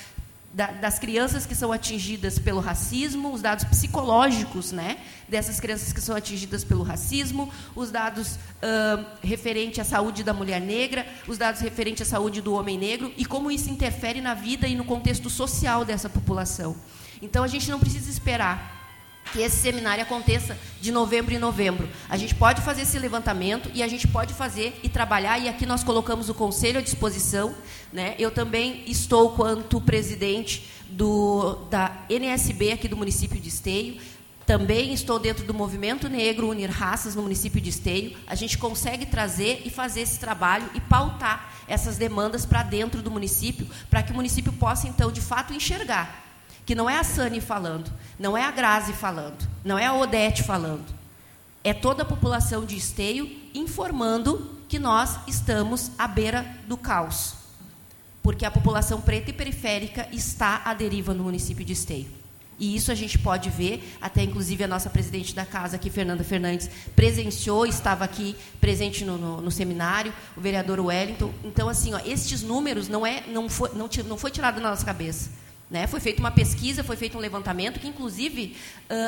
das 0.67 0.99
crianças 0.99 1.47
que 1.47 1.55
são 1.55 1.71
atingidas 1.71 2.37
pelo 2.37 2.59
racismo, 2.59 3.33
os 3.33 3.41
dados 3.41 3.65
psicológicos 3.65 4.73
né, 4.73 4.99
dessas 5.29 5.61
crianças 5.61 5.93
que 5.93 6.01
são 6.01 6.17
atingidas 6.17 6.65
pelo 6.65 6.83
racismo, 6.83 7.49
os 7.77 7.93
dados 7.93 8.35
uh, 8.35 9.07
referentes 9.23 9.79
à 9.79 9.85
saúde 9.85 10.25
da 10.25 10.35
mulher 10.35 10.61
negra, 10.61 11.07
os 11.29 11.39
dados 11.39 11.61
referentes 11.61 12.03
à 12.03 12.11
saúde 12.11 12.43
do 12.43 12.55
homem 12.55 12.77
negro 12.77 13.13
e 13.17 13.25
como 13.25 13.53
isso 13.53 13.71
interfere 13.71 14.21
na 14.21 14.35
vida 14.35 14.67
e 14.67 14.75
no 14.75 14.85
contexto 14.85 15.31
social 15.31 15.85
dessa 15.85 16.09
população. 16.09 16.75
Então, 17.23 17.45
a 17.45 17.49
gente 17.49 17.71
não 17.71 17.79
precisa 17.79 18.11
esperar 18.11 18.78
que 19.33 19.41
esse 19.41 19.57
seminário 19.57 20.03
aconteça 20.03 20.59
de 20.81 20.91
novembro 20.91 21.35
em 21.35 21.39
novembro. 21.39 21.89
A 22.09 22.17
gente 22.17 22.35
pode 22.35 22.63
fazer 22.63 22.83
esse 22.83 22.99
levantamento 22.99 23.71
e 23.75 23.83
a 23.83 23.89
gente 23.89 24.07
pode 24.09 24.35
fazer 24.35 24.79
e 24.83 24.89
trabalhar, 24.89 25.39
e 25.39 25.49
aqui 25.49 25.67
nós 25.67 25.85
colocamos 25.85 26.29
o 26.29 26.35
conselho 26.35 26.79
à 26.79 26.83
disposição. 26.83 27.55
Né? 27.93 28.15
Eu 28.19 28.31
também 28.31 28.85
estou, 28.87 29.31
quanto 29.31 29.81
presidente 29.81 30.69
do, 30.89 31.57
da 31.71 32.05
NSB 32.09 32.73
aqui 32.73 32.89
do 32.89 32.97
município 32.97 33.41
de 33.41 33.49
Esteio, 33.49 34.01
também 34.47 34.95
estou 34.95 35.19
dentro 35.19 35.45
do 35.45 35.53
movimento 35.53 36.09
negro 36.09 36.49
Unir 36.49 36.71
Raças 36.71 37.15
no 37.15 37.21
município 37.21 37.61
de 37.61 37.69
Esteio. 37.69 38.17
A 38.27 38.35
gente 38.35 38.57
consegue 38.57 39.05
trazer 39.05 39.61
e 39.67 39.69
fazer 39.69 40.01
esse 40.01 40.19
trabalho 40.19 40.71
e 40.75 40.81
pautar 40.81 41.53
essas 41.69 41.99
demandas 41.99 42.47
para 42.47 42.63
dentro 42.63 43.03
do 43.03 43.11
município, 43.11 43.67
para 43.91 44.03
que 44.03 44.11
o 44.11 44.15
município 44.15 44.51
possa, 44.55 44.89
então, 44.89 45.13
de 45.13 45.21
fato, 45.21 45.53
enxergar 45.53 46.28
que 46.69 46.75
não 46.75 46.91
é 46.91 46.99
a 46.99 47.03
Sani 47.03 47.41
falando, 47.41 47.91
não 48.19 48.37
é 48.37 48.45
a 48.45 48.51
Grazi 48.51 48.93
falando, 48.93 49.49
não 49.65 49.79
é 49.79 49.87
a 49.87 49.95
Odete 49.95 50.43
falando. 50.43 50.85
É 51.65 51.73
toda 51.73 52.03
a 52.03 52.05
população 52.05 52.67
de 52.67 52.77
Esteio 52.77 53.27
informando 53.55 54.55
que 54.69 54.79
nós 54.79 55.19
estamos 55.27 55.91
à 55.97 56.07
beira 56.07 56.47
do 56.67 56.77
caos. 56.77 57.37
Porque 58.23 58.45
a 58.45 58.51
população 58.51 59.01
preta 59.01 59.31
e 59.31 59.33
periférica 59.33 60.07
está 60.13 60.61
à 60.63 60.75
deriva 60.75 61.15
no 61.15 61.25
município 61.25 61.65
de 61.65 61.73
Esteio. 61.73 62.09
E 62.59 62.77
isso 62.77 62.93
a 62.93 62.95
gente 62.95 63.19
pode 63.19 63.49
ver, 63.49 63.97
até 63.99 64.23
inclusive 64.23 64.63
a 64.63 64.69
nossa 64.69 64.91
presidente 64.91 65.35
da 65.35 65.47
casa 65.47 65.77
aqui, 65.77 65.89
Fernanda 65.89 66.23
Fernandes, 66.23 66.69
presenciou, 66.95 67.65
estava 67.65 68.05
aqui 68.05 68.37
presente 68.61 69.07
no, 69.07 69.17
no, 69.17 69.41
no 69.41 69.51
seminário, 69.51 70.13
o 70.37 70.41
vereador 70.43 70.81
Wellington. 70.81 71.33
Então, 71.43 71.67
assim, 71.67 71.95
ó, 71.95 72.01
estes 72.05 72.43
números 72.43 72.89
não, 72.89 73.07
é, 73.07 73.23
não, 73.27 73.49
foi, 73.49 73.71
não, 73.71 73.89
não 74.07 74.19
foi 74.19 74.31
tirado 74.31 74.57
da 74.57 74.69
nossa 74.69 74.85
cabeça. 74.85 75.48
Né? 75.71 75.87
Foi 75.87 76.01
feita 76.01 76.21
uma 76.21 76.31
pesquisa, 76.31 76.83
foi 76.83 76.97
feito 76.97 77.19
um 77.19 77.21
levantamento, 77.21 77.79
que 77.79 77.89
inclusive 77.89 78.57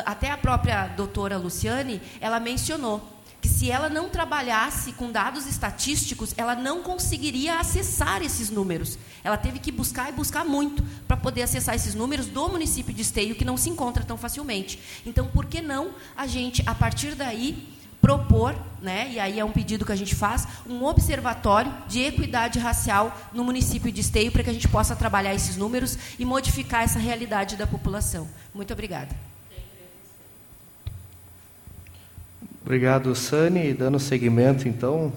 até 0.05 0.31
a 0.31 0.37
própria 0.37 0.89
doutora 0.89 1.39
Luciane, 1.39 2.01
ela 2.21 2.39
mencionou 2.39 3.17
que 3.41 3.49
se 3.49 3.71
ela 3.71 3.89
não 3.89 4.11
trabalhasse 4.11 4.93
com 4.93 5.11
dados 5.11 5.47
estatísticos, 5.47 6.35
ela 6.37 6.55
não 6.55 6.83
conseguiria 6.83 7.59
acessar 7.59 8.21
esses 8.21 8.51
números. 8.51 8.99
Ela 9.25 9.39
teve 9.39 9.59
que 9.59 9.73
buscar 9.73 10.11
e 10.11 10.13
buscar 10.13 10.45
muito 10.45 10.83
para 11.09 11.17
poder 11.17 11.45
acessar 11.45 11.75
esses 11.75 11.95
números 11.95 12.27
do 12.27 12.51
município 12.51 12.93
de 12.93 13.01
Esteio, 13.01 13.35
que 13.35 13.45
não 13.45 13.57
se 13.57 13.71
encontra 13.71 14.05
tão 14.05 14.19
facilmente. 14.19 14.79
Então, 15.07 15.27
por 15.27 15.47
que 15.47 15.63
não 15.63 15.93
a 16.15 16.27
gente, 16.27 16.63
a 16.67 16.75
partir 16.75 17.15
daí, 17.15 17.67
propor, 18.01 18.57
né, 18.81 19.11
e 19.13 19.21
aí 19.21 19.39
é 19.39 19.45
um 19.45 19.53
pedido 19.53 19.85
que 19.85 19.93
a 19.93 19.97
gente 19.97 20.15
faz, 20.15 20.49
um 20.67 20.85
observatório 20.85 21.73
de 21.87 22.01
equidade 22.01 22.59
racial 22.59 23.15
no 23.33 23.45
município 23.45 23.93
de 23.93 24.01
Esteio 24.01 24.33
para 24.33 24.43
que 24.43 24.51
a 24.51 24.53
gente 24.53 24.69
possa 24.69 24.97
trabalhar 24.97 25.35
esses 25.35 25.57
números 25.57 25.99
e 26.19 26.25
modificar 26.25 26.83
essa 26.83 26.99
realidade 26.99 27.57
da 27.57 27.67
população. 27.67 28.27
Muito 28.55 28.73
obrigada. 28.73 29.15
Obrigado, 32.63 33.15
Sani. 33.17 33.75
Dando 33.75 33.99
seguimento, 33.99 34.69
então, 34.69 35.13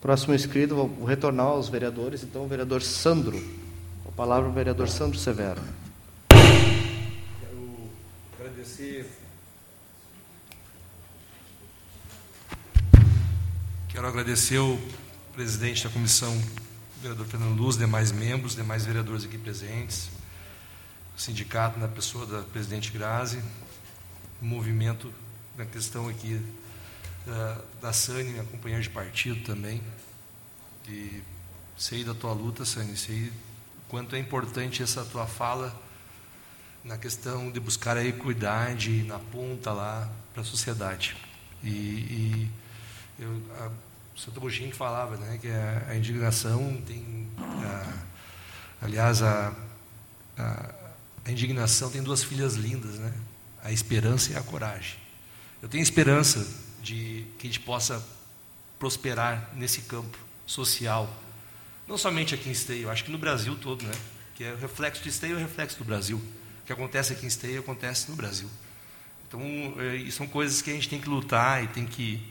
próximo 0.00 0.34
inscrito, 0.34 0.74
vou 0.74 1.04
retornar 1.04 1.46
aos 1.46 1.68
vereadores. 1.68 2.22
Então, 2.22 2.44
o 2.44 2.48
vereador 2.48 2.82
Sandro. 2.82 3.42
A 4.06 4.12
palavra 4.12 4.48
o 4.48 4.52
vereador 4.52 4.88
Sandro 4.88 5.18
Severo. 5.18 5.62
Quero 6.28 7.88
agradecer 8.38 9.08
Quero 13.94 14.08
agradecer 14.08 14.58
o 14.58 14.76
presidente 15.34 15.84
da 15.84 15.88
comissão, 15.88 16.36
vereador 17.00 17.24
Fernando 17.26 17.56
Luz, 17.56 17.78
demais 17.78 18.10
membros, 18.10 18.56
demais 18.56 18.84
vereadores 18.84 19.24
aqui 19.24 19.38
presentes, 19.38 20.10
o 21.16 21.20
sindicato 21.20 21.78
na 21.78 21.86
pessoa 21.86 22.26
da 22.26 22.42
presidente 22.42 22.90
Grazi, 22.90 23.40
o 24.42 24.44
movimento 24.44 25.14
na 25.56 25.64
questão 25.64 26.08
aqui 26.08 26.44
da, 27.24 27.60
da 27.80 27.92
Sani, 27.92 28.30
minha 28.30 28.42
companheira 28.42 28.82
de 28.82 28.90
partido 28.90 29.44
também. 29.44 29.80
E 30.88 31.22
sei 31.78 32.02
da 32.02 32.14
tua 32.14 32.32
luta, 32.32 32.64
Sani, 32.64 32.96
sei 32.96 33.28
o 33.28 33.32
quanto 33.88 34.16
é 34.16 34.18
importante 34.18 34.82
essa 34.82 35.04
tua 35.04 35.24
fala 35.24 35.72
na 36.82 36.98
questão 36.98 37.48
de 37.48 37.60
buscar 37.60 37.96
a 37.96 38.04
equidade 38.04 39.04
na 39.04 39.20
ponta 39.20 39.72
lá 39.72 40.10
para 40.32 40.42
a 40.42 40.44
sociedade. 40.44 41.16
E, 41.62 41.68
e 41.68 42.50
eu, 43.18 43.42
a, 43.58 43.70
o 44.14 44.18
Santo 44.18 44.38
Agostinho 44.38 44.70
que 44.70 44.76
falava 44.76 45.16
né, 45.16 45.38
que 45.40 45.48
a, 45.48 45.86
a 45.90 45.96
indignação 45.96 46.80
tem. 46.86 47.28
A, 47.38 47.92
aliás, 48.82 49.22
a, 49.22 49.54
a, 50.38 50.74
a, 51.24 51.30
indignação 51.30 51.90
tem 51.90 52.02
duas 52.02 52.22
filhas 52.22 52.54
lindas, 52.54 52.98
né? 52.98 53.12
a 53.62 53.72
esperança 53.72 54.32
e 54.32 54.36
a 54.36 54.42
coragem. 54.42 54.96
Eu 55.62 55.68
tenho 55.68 55.82
esperança 55.82 56.46
de 56.82 57.26
que 57.38 57.46
a 57.46 57.50
gente 57.50 57.60
possa 57.60 58.04
prosperar 58.78 59.50
nesse 59.54 59.82
campo 59.82 60.18
social, 60.46 61.08
não 61.88 61.96
somente 61.96 62.34
aqui 62.34 62.48
em 62.48 62.52
Esteio, 62.52 62.90
acho 62.90 63.04
que 63.04 63.10
no 63.10 63.18
Brasil 63.18 63.56
todo, 63.56 63.84
né? 63.84 63.94
Que 64.34 64.44
é 64.44 64.52
o 64.52 64.56
reflexo 64.56 65.02
de 65.02 65.08
Esteio 65.08 65.32
e 65.32 65.36
o 65.36 65.38
reflexo 65.38 65.78
do 65.78 65.84
Brasil. 65.84 66.18
O 66.62 66.66
que 66.66 66.72
acontece 66.72 67.12
aqui 67.12 67.24
em 67.24 67.28
Esteio 67.28 67.60
acontece 67.60 68.10
no 68.10 68.16
Brasil. 68.16 68.48
Então, 69.26 69.40
é, 69.78 70.10
são 70.10 70.26
coisas 70.26 70.60
que 70.60 70.70
a 70.70 70.74
gente 70.74 70.88
tem 70.88 71.00
que 71.00 71.08
lutar 71.08 71.64
e 71.64 71.68
tem 71.68 71.86
que 71.86 72.22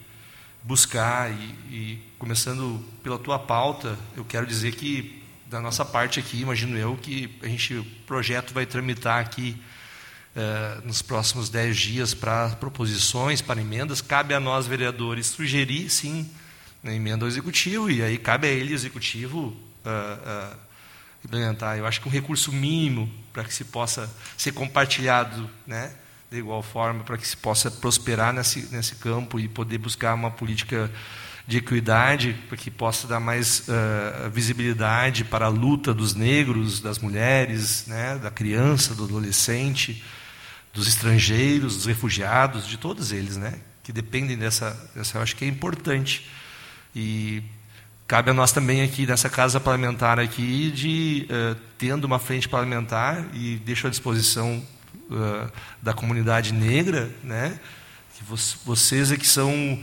buscar. 0.64 1.32
E, 1.32 1.36
e, 1.70 2.00
começando 2.18 2.84
pela 3.04 3.20
tua 3.20 3.38
pauta, 3.38 3.98
eu 4.16 4.24
quero 4.24 4.46
dizer 4.48 4.74
que, 4.76 5.22
da 5.48 5.60
nossa 5.60 5.84
parte 5.84 6.20
aqui, 6.20 6.42
imagino 6.42 6.78
eu, 6.78 6.96
que 6.98 7.38
a 7.44 7.48
gente, 7.48 7.76
o 7.76 7.86
projeto 8.08 8.54
vai 8.54 8.66
tramitar 8.66 9.20
aqui 9.20 9.62
eh, 10.36 10.82
nos 10.84 11.04
próximos 11.04 11.48
dez 11.48 11.78
dias 11.78 12.16
para 12.16 12.50
proposições, 12.50 13.40
para 13.40 13.62
emendas. 13.62 14.02
Cabe 14.02 14.34
a 14.34 14.40
nós, 14.40 14.66
vereadores, 14.66 15.28
sugerir, 15.28 15.92
sim, 15.92 16.28
na 16.82 16.92
emenda 16.92 17.24
ao 17.24 17.30
executivo, 17.30 17.88
e 17.88 18.02
aí 18.02 18.18
cabe 18.18 18.48
a 18.48 18.52
ele, 18.52 18.74
executivo, 18.74 19.56
uh, 19.86 20.54
uh, 20.54 20.58
implementar. 21.24 21.78
Eu 21.78 21.86
acho 21.86 22.02
que 22.02 22.08
um 22.08 22.12
recurso 22.12 22.52
mínimo 22.52 23.14
para 23.32 23.44
que 23.44 23.54
se 23.54 23.64
possa 23.64 24.12
ser 24.36 24.54
compartilhado, 24.54 25.48
né, 25.68 25.94
de 26.34 26.40
igual 26.40 26.64
forma, 26.64 27.04
para 27.04 27.16
que 27.16 27.28
se 27.28 27.38
possa 27.38 27.70
prosperar 27.70 28.34
nesse, 28.34 28.68
nesse 28.72 28.96
campo 28.96 29.40
e 29.40 29.48
poder 29.48 29.78
buscar 29.78 30.16
uma 30.16 30.32
política 30.32 30.90
de 31.48 31.58
equidade, 31.58 32.36
para 32.48 32.58
que 32.58 32.72
possa 32.72 33.08
dar 33.08 33.20
mais 33.20 33.68
uh, 33.68 34.32
visibilidade 34.32 35.24
para 35.26 35.46
a 35.46 35.50
luta 35.50 35.94
dos 35.94 36.16
negros, 36.16 36.80
das 36.80 36.98
mulheres, 36.98 37.86
né, 37.86 38.18
da 38.18 38.32
criança, 38.32 38.96
do 38.96 39.04
adolescente, 39.04 40.04
dos 40.74 40.88
estrangeiros, 40.88 41.76
dos 41.76 41.86
refugiados, 41.86 42.68
de 42.68 42.78
todos 42.78 43.12
eles, 43.12 43.38
né, 43.38 43.60
que 43.84 43.94
dependem 43.94 44.36
dessa, 44.36 44.72
dessa. 44.96 45.20
Eu 45.20 45.22
acho 45.22 45.36
que 45.36 45.46
é 45.46 45.48
importante 45.48 46.28
e 46.96 47.44
cabe 48.08 48.32
a 48.32 48.34
nós 48.34 48.52
também 48.52 48.82
aqui 48.82 49.06
nessa 49.06 49.30
casa 49.30 49.60
parlamentar 49.60 50.20
aqui 50.20 50.72
de 50.72 51.28
uh, 51.30 51.56
tendo 51.78 52.06
uma 52.06 52.18
frente 52.18 52.50
parlamentar 52.50 53.24
e 53.36 53.58
deixo 53.58 53.86
à 53.86 53.90
disposição 53.92 54.64
uh, 55.14 55.52
da 55.82 55.94
comunidade 55.94 56.54
negra, 56.54 57.10
né? 57.24 57.60
Que 58.16 58.24
vocês 58.66 59.12
é 59.12 59.18
que 59.18 59.28
são 59.28 59.80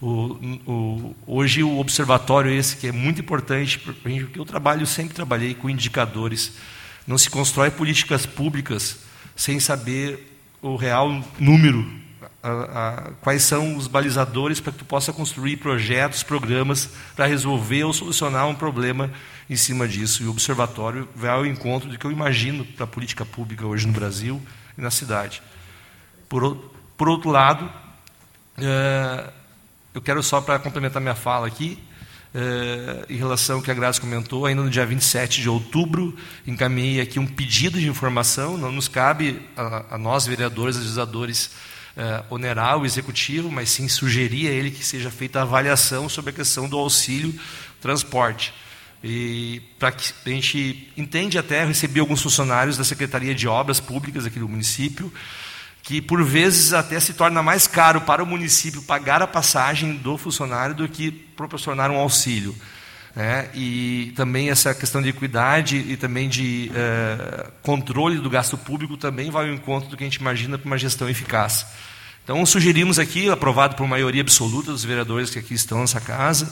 o, 0.00 0.38
o, 0.66 1.16
hoje 1.26 1.62
o 1.62 1.78
observatório 1.78 2.52
esse 2.52 2.76
que 2.76 2.86
é 2.86 2.92
muito 2.92 3.20
importante 3.20 3.78
para 3.78 4.10
gente, 4.10 4.24
porque 4.24 4.38
eu 4.38 4.44
trabalho 4.44 4.86
sempre 4.86 5.14
trabalhei 5.14 5.54
com 5.54 5.70
indicadores. 5.70 6.52
Não 7.06 7.18
se 7.18 7.30
constrói 7.30 7.70
políticas 7.70 8.26
públicas 8.26 8.98
sem 9.36 9.60
saber 9.60 10.38
o 10.60 10.76
real 10.76 11.22
número 11.38 12.04
a, 12.44 12.50
a, 12.50 13.10
quais 13.22 13.42
são 13.42 13.74
os 13.74 13.86
balizadores 13.86 14.60
para 14.60 14.72
que 14.72 14.78
tu 14.78 14.84
possa 14.84 15.12
construir 15.14 15.56
projetos, 15.56 16.22
programas 16.22 16.90
para 17.16 17.24
resolver 17.24 17.84
ou 17.84 17.92
solucionar 17.92 18.46
um 18.46 18.54
problema 18.54 19.10
em 19.48 19.56
cima 19.56 19.88
disso. 19.88 20.22
E 20.22 20.26
o 20.26 20.30
observatório 20.30 21.08
vai 21.16 21.30
ao 21.30 21.46
encontro 21.46 21.88
do 21.88 21.96
que 21.96 22.04
eu 22.04 22.12
imagino 22.12 22.64
para 22.64 22.84
a 22.84 22.86
política 22.86 23.24
pública 23.24 23.66
hoje 23.66 23.86
no 23.86 23.94
Brasil 23.94 24.42
e 24.76 24.80
na 24.80 24.90
cidade. 24.90 25.42
Por, 26.28 26.56
por 26.96 27.08
outro 27.08 27.30
lado, 27.30 27.70
é, 28.58 29.30
eu 29.92 30.00
quero 30.00 30.22
só 30.22 30.40
para 30.40 30.58
complementar 30.58 31.00
minha 31.00 31.14
fala 31.14 31.46
aqui, 31.46 31.78
é, 32.34 33.06
em 33.08 33.16
relação 33.16 33.56
ao 33.56 33.62
que 33.62 33.70
a 33.70 33.74
Graça 33.74 34.00
comentou, 34.00 34.46
ainda 34.46 34.62
no 34.62 34.70
dia 34.70 34.84
27 34.84 35.40
de 35.40 35.48
outubro, 35.48 36.16
encaminhei 36.46 37.00
aqui 37.00 37.18
um 37.18 37.26
pedido 37.26 37.78
de 37.78 37.88
informação, 37.88 38.58
não 38.58 38.72
nos 38.72 38.88
cabe 38.88 39.40
a, 39.56 39.94
a 39.94 39.98
nós, 39.98 40.26
vereadores, 40.26 40.76
legisladores, 40.76 41.50
uh, 41.96 42.34
onerar 42.34 42.78
o 42.78 42.84
executivo, 42.84 43.50
mas 43.50 43.70
sim 43.70 43.88
sugerir 43.88 44.48
a 44.48 44.50
ele 44.50 44.70
que 44.70 44.84
seja 44.84 45.10
feita 45.10 45.38
a 45.38 45.42
avaliação 45.42 46.08
sobre 46.08 46.30
a 46.30 46.34
questão 46.34 46.68
do 46.68 46.76
auxílio 46.76 47.38
transporte. 47.80 48.52
E 49.06 49.60
para 49.78 49.92
que 49.92 50.14
a 50.24 50.30
gente 50.30 50.90
entende 50.96 51.36
até, 51.36 51.62
eu 51.62 51.68
recebi 51.68 52.00
alguns 52.00 52.22
funcionários 52.22 52.78
da 52.78 52.84
Secretaria 52.84 53.34
de 53.34 53.46
Obras 53.46 53.78
Públicas 53.78 54.24
aqui 54.24 54.38
do 54.38 54.48
município, 54.48 55.12
que 55.82 56.00
por 56.00 56.24
vezes 56.24 56.72
até 56.72 56.98
se 56.98 57.12
torna 57.12 57.42
mais 57.42 57.66
caro 57.66 58.00
para 58.00 58.22
o 58.22 58.26
município 58.26 58.80
pagar 58.80 59.20
a 59.20 59.26
passagem 59.26 59.96
do 59.96 60.16
funcionário 60.16 60.74
do 60.74 60.88
que 60.88 61.10
proporcionar 61.10 61.90
um 61.90 61.96
auxílio. 61.96 62.56
É, 63.14 63.50
e 63.54 64.12
também 64.16 64.48
essa 64.48 64.74
questão 64.74 65.02
de 65.02 65.10
equidade 65.10 65.76
e 65.76 65.98
também 65.98 66.26
de 66.26 66.72
é, 66.74 67.50
controle 67.62 68.18
do 68.18 68.30
gasto 68.30 68.56
público 68.56 68.96
também 68.96 69.30
vai 69.30 69.48
ao 69.48 69.54
encontro 69.54 69.90
do 69.90 69.98
que 69.98 70.02
a 70.02 70.06
gente 70.06 70.16
imagina 70.16 70.56
para 70.56 70.66
uma 70.66 70.78
gestão 70.78 71.10
eficaz. 71.10 71.66
Então, 72.24 72.44
sugerimos 72.46 72.98
aqui, 72.98 73.28
aprovado 73.28 73.76
por 73.76 73.86
maioria 73.86 74.22
absoluta 74.22 74.72
dos 74.72 74.82
vereadores 74.82 75.28
que 75.28 75.38
aqui 75.38 75.52
estão 75.52 75.80
nessa 75.80 76.00
casa, 76.00 76.50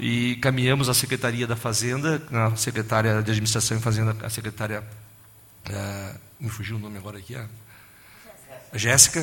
e 0.00 0.36
caminhamos 0.36 0.88
à 0.88 0.94
Secretaria 0.94 1.46
da 1.46 1.54
Fazenda, 1.54 2.22
a 2.32 2.56
secretária 2.56 3.22
de 3.22 3.30
Administração 3.30 3.76
e 3.76 3.80
Fazenda, 3.80 4.16
a 4.24 4.30
secretária. 4.30 4.82
É, 5.68 6.14
me 6.40 6.48
fugiu 6.48 6.76
o 6.76 6.78
nome 6.78 6.96
agora 6.96 7.18
aqui, 7.18 7.36
a 7.36 7.46
Jéssica. 8.72 9.20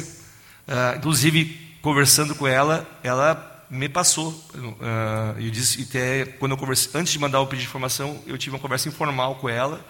É, 0.67 0.97
inclusive, 0.97 1.77
conversando 1.81 2.35
com 2.35 2.47
ela, 2.47 2.87
ela 3.03 3.65
me 3.69 3.89
passou. 3.89 4.31
Uh, 4.53 5.39
eu 5.39 5.49
disse, 5.49 5.81
até 5.81 6.25
quando 6.25 6.51
eu 6.51 6.57
conversei, 6.57 6.91
antes 6.93 7.11
de 7.11 7.19
mandar 7.19 7.41
o 7.41 7.47
pedido 7.47 7.63
de 7.63 7.69
informação, 7.69 8.21
eu 8.27 8.37
tive 8.37 8.55
uma 8.55 8.61
conversa 8.61 8.87
informal 8.87 9.35
com 9.35 9.49
ela. 9.49 9.83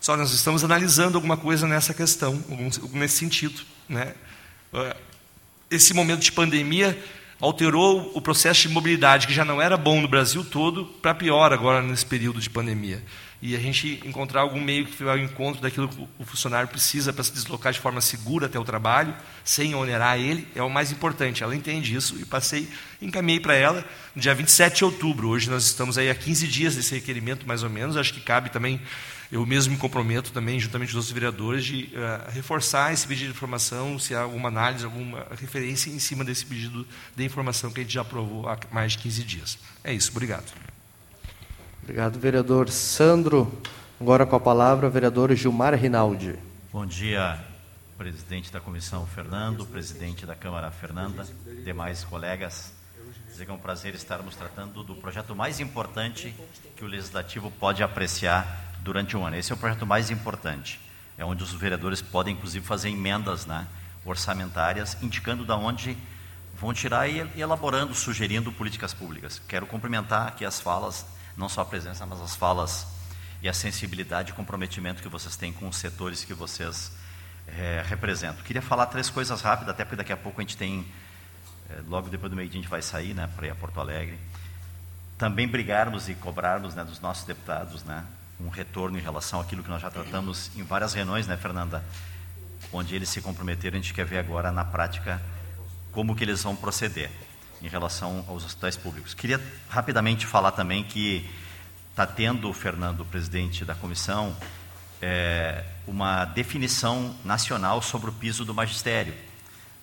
Só 0.00 0.16
nós 0.16 0.32
estamos 0.32 0.64
analisando 0.64 1.16
alguma 1.16 1.36
coisa 1.36 1.66
nessa 1.66 1.94
questão, 1.94 2.42
nesse 2.92 3.18
sentido, 3.18 3.62
né? 3.88 4.14
Uh, 4.72 4.96
esse 5.70 5.94
momento 5.94 6.20
de 6.20 6.32
pandemia 6.32 6.98
alterou 7.44 8.10
o 8.14 8.20
processo 8.20 8.62
de 8.62 8.68
mobilidade 8.70 9.26
que 9.26 9.34
já 9.34 9.44
não 9.44 9.60
era 9.60 9.76
bom 9.76 10.00
no 10.00 10.08
Brasil 10.08 10.44
todo 10.44 10.86
para 11.02 11.14
pior 11.14 11.52
agora 11.52 11.82
nesse 11.82 12.06
período 12.06 12.40
de 12.40 12.48
pandemia 12.48 13.02
e 13.46 13.54
a 13.54 13.58
gente 13.58 14.00
encontrar 14.06 14.40
algum 14.40 14.58
meio 14.58 14.86
que 14.86 15.04
ao 15.04 15.18
encontro 15.18 15.60
daquilo 15.60 15.86
que 15.86 16.08
o 16.18 16.24
funcionário 16.24 16.66
precisa 16.66 17.12
para 17.12 17.22
se 17.22 17.30
deslocar 17.30 17.74
de 17.74 17.78
forma 17.78 18.00
segura 18.00 18.46
até 18.46 18.58
o 18.58 18.64
trabalho, 18.64 19.14
sem 19.44 19.74
onerar 19.74 20.18
ele, 20.18 20.48
é 20.54 20.62
o 20.62 20.70
mais 20.70 20.90
importante. 20.90 21.42
Ela 21.42 21.54
entende 21.54 21.94
isso 21.94 22.18
e 22.18 22.24
passei, 22.24 22.66
encaminhei 23.02 23.38
para 23.38 23.54
ela 23.54 23.84
no 24.14 24.22
dia 24.22 24.34
27 24.34 24.78
de 24.78 24.84
outubro. 24.86 25.28
Hoje 25.28 25.50
nós 25.50 25.66
estamos 25.66 25.98
aí 25.98 26.08
há 26.08 26.14
15 26.14 26.48
dias 26.48 26.74
desse 26.74 26.94
requerimento, 26.94 27.46
mais 27.46 27.62
ou 27.62 27.68
menos. 27.68 27.98
Acho 27.98 28.14
que 28.14 28.20
cabe 28.20 28.48
também, 28.48 28.80
eu 29.34 29.44
mesmo 29.44 29.72
me 29.72 29.78
comprometo 29.80 30.30
também, 30.30 30.60
juntamente 30.60 30.92
com 30.92 30.98
os 30.98 31.06
outros 31.06 31.12
vereadores, 31.12 31.64
de 31.64 31.90
uh, 31.96 32.30
reforçar 32.30 32.92
esse 32.92 33.04
pedido 33.04 33.32
de 33.32 33.36
informação, 33.36 33.98
se 33.98 34.14
há 34.14 34.20
alguma 34.20 34.48
análise, 34.48 34.84
alguma 34.84 35.26
referência 35.32 35.90
em 35.90 35.98
cima 35.98 36.22
desse 36.24 36.46
pedido 36.46 36.86
de 37.16 37.24
informação 37.24 37.72
que 37.72 37.80
a 37.80 37.82
gente 37.82 37.92
já 37.92 38.02
aprovou 38.02 38.48
há 38.48 38.56
mais 38.70 38.92
de 38.92 38.98
15 38.98 39.24
dias. 39.24 39.58
É 39.82 39.92
isso, 39.92 40.12
obrigado. 40.12 40.52
Obrigado, 41.82 42.16
vereador 42.16 42.70
Sandro. 42.70 43.60
Agora 44.00 44.24
com 44.24 44.36
a 44.36 44.40
palavra, 44.40 44.88
vereador 44.88 45.34
Gilmar 45.34 45.74
Rinaldi. 45.74 46.36
Bom 46.72 46.86
dia, 46.86 47.36
presidente 47.98 48.52
da 48.52 48.60
comissão 48.60 49.04
Fernando, 49.04 49.66
presidente 49.66 50.24
da 50.24 50.36
Câmara 50.36 50.70
Fernanda, 50.70 51.26
demais 51.64 52.04
colegas. 52.04 52.72
Dizer 53.28 53.46
que 53.46 53.50
é 53.50 53.54
um 53.54 53.58
prazer 53.58 53.96
estarmos 53.96 54.36
tratando 54.36 54.84
do 54.84 54.94
projeto 54.94 55.34
mais 55.34 55.58
importante 55.58 56.32
que 56.76 56.84
o 56.84 56.86
Legislativo 56.86 57.50
pode 57.50 57.82
apreciar 57.82 58.73
durante 58.84 59.16
um 59.16 59.26
ano. 59.26 59.36
Esse 59.36 59.50
é 59.50 59.54
o 59.54 59.58
projeto 59.58 59.86
mais 59.86 60.10
importante. 60.10 60.78
É 61.16 61.24
onde 61.24 61.42
os 61.42 61.52
vereadores 61.52 62.02
podem, 62.02 62.34
inclusive, 62.34 62.64
fazer 62.64 62.90
emendas 62.90 63.46
né, 63.46 63.66
orçamentárias, 64.04 64.96
indicando 65.02 65.44
de 65.44 65.52
onde 65.52 65.96
vão 66.54 66.72
tirar 66.72 67.08
e 67.08 67.18
elaborando, 67.36 67.94
sugerindo 67.94 68.52
políticas 68.52 68.92
públicas. 68.92 69.40
Quero 69.48 69.66
cumprimentar 69.66 70.28
aqui 70.28 70.44
as 70.44 70.60
falas 70.60 71.06
não 71.36 71.48
só 71.48 71.62
a 71.62 71.64
presença, 71.64 72.06
mas 72.06 72.20
as 72.20 72.36
falas 72.36 72.86
e 73.42 73.48
a 73.48 73.52
sensibilidade 73.52 74.30
e 74.30 74.34
comprometimento 74.34 75.02
que 75.02 75.08
vocês 75.08 75.36
têm 75.36 75.52
com 75.52 75.68
os 75.68 75.76
setores 75.76 76.24
que 76.24 76.32
vocês 76.32 76.92
é, 77.46 77.82
representam. 77.86 78.42
Queria 78.44 78.62
falar 78.62 78.86
três 78.86 79.10
coisas 79.10 79.40
rápidas, 79.40 79.74
até 79.74 79.84
porque 79.84 79.96
daqui 79.96 80.12
a 80.12 80.16
pouco 80.16 80.40
a 80.40 80.44
gente 80.44 80.56
tem, 80.56 80.86
é, 81.68 81.80
logo 81.88 82.08
depois 82.08 82.30
do 82.30 82.36
meio-dia 82.36 82.60
a 82.60 82.62
gente 82.62 82.70
vai 82.70 82.82
sair 82.82 83.14
né, 83.14 83.28
para 83.34 83.46
ir 83.46 83.50
a 83.50 83.54
Porto 83.54 83.80
Alegre. 83.80 84.18
Também 85.18 85.46
brigarmos 85.46 86.08
e 86.08 86.14
cobrarmos 86.14 86.74
né, 86.74 86.84
dos 86.84 87.00
nossos 87.00 87.24
deputados 87.24 87.84
né, 87.84 88.04
um 88.40 88.48
retorno 88.48 88.98
em 88.98 89.00
relação 89.00 89.40
àquilo 89.40 89.62
que 89.62 89.70
nós 89.70 89.80
já 89.80 89.90
tratamos 89.90 90.50
em 90.56 90.62
várias 90.62 90.92
reuniões, 90.94 91.26
né, 91.26 91.36
Fernanda? 91.36 91.84
Onde 92.72 92.94
eles 92.94 93.08
se 93.08 93.20
comprometeram, 93.20 93.78
a 93.78 93.80
gente 93.80 93.94
quer 93.94 94.04
ver 94.04 94.18
agora 94.18 94.50
na 94.50 94.64
prática 94.64 95.22
como 95.92 96.14
que 96.14 96.24
eles 96.24 96.42
vão 96.42 96.56
proceder 96.56 97.10
em 97.62 97.68
relação 97.68 98.24
aos 98.28 98.44
hospitais 98.44 98.76
públicos. 98.76 99.14
Queria 99.14 99.40
rapidamente 99.68 100.26
falar 100.26 100.52
também 100.52 100.82
que 100.82 101.28
está 101.90 102.06
tendo, 102.06 102.52
Fernando, 102.52 103.04
presidente 103.04 103.64
da 103.64 103.74
comissão, 103.74 104.36
é, 105.00 105.64
uma 105.86 106.24
definição 106.24 107.14
nacional 107.24 107.80
sobre 107.80 108.10
o 108.10 108.12
piso 108.12 108.44
do 108.44 108.52
magistério, 108.52 109.14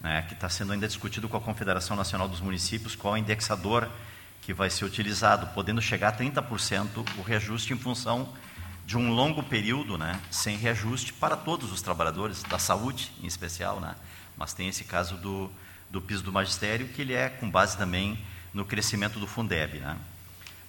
né, 0.01 0.23
que 0.27 0.33
está 0.33 0.49
sendo 0.49 0.73
ainda 0.73 0.87
discutido 0.87 1.29
com 1.29 1.37
a 1.37 1.41
Confederação 1.41 1.95
Nacional 1.95 2.27
dos 2.27 2.41
Municípios, 2.41 2.95
qual 2.95 3.15
é 3.15 3.19
o 3.19 3.21
indexador 3.21 3.87
que 4.41 4.53
vai 4.53 4.69
ser 4.69 4.85
utilizado, 4.85 5.47
podendo 5.53 5.81
chegar 5.81 6.09
a 6.09 6.17
30% 6.17 7.05
o 7.17 7.21
reajuste 7.21 7.73
em 7.73 7.77
função 7.77 8.33
de 8.85 8.97
um 8.97 9.11
longo 9.11 9.43
período 9.43 9.97
né, 9.97 10.19
sem 10.29 10.57
reajuste 10.57 11.13
para 11.13 11.37
todos 11.37 11.71
os 11.71 11.81
trabalhadores, 11.81 12.43
da 12.43 12.57
saúde 12.57 13.11
em 13.21 13.27
especial, 13.27 13.79
né, 13.79 13.95
mas 14.35 14.53
tem 14.53 14.67
esse 14.67 14.83
caso 14.83 15.15
do, 15.17 15.49
do 15.89 16.01
piso 16.01 16.23
do 16.23 16.31
magistério, 16.31 16.87
que 16.89 17.01
ele 17.01 17.13
é 17.13 17.29
com 17.29 17.49
base 17.49 17.77
também 17.77 18.19
no 18.53 18.65
crescimento 18.65 19.19
do 19.19 19.27
Fundeb. 19.27 19.79
Né? 19.79 19.97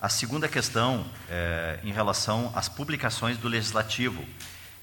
A 0.00 0.08
segunda 0.08 0.48
questão 0.48 1.04
é 1.28 1.80
em 1.82 1.92
relação 1.92 2.52
às 2.54 2.68
publicações 2.68 3.38
do 3.38 3.48
Legislativo. 3.48 4.24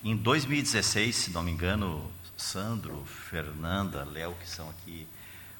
Em 0.03 0.15
2016, 0.15 1.15
se 1.15 1.31
não 1.31 1.43
me 1.43 1.51
engano, 1.51 2.09
Sandro, 2.35 3.05
Fernanda, 3.05 4.03
Léo, 4.05 4.33
que 4.39 4.49
são 4.49 4.69
aqui 4.69 5.05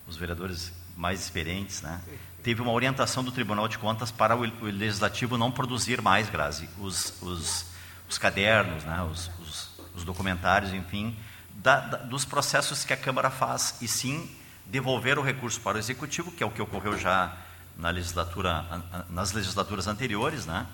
os 0.07 0.15
vereadores 0.17 0.73
mais 0.99 1.21
experientes, 1.21 1.81
né? 1.81 2.01
teve 2.43 2.61
uma 2.61 2.71
orientação 2.71 3.23
do 3.23 3.31
Tribunal 3.31 3.69
de 3.69 3.77
Contas 3.77 4.11
para 4.11 4.35
o, 4.35 4.41
Legislativo 4.41 5.37
não 5.37 5.49
produzir 5.49 6.01
mais, 6.01 6.29
Grazi, 6.29 6.69
os, 6.77 7.13
os, 7.21 7.65
os 8.09 8.17
cadernos, 8.17 8.83
né? 8.83 9.01
os, 9.03 9.31
os, 9.39 9.69
os 9.95 10.03
documentários, 10.03 10.73
enfim, 10.73 11.15
da, 11.55 11.79
da, 11.79 11.97
dos 11.99 12.25
processos 12.25 12.83
que 12.83 12.91
a 12.91 12.97
Câmara 12.97 13.29
faz, 13.29 13.77
e 13.81 13.87
sim 13.87 14.29
devolver 14.65 15.17
o 15.17 15.21
recurso 15.21 15.61
para 15.61 15.77
o 15.77 15.79
Executivo, 15.79 16.33
que 16.33 16.43
é 16.43 16.45
o 16.45 16.51
que 16.51 16.61
ocorreu 16.61 16.97
já 16.97 17.33
na 17.77 17.89
legislatura, 17.89 18.65
nas 19.09 19.31
legislaturas 19.31 19.87
anteriores, 19.87 20.45
né? 20.45 20.67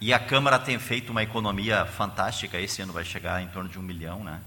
E 0.00 0.12
a 0.12 0.18
Câmara 0.18 0.58
tem 0.58 0.78
feito 0.78 1.10
uma 1.10 1.22
economia 1.22 1.86
fantástica. 1.86 2.58
Esse 2.58 2.82
ano 2.82 2.92
vai 2.92 3.04
chegar 3.04 3.40
em 3.40 3.48
torno 3.48 3.68
de 3.68 3.78
um 3.78 3.82
milhão, 3.82 4.24
né? 4.24 4.40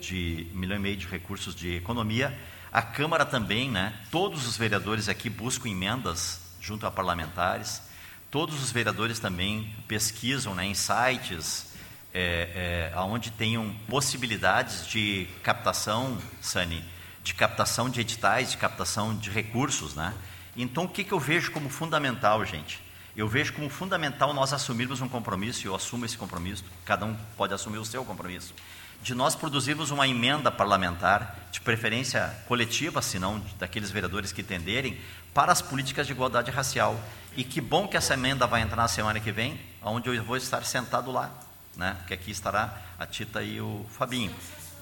De 0.00 0.46
um 0.52 0.58
milhão 0.58 0.76
e 0.76 0.80
meio 0.80 0.96
de 0.96 1.06
recursos 1.06 1.54
de 1.54 1.74
economia. 1.76 2.36
A 2.72 2.82
Câmara 2.82 3.24
também, 3.24 3.70
né? 3.70 3.94
Todos 4.10 4.46
os 4.46 4.56
vereadores 4.56 5.08
aqui 5.08 5.30
buscam 5.30 5.68
emendas 5.68 6.40
junto 6.60 6.86
a 6.86 6.90
parlamentares. 6.90 7.82
Todos 8.30 8.62
os 8.62 8.70
vereadores 8.70 9.18
também 9.18 9.74
pesquisam, 9.86 10.54
né? 10.54 10.66
Em 10.66 10.74
sites, 10.74 11.72
é, 12.12 12.90
é, 12.94 12.98
onde 13.00 13.30
tenham 13.30 13.74
possibilidades 13.88 14.86
de 14.86 15.26
captação, 15.42 16.18
Sani, 16.40 16.84
de 17.22 17.34
captação 17.34 17.88
de 17.88 18.00
editais, 18.00 18.50
de 18.50 18.58
captação 18.58 19.16
de 19.16 19.30
recursos, 19.30 19.94
né? 19.94 20.14
Então, 20.56 20.84
o 20.84 20.88
que, 20.88 21.04
que 21.04 21.12
eu 21.12 21.20
vejo 21.20 21.52
como 21.52 21.70
fundamental, 21.70 22.44
gente? 22.44 22.82
Eu 23.16 23.28
vejo 23.28 23.52
como 23.52 23.68
fundamental 23.70 24.32
nós 24.32 24.52
assumirmos 24.52 25.00
um 25.00 25.08
compromisso, 25.08 25.64
e 25.64 25.66
eu 25.66 25.74
assumo 25.74 26.04
esse 26.04 26.18
compromisso, 26.18 26.64
cada 26.84 27.06
um 27.06 27.16
pode 27.36 27.54
assumir 27.54 27.78
o 27.78 27.84
seu 27.84 28.04
compromisso, 28.04 28.54
de 29.02 29.14
nós 29.14 29.34
produzirmos 29.34 29.90
uma 29.90 30.06
emenda 30.06 30.50
parlamentar, 30.50 31.48
de 31.50 31.60
preferência 31.60 32.34
coletiva, 32.46 33.00
se 33.00 33.18
não 33.18 33.40
daqueles 33.58 33.90
vereadores 33.90 34.32
que 34.32 34.42
tenderem, 34.42 34.98
para 35.32 35.52
as 35.52 35.62
políticas 35.62 36.06
de 36.06 36.12
igualdade 36.12 36.50
racial. 36.50 36.98
E 37.36 37.44
que 37.44 37.60
bom 37.60 37.86
que 37.86 37.96
essa 37.96 38.14
emenda 38.14 38.46
vai 38.46 38.60
entrar 38.60 38.76
na 38.76 38.88
semana 38.88 39.20
que 39.20 39.30
vem, 39.30 39.58
onde 39.82 40.08
eu 40.08 40.24
vou 40.24 40.36
estar 40.36 40.64
sentado 40.64 41.10
lá, 41.10 41.30
né? 41.76 41.94
porque 41.98 42.14
aqui 42.14 42.30
estará 42.30 42.76
a 42.98 43.06
Tita 43.06 43.42
e 43.42 43.60
o 43.60 43.86
Fabinho. 43.90 44.34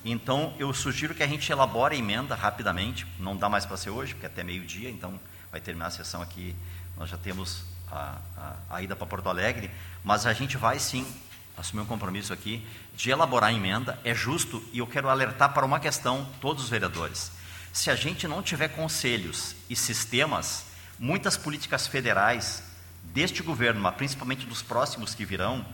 Então, 0.05 0.55
eu 0.59 0.73
sugiro 0.73 1.15
que 1.15 1.23
a 1.23 1.27
gente 1.27 1.51
elabore 1.51 1.95
a 1.95 1.99
emenda 1.99 2.35
rapidamente, 2.35 3.07
não 3.19 3.37
dá 3.37 3.49
mais 3.49 3.67
para 3.67 3.77
ser 3.77 3.91
hoje, 3.91 4.15
porque 4.15 4.27
é 4.27 4.29
até 4.29 4.43
meio-dia, 4.43 4.89
então 4.89 5.19
vai 5.51 5.61
terminar 5.61 5.89
a 5.89 5.91
sessão 5.91 6.23
aqui, 6.23 6.55
nós 6.97 7.11
já 7.11 7.17
temos 7.17 7.65
a, 7.91 8.19
a, 8.37 8.77
a 8.77 8.83
ida 8.83 8.97
para 8.97 9.07
Porto 9.07 9.29
Alegre, 9.29 9.71
mas 10.05 10.25
a 10.25 10.33
gente 10.33 10.57
vai 10.57 10.79
sim 10.79 11.07
assumir 11.57 11.83
um 11.83 11.87
compromisso 11.87 12.33
aqui 12.33 12.67
de 12.97 13.11
elaborar 13.11 13.55
emenda, 13.55 13.99
é 14.03 14.15
justo, 14.15 14.65
e 14.73 14.79
eu 14.79 14.87
quero 14.87 15.09
alertar 15.09 15.53
para 15.53 15.67
uma 15.67 15.79
questão, 15.79 16.27
todos 16.41 16.65
os 16.65 16.71
vereadores. 16.71 17.31
Se 17.73 17.91
a 17.91 17.95
gente 17.95 18.27
não 18.27 18.43
tiver 18.43 18.69
conselhos 18.69 19.55
e 19.69 19.77
sistemas, 19.77 20.65
muitas 20.99 21.37
políticas 21.37 21.87
federais 21.87 22.63
deste 23.05 23.43
governo, 23.43 23.81
mas 23.83 23.95
principalmente 23.95 24.47
dos 24.47 24.63
próximos 24.63 25.15
que 25.15 25.27
virão, 25.27 25.65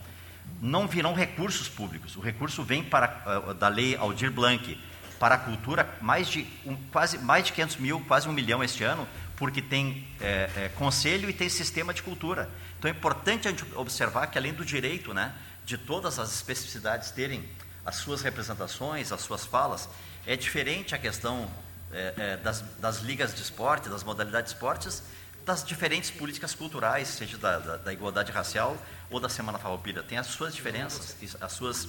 não 0.61 0.89
virão 0.89 1.15
recursos 1.15 1.69
públicos. 1.69 2.17
O 2.17 2.21
recurso 2.21 2.63
vem 2.65 2.83
para, 2.83 3.23
uh, 3.49 3.55
da 3.55 3.69
lei 3.69 3.97
Aldir 3.97 4.33
Blanc 4.33 4.79
para 5.19 5.37
a 5.37 5.39
cultura, 5.39 5.89
mais 6.01 6.29
de, 6.29 6.45
um, 6.67 6.75
quase, 6.91 7.19
mais 7.19 7.45
de 7.45 7.53
500 7.53 7.77
mil, 7.77 8.01
quase 8.01 8.29
um 8.29 8.33
milhão 8.33 8.65
este 8.65 8.83
ano, 8.83 9.07
porque 9.37 9.63
tem 9.63 10.07
é, 10.21 10.51
é, 10.57 10.69
conselho 10.71 11.31
e 11.31 11.33
tem 11.33 11.49
sistema 11.49 11.95
de 11.95 12.03
cultura. 12.03 12.51
Então 12.79 12.91
é 12.91 12.95
importante 12.95 13.47
a 13.47 13.53
gente 13.53 13.65
observar 13.77 14.27
que 14.27 14.37
além 14.37 14.53
do 14.53 14.65
direito, 14.65 15.15
né, 15.15 15.33
de 15.65 15.79
todas 15.79 16.19
as 16.19 16.35
especificidades 16.35 17.11
terem 17.11 17.49
as 17.85 17.97
suas 17.97 18.23
representações, 18.23 19.13
as 19.13 19.21
suas 19.21 19.45
falas, 19.45 19.89
é 20.27 20.37
diferente 20.37 20.95
a 20.95 20.99
questão 20.99 21.51
é, 21.93 22.15
é 22.17 22.37
das, 22.37 22.63
das, 22.79 23.01
ligas 23.01 23.35
de 23.35 23.43
esporte, 23.43 23.89
das 23.89 24.05
modalidades 24.05 24.53
de 24.53 24.57
esportes, 24.57 25.03
das 25.45 25.65
diferentes 25.65 26.11
políticas 26.11 26.55
culturais, 26.55 27.09
seja 27.09 27.37
da, 27.37 27.59
da, 27.59 27.77
da 27.77 27.93
igualdade 27.93 28.31
racial 28.31 28.77
ou 29.11 29.19
da 29.19 29.29
Semana 29.29 29.59
Farroupilha. 29.59 30.03
Tem 30.03 30.17
as 30.17 30.29
suas 30.29 30.55
diferenças, 30.55 31.17
as 31.41 31.53
suas 31.53 31.89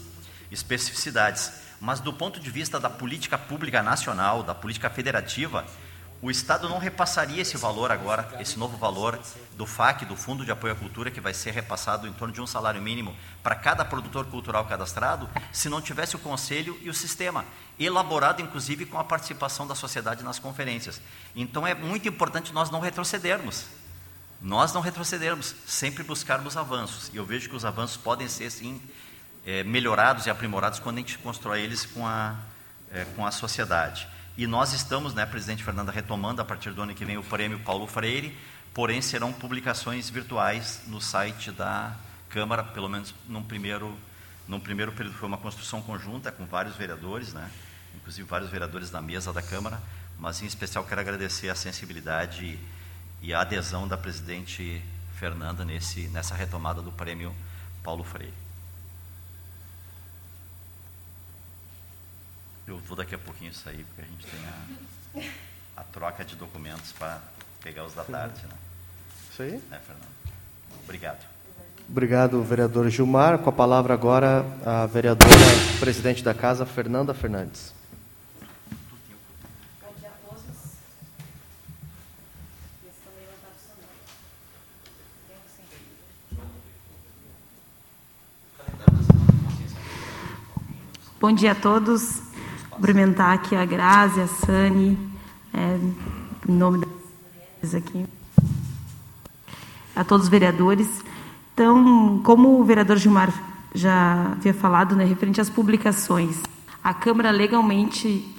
especificidades. 0.51 1.51
Mas 1.79 1.99
do 1.99 2.13
ponto 2.13 2.39
de 2.39 2.49
vista 2.49 2.79
da 2.79 2.89
política 2.89 3.37
pública 3.37 3.83
nacional, 3.83 4.41
da 4.41 4.55
política 4.55 4.89
federativa, 4.89 5.65
o 6.23 6.31
Estado 6.31 6.69
não 6.69 6.77
repassaria 6.77 7.41
esse 7.41 7.57
valor 7.57 7.91
agora, 7.91 8.37
esse 8.39 8.57
novo 8.57 8.77
valor 8.77 9.19
do 9.57 9.65
FAC, 9.65 10.05
do 10.05 10.15
Fundo 10.15 10.45
de 10.45 10.51
Apoio 10.53 10.71
à 10.71 10.75
Cultura, 10.75 11.11
que 11.11 11.19
vai 11.19 11.33
ser 11.33 11.51
repassado 11.51 12.07
em 12.07 12.13
torno 12.13 12.33
de 12.33 12.39
um 12.39 12.47
salário 12.47 12.81
mínimo 12.81 13.13
para 13.43 13.55
cada 13.55 13.83
produtor 13.83 14.25
cultural 14.27 14.63
cadastrado, 14.63 15.29
se 15.51 15.67
não 15.67 15.81
tivesse 15.81 16.15
o 16.15 16.19
conselho 16.19 16.79
e 16.81 16.89
o 16.89 16.93
sistema, 16.93 17.43
elaborado 17.77 18.41
inclusive 18.41 18.85
com 18.85 18.97
a 18.97 19.03
participação 19.03 19.67
da 19.67 19.75
sociedade 19.75 20.23
nas 20.23 20.39
conferências. 20.39 21.01
Então 21.35 21.67
é 21.67 21.75
muito 21.75 22.07
importante 22.07 22.53
nós 22.53 22.69
não 22.69 22.79
retrocedermos. 22.79 23.65
Nós 24.41 24.71
não 24.71 24.79
retrocedermos, 24.79 25.53
sempre 25.67 26.03
buscarmos 26.03 26.55
avanços. 26.55 27.11
E 27.13 27.17
eu 27.17 27.25
vejo 27.25 27.49
que 27.49 27.55
os 27.55 27.65
avanços 27.65 27.97
podem 27.97 28.29
ser, 28.29 28.49
sim, 28.49 28.81
é, 29.45 29.61
melhorados 29.65 30.25
e 30.25 30.29
aprimorados 30.29 30.79
quando 30.79 30.99
a 30.99 30.99
gente 31.01 31.17
constrói 31.17 31.59
eles 31.59 31.85
com 31.85 32.07
a, 32.07 32.33
é, 32.93 33.03
com 33.13 33.25
a 33.25 33.31
sociedade. 33.31 34.07
E 34.35 34.47
nós 34.47 34.73
estamos, 34.73 35.13
né, 35.13 35.27
presidente 35.27 35.63
Fernanda, 35.63 35.91
retomando 35.91 36.41
a 36.41 36.45
partir 36.45 36.71
do 36.71 36.81
ano 36.81 36.95
que 36.95 37.05
vem 37.05 37.17
o 37.17 37.23
prêmio 37.23 37.59
Paulo 37.59 37.85
Freire, 37.85 38.35
porém 38.73 38.99
serão 38.99 39.31
publicações 39.31 40.09
virtuais 40.09 40.81
no 40.87 40.99
site 40.99 41.51
da 41.51 41.95
Câmara, 42.29 42.63
pelo 42.63 42.89
menos 42.89 43.13
num 43.27 43.43
primeiro, 43.43 43.95
num 44.47 44.59
primeiro 44.59 44.91
período. 44.91 45.15
Foi 45.15 45.27
uma 45.27 45.37
construção 45.37 45.83
conjunta 45.83 46.31
com 46.31 46.47
vários 46.47 46.75
vereadores, 46.75 47.31
né, 47.31 47.47
inclusive 47.95 48.27
vários 48.27 48.49
vereadores 48.49 48.89
da 48.89 48.99
mesa 48.99 49.31
da 49.31 49.41
Câmara, 49.41 49.79
mas 50.17 50.41
em 50.41 50.47
especial 50.47 50.83
quero 50.83 51.01
agradecer 51.01 51.49
a 51.49 51.55
sensibilidade 51.55 52.59
e 53.21 53.33
a 53.35 53.41
adesão 53.41 53.87
da 53.87 53.97
presidente 53.97 54.83
Fernanda 55.15 55.63
nesse, 55.63 56.07
nessa 56.07 56.33
retomada 56.33 56.81
do 56.81 56.91
prêmio 56.91 57.35
Paulo 57.83 58.03
Freire. 58.03 58.42
Eu 62.65 62.77
vou 62.77 62.95
daqui 62.95 63.13
a 63.13 63.17
pouquinho 63.17 63.53
sair, 63.53 63.85
porque 63.85 64.01
a 64.01 64.05
gente 64.05 64.25
tem 64.25 65.25
a, 65.75 65.81
a 65.81 65.83
troca 65.83 66.23
de 66.23 66.35
documentos 66.35 66.93
para 66.93 67.21
pegar 67.61 67.83
os 67.85 67.93
da 67.93 68.03
tarde. 68.03 68.41
Né? 68.43 68.55
Isso 69.31 69.41
aí? 69.41 69.61
É, 69.69 69.79
Fernando. 69.79 70.07
Obrigado. 70.83 71.25
Obrigado, 71.89 72.41
vereador 72.41 72.89
Gilmar. 72.89 73.39
Com 73.39 73.49
a 73.49 73.53
palavra 73.53 73.93
agora 73.93 74.45
a 74.65 74.85
vereadora 74.85 75.33
presidente 75.79 76.23
da 76.23 76.33
casa, 76.33 76.65
Fernanda 76.65 77.13
Fernandes. 77.13 77.73
Bom 91.19 91.33
dia 91.33 91.53
a 91.53 91.55
todos 91.55 92.32
cumprimentar 92.75 93.33
aqui 93.33 93.55
a 93.55 93.65
Grazi, 93.65 94.21
a 94.21 94.27
Sani, 94.27 94.97
é, 95.53 95.79
em 96.47 96.51
nome 96.51 96.85
das 97.61 97.75
aqui, 97.75 98.05
a 99.95 100.03
todos 100.03 100.25
os 100.25 100.29
vereadores. 100.29 101.03
Então, 101.53 102.19
como 102.23 102.59
o 102.59 102.63
vereador 102.63 102.97
Gilmar 102.97 103.31
já 103.73 104.33
havia 104.33 104.53
falado, 104.53 104.95
né, 104.95 105.05
referente 105.05 105.39
às 105.39 105.49
publicações, 105.49 106.41
a 106.83 106.93
Câmara 106.93 107.31
legalmente 107.31 108.35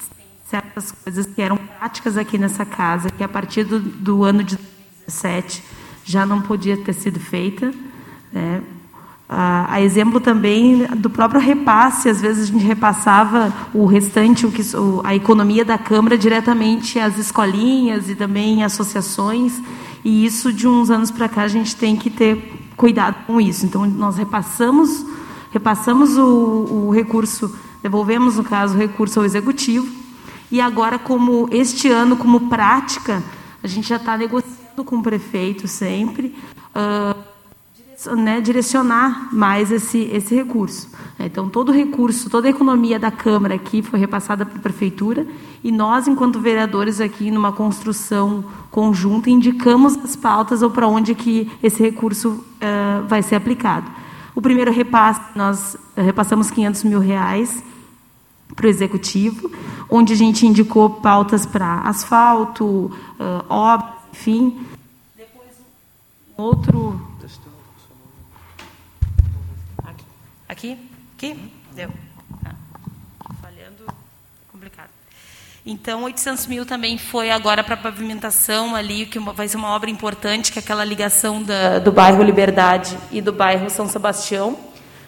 certas 0.46 0.92
coisas 0.92 1.26
que 1.26 1.40
eram 1.40 1.56
práticas 1.56 2.16
aqui 2.16 2.36
nessa 2.36 2.64
casa, 2.64 3.10
que 3.10 3.24
a 3.24 3.28
partir 3.28 3.64
do, 3.64 3.80
do 3.80 4.24
ano 4.24 4.42
de 4.42 4.56
2017 4.56 5.62
já 6.04 6.26
não 6.26 6.42
podia 6.42 6.76
ter 6.76 6.92
sido 6.92 7.18
feita, 7.18 7.72
né, 8.32 8.62
a, 9.28 9.80
exemplo 9.80 10.20
também 10.20 10.86
do 10.96 11.08
próprio 11.08 11.40
repasse, 11.40 12.08
às 12.08 12.20
vezes 12.20 12.44
a 12.44 12.52
gente 12.52 12.64
repassava 12.64 13.52
o 13.72 13.86
restante, 13.86 14.46
o 14.46 14.52
que, 14.52 14.62
a 15.02 15.14
economia 15.14 15.64
da 15.64 15.78
Câmara 15.78 16.18
diretamente 16.18 16.98
às 16.98 17.18
escolinhas 17.18 18.08
e 18.08 18.14
também 18.14 18.62
associações, 18.62 19.62
e 20.04 20.26
isso 20.26 20.52
de 20.52 20.68
uns 20.68 20.90
anos 20.90 21.10
para 21.10 21.28
cá 21.28 21.42
a 21.42 21.48
gente 21.48 21.74
tem 21.74 21.96
que 21.96 22.10
ter 22.10 22.70
cuidado 22.76 23.24
com 23.26 23.40
isso. 23.40 23.64
Então 23.64 23.86
nós 23.86 24.16
repassamos, 24.18 25.04
repassamos 25.50 26.18
o, 26.18 26.86
o 26.88 26.90
recurso, 26.90 27.56
devolvemos 27.82 28.36
no 28.36 28.44
caso 28.44 28.74
o 28.74 28.78
recurso 28.78 29.20
ao 29.20 29.24
executivo, 29.24 29.86
e 30.52 30.60
agora 30.60 30.98
como 30.98 31.48
este 31.50 31.88
ano 31.88 32.16
como 32.16 32.48
prática 32.48 33.22
a 33.62 33.66
gente 33.66 33.88
já 33.88 33.96
está 33.96 34.16
negociando 34.18 34.84
com 34.84 34.96
o 34.96 35.02
prefeito 35.02 35.66
sempre. 35.66 36.34
Uh, 36.76 37.33
né, 38.06 38.40
direcionar 38.40 39.28
mais 39.32 39.70
esse, 39.70 39.98
esse 40.12 40.34
recurso. 40.34 40.88
Então, 41.18 41.48
todo 41.48 41.70
o 41.70 41.72
recurso, 41.72 42.28
toda 42.28 42.48
a 42.48 42.50
economia 42.50 42.98
da 42.98 43.10
Câmara 43.10 43.54
aqui 43.54 43.82
foi 43.82 43.98
repassada 43.98 44.44
para 44.44 44.58
a 44.58 44.62
Prefeitura 44.62 45.26
e 45.62 45.70
nós, 45.70 46.06
enquanto 46.08 46.40
vereadores 46.40 47.00
aqui, 47.00 47.30
numa 47.30 47.52
construção 47.52 48.44
conjunta, 48.70 49.30
indicamos 49.30 49.96
as 49.96 50.16
pautas 50.16 50.60
ou 50.62 50.70
para 50.70 50.86
onde 50.86 51.14
que 51.14 51.50
esse 51.62 51.82
recurso 51.82 52.30
uh, 52.30 53.06
vai 53.06 53.22
ser 53.22 53.36
aplicado. 53.36 53.90
O 54.34 54.42
primeiro 54.42 54.72
repasse, 54.72 55.20
nós 55.34 55.76
repassamos 55.96 56.50
500 56.50 56.84
mil 56.84 56.98
reais 56.98 57.62
para 58.54 58.66
o 58.66 58.68
Executivo, 58.68 59.50
onde 59.88 60.12
a 60.12 60.16
gente 60.16 60.46
indicou 60.46 60.90
pautas 60.90 61.46
para 61.46 61.80
asfalto, 61.80 62.64
uh, 62.64 63.44
obras, 63.48 63.94
enfim. 64.12 64.60
Depois, 65.16 65.50
um 66.36 66.42
outro 66.42 67.13
Aqui? 70.54 70.78
Aqui? 71.16 71.36
Deu. 71.72 71.90
Tá. 72.44 72.54
Falhando, 73.42 73.84
complicado. 74.52 74.88
Então, 75.66 76.04
800 76.04 76.46
mil 76.46 76.64
também 76.64 76.96
foi 76.96 77.32
agora 77.32 77.64
para 77.64 77.76
pavimentação 77.76 78.76
ali, 78.76 79.04
que 79.04 79.18
vai 79.18 79.48
ser 79.48 79.56
uma 79.56 79.70
obra 79.70 79.90
importante, 79.90 80.52
que 80.52 80.60
é 80.60 80.62
aquela 80.62 80.84
ligação 80.84 81.42
da, 81.42 81.80
do 81.80 81.90
bairro 81.90 82.22
Liberdade 82.22 82.96
e 83.10 83.20
do 83.20 83.32
bairro 83.32 83.68
São 83.68 83.88
Sebastião. 83.88 84.56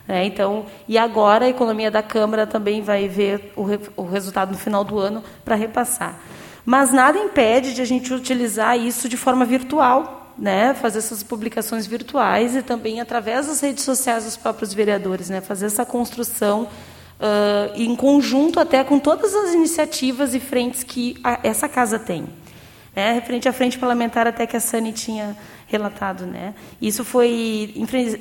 Né? 0.09 0.25
Então, 0.25 0.67
e 0.89 0.99
agora 0.99 1.45
a 1.45 1.49
economia 1.49 1.93
da 1.93 2.03
Câmara 2.03 2.45
também 2.45 2.83
vai 2.83 3.07
ver 3.07 3.53
o, 3.55 3.63
re, 3.63 3.79
o 3.97 4.03
resultado 4.03 4.51
no 4.51 4.59
final 4.59 4.83
do 4.83 4.99
ano 4.99 5.23
para 5.45 5.55
repassar. 5.55 6.19
Mas 6.65 6.93
nada 6.93 7.17
impede 7.17 7.73
de 7.73 7.83
a 7.83 7.87
gente 7.87 8.13
utilizar 8.13 8.77
isso 8.77 9.09
de 9.09 9.17
forma 9.17 9.45
virtual, 9.45 10.26
né, 10.39 10.75
fazer 10.75 10.99
essas 10.99 11.23
publicações 11.23 11.87
virtuais 11.87 12.55
e 12.55 12.63
também 12.63 13.01
através 13.01 13.47
das 13.47 13.61
redes 13.61 13.85
sociais 13.85 14.25
dos 14.25 14.37
próprios 14.37 14.75
vereadores, 14.75 15.31
né, 15.31 15.41
fazer 15.41 15.67
essa 15.67 15.85
construção 15.85 16.69
uh, 17.21 17.73
em 17.75 17.95
conjunto 17.97 18.61
até 18.61 18.83
com 18.85 18.99
todas 18.99 19.35
as 19.35 19.55
iniciativas 19.55 20.35
e 20.35 20.41
frentes 20.41 20.83
que 20.83 21.17
a, 21.25 21.41
essa 21.43 21.69
casa 21.69 21.99
tem. 21.99 22.27
É, 22.95 23.13
referente 23.13 23.47
à 23.47 23.53
frente 23.53 23.79
parlamentar 23.79 24.27
até 24.27 24.47
que 24.47 24.57
a 24.57 24.61
Sani 24.61 24.91
tinha 24.91 25.37
relatado. 25.67 26.25
Né? 26.25 26.55
Isso 26.81 27.05
foi, 27.05 27.75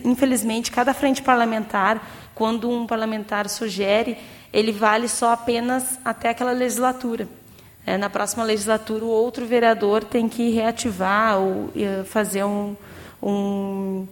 infelizmente, 0.04 0.70
cada 0.70 0.94
frente 0.94 1.22
parlamentar, 1.22 2.06
quando 2.36 2.70
um 2.70 2.86
parlamentar 2.86 3.48
sugere, 3.48 4.18
ele 4.52 4.74
vale 4.74 5.08
só 5.08 5.32
apenas 5.32 5.98
até 6.04 6.30
aquela 6.30 6.52
legislatura. 6.52 7.26
É, 7.86 7.98
na 7.98 8.10
próxima 8.10 8.44
legislatura, 8.44 9.06
o 9.06 9.10
outro 9.10 9.46
vereador 9.46 10.04
tem 10.04 10.28
que 10.28 10.50
reativar 10.50 11.40
ou 11.40 11.72
fazer 12.06 12.44
um, 12.44 12.76
um 13.22 14.08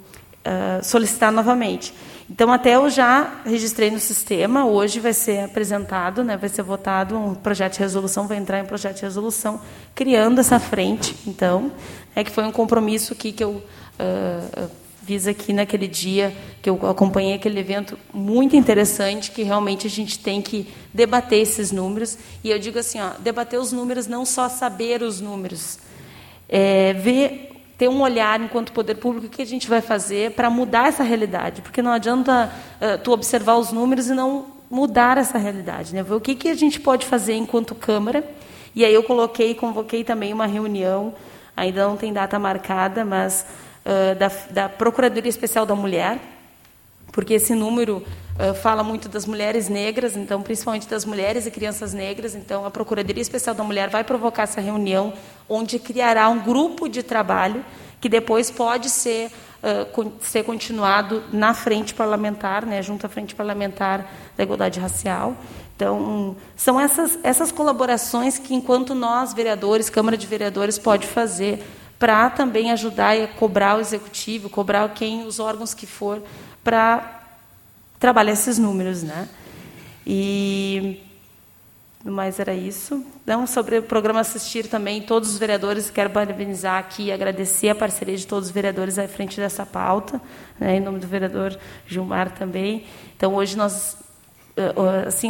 uh, 0.46 0.84
solicitar 0.84 1.32
novamente. 1.32 1.94
Então, 2.30 2.52
até 2.52 2.76
eu 2.76 2.90
já 2.90 3.42
registrei 3.46 3.92
no 3.92 4.00
sistema, 4.00 4.66
hoje 4.66 5.00
vai 5.00 5.14
ser 5.14 5.44
apresentado, 5.44 6.24
né, 6.24 6.38
vai 6.38 6.50
ser 6.50 6.64
votado 6.64 7.18
um 7.18 7.36
projeto 7.36 7.74
de 7.74 7.80
resolução, 7.80 8.28
vai 8.28 8.38
entrar 8.38 8.60
em 8.60 8.66
projeto 8.66 8.98
de 8.98 9.02
resolução, 9.02 9.60
criando 9.94 10.40
essa 10.40 10.60
frente, 10.60 11.16
então, 11.28 11.72
é 12.16 12.24
que 12.24 12.32
foi 12.32 12.46
um 12.46 12.52
compromisso 12.52 13.14
aqui 13.14 13.32
que 13.32 13.44
eu 13.44 13.52
uh, 13.52 14.70
fiz 15.06 15.28
aqui 15.28 15.54
naquele 15.54 15.88
dia, 15.88 16.34
que 16.62 16.70
eu 16.70 16.80
acompanhei 16.88 17.36
aquele 17.36 17.60
evento 17.60 17.98
muito 18.14 18.56
interessante, 18.56 19.32
que 19.32 19.44
realmente 19.44 19.86
a 19.86 19.90
gente 19.90 20.18
tem 20.20 20.42
que 20.42 20.68
debater 20.94 21.42
esses 21.42 21.72
números. 21.72 22.18
E 22.44 22.50
eu 22.50 22.58
digo 22.58 22.80
assim, 22.80 23.00
ó, 23.00 23.12
debater 23.20 23.60
os 23.60 23.72
números, 23.72 24.08
não 24.08 24.26
só 24.26 24.48
saber 24.48 25.02
os 25.02 25.20
números, 25.20 25.78
é, 26.48 26.94
ver, 26.94 27.52
ter 27.78 27.90
um 27.90 28.02
olhar 28.02 28.40
enquanto 28.40 28.72
poder 28.72 28.96
público, 28.96 29.28
o 29.28 29.30
que 29.30 29.42
a 29.42 29.46
gente 29.46 29.68
vai 29.68 29.82
fazer 29.82 30.32
para 30.32 30.50
mudar 30.50 30.88
essa 30.88 31.04
realidade. 31.04 31.62
Porque 31.62 31.82
não 31.82 31.92
adianta 31.92 32.52
uh, 32.80 32.98
tu 33.04 33.12
observar 33.12 33.58
os 33.58 33.72
números 33.72 34.08
e 34.08 34.14
não 34.14 34.48
mudar 34.70 35.18
essa 35.18 35.38
realidade. 35.38 35.94
Né? 35.94 36.02
Ver 36.02 36.14
o 36.14 36.22
que, 36.22 36.36
que 36.36 36.50
a 36.50 36.56
gente 36.56 36.80
pode 36.80 37.06
fazer 37.06 37.34
enquanto 37.34 37.76
Câmara. 37.76 38.24
E 38.76 38.84
aí 38.86 38.94
eu 38.94 39.04
coloquei, 39.04 39.54
convoquei 39.54 40.04
também 40.04 40.34
uma 40.34 40.48
reunião, 40.48 41.14
ainda 41.56 41.88
não 41.88 41.96
tem 41.96 42.12
data 42.12 42.40
marcada, 42.40 43.06
mas 43.06 43.46
da, 44.18 44.32
da 44.50 44.70
Procuradoria 44.70 45.30
Especial 45.30 45.66
da 45.66 45.76
Mulher, 45.76 46.20
porque 47.14 47.36
esse 47.36 47.54
número 47.54 48.04
uh, 48.40 48.54
fala 48.56 48.84
muito 48.84 49.08
das 49.08 49.26
mulheres 49.26 49.70
negras, 49.70 50.18
então 50.18 50.42
principalmente 50.42 50.90
das 50.90 51.06
mulheres 51.06 51.46
e 51.46 51.52
crianças 51.52 51.94
negras. 51.94 52.34
Então 52.34 52.66
a 52.66 52.72
Procuradoria 52.72 53.22
Especial 53.22 53.56
da 53.56 53.64
Mulher 53.64 53.90
vai 53.90 54.04
provocar 54.04 54.44
essa 54.44 54.60
reunião, 54.60 55.14
onde 55.48 55.78
criará 55.78 56.28
um 56.28 56.40
grupo 56.40 56.90
de 56.90 57.04
trabalho 57.04 57.64
que 58.02 58.10
depois 58.10 58.50
pode 58.50 58.90
ser 58.90 59.32
uh, 59.62 60.12
ser 60.20 60.44
continuado 60.44 61.24
na 61.32 61.54
frente 61.54 61.94
parlamentar, 61.94 62.66
né, 62.66 62.82
junto 62.82 63.06
à 63.06 63.10
frente 63.10 63.36
parlamentar 63.36 64.12
da 64.36 64.44
igualdade 64.44 64.80
racial. 64.80 65.38
Então 65.76 66.36
são 66.56 66.80
essas 66.80 67.20
essas 67.24 67.52
colaborações 67.52 68.40
que 68.40 68.56
enquanto 68.56 68.96
nós 68.96 69.34
vereadores, 69.34 69.88
Câmara 69.88 70.18
de 70.18 70.26
Vereadores 70.26 70.80
pode 70.80 71.06
fazer 71.06 71.64
para 72.04 72.30
também 72.30 72.70
ajudar 72.70 73.16
a 73.16 73.28
cobrar 73.30 73.78
o 73.78 73.80
executivo, 73.80 74.50
cobrar 74.50 74.90
quem 74.90 75.26
os 75.26 75.40
órgãos 75.40 75.74
que 75.74 75.88
for 75.88 76.22
para 76.62 77.22
trabalhar 77.98 78.34
esses 78.34 78.58
números, 78.58 79.04
né? 79.04 79.30
E 80.06 81.00
no 82.04 82.12
mais 82.12 82.42
era 82.42 82.54
isso. 82.54 83.06
Então, 83.24 83.48
sobre 83.48 83.78
o 83.78 83.84
programa 83.84 84.20
assistir 84.20 84.68
também, 84.68 85.02
todos 85.02 85.30
os 85.30 85.38
vereadores 85.38 85.90
quero 85.90 86.10
parabenizar 86.10 86.78
aqui 86.78 87.04
e 87.04 87.12
agradecer 87.14 87.70
a 87.70 87.76
parceria 87.76 88.18
de 88.18 88.28
todos 88.28 88.50
os 88.50 88.54
vereadores 88.54 89.00
à 89.00 89.08
frente 89.08 89.40
dessa 89.40 89.66
pauta, 89.66 90.20
né, 90.60 90.76
em 90.76 90.82
nome 90.82 91.00
do 91.00 91.08
vereador 91.08 91.58
Gilmar 91.88 92.32
também. 92.32 92.86
Então, 93.16 93.34
hoje 93.34 93.56
nós 93.56 93.96
eh, 94.56 95.08
assim 95.08 95.30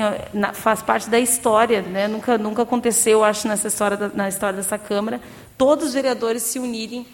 faz 0.54 0.82
parte 0.82 1.10
da 1.10 1.18
história, 1.18 1.82
né? 1.82 2.10
Nunca 2.10 2.38
nunca 2.38 2.64
aconteceu, 2.64 3.24
acho, 3.24 3.48
nessa 3.48 3.70
história 3.70 4.12
na 4.14 4.28
história 4.28 4.58
dessa 4.58 4.78
câmara, 4.78 5.22
todos 5.58 5.88
os 5.88 5.94
vereadores 5.94 6.44
se 6.44 6.60
unirem 6.60 7.06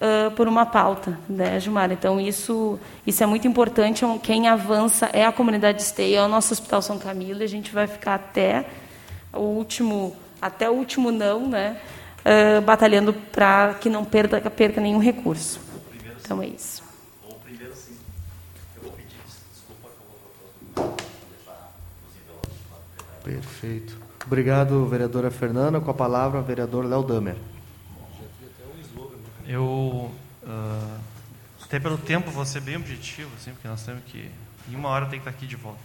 uh, 0.00 0.30
por 0.32 0.48
uma 0.48 0.66
pauta, 0.66 1.18
né, 1.28 1.58
Gilmar? 1.60 1.90
Então, 1.92 2.20
isso, 2.20 2.78
isso 3.06 3.22
é 3.22 3.26
muito 3.26 3.46
importante. 3.46 4.04
É 4.04 4.18
quem 4.18 4.48
avança 4.48 5.10
é 5.12 5.24
a 5.24 5.32
comunidade 5.32 5.82
Esteia, 5.82 6.18
é 6.18 6.24
o 6.24 6.28
nosso 6.28 6.52
Hospital 6.52 6.82
São 6.82 6.98
Camilo, 6.98 7.40
e 7.40 7.44
a 7.44 7.48
gente 7.48 7.72
vai 7.72 7.86
ficar 7.86 8.14
até 8.14 8.66
o 9.32 9.40
último, 9.40 10.14
até 10.40 10.68
o 10.68 10.74
último 10.74 11.10
não, 11.10 11.48
né, 11.48 11.80
uh, 12.20 12.60
batalhando 12.62 13.12
para 13.12 13.74
que 13.74 13.88
não 13.88 14.04
perda, 14.04 14.40
perca 14.50 14.80
nenhum 14.80 14.98
recurso. 14.98 15.60
Então, 16.20 16.42
é 16.42 16.46
isso. 16.46 16.82
Perfeito. 23.24 23.96
Obrigado, 24.26 24.84
vereadora 24.86 25.30
Fernanda. 25.30 25.80
Com 25.80 25.90
a 25.90 25.94
palavra, 25.94 26.40
o 26.40 26.42
vereador 26.42 26.84
Léo 26.84 27.02
Damer. 27.02 27.36
Eu, 29.46 30.10
uh, 30.42 30.98
até 31.62 31.78
pelo 31.78 31.98
tempo, 31.98 32.30
vou 32.30 32.44
ser 32.44 32.60
bem 32.60 32.76
objetivo, 32.76 33.30
assim, 33.36 33.50
porque 33.52 33.68
nós 33.68 33.82
temos 33.84 34.02
que. 34.06 34.30
Em 34.70 34.74
uma 34.74 34.88
hora 34.88 35.06
tem 35.06 35.20
que 35.20 35.28
estar 35.28 35.30
aqui 35.30 35.46
de 35.46 35.56
volta. 35.56 35.80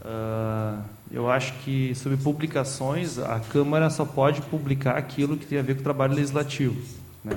Uh, 0.00 0.82
eu 1.10 1.30
acho 1.30 1.54
que, 1.64 1.94
sobre 1.94 2.16
publicações, 2.18 3.18
a 3.18 3.40
Câmara 3.40 3.90
só 3.90 4.04
pode 4.04 4.42
publicar 4.42 4.96
aquilo 4.96 5.36
que 5.36 5.46
tem 5.46 5.58
a 5.58 5.62
ver 5.62 5.74
com 5.74 5.80
o 5.80 5.84
trabalho 5.84 6.14
legislativo. 6.14 6.76
Né? 7.24 7.36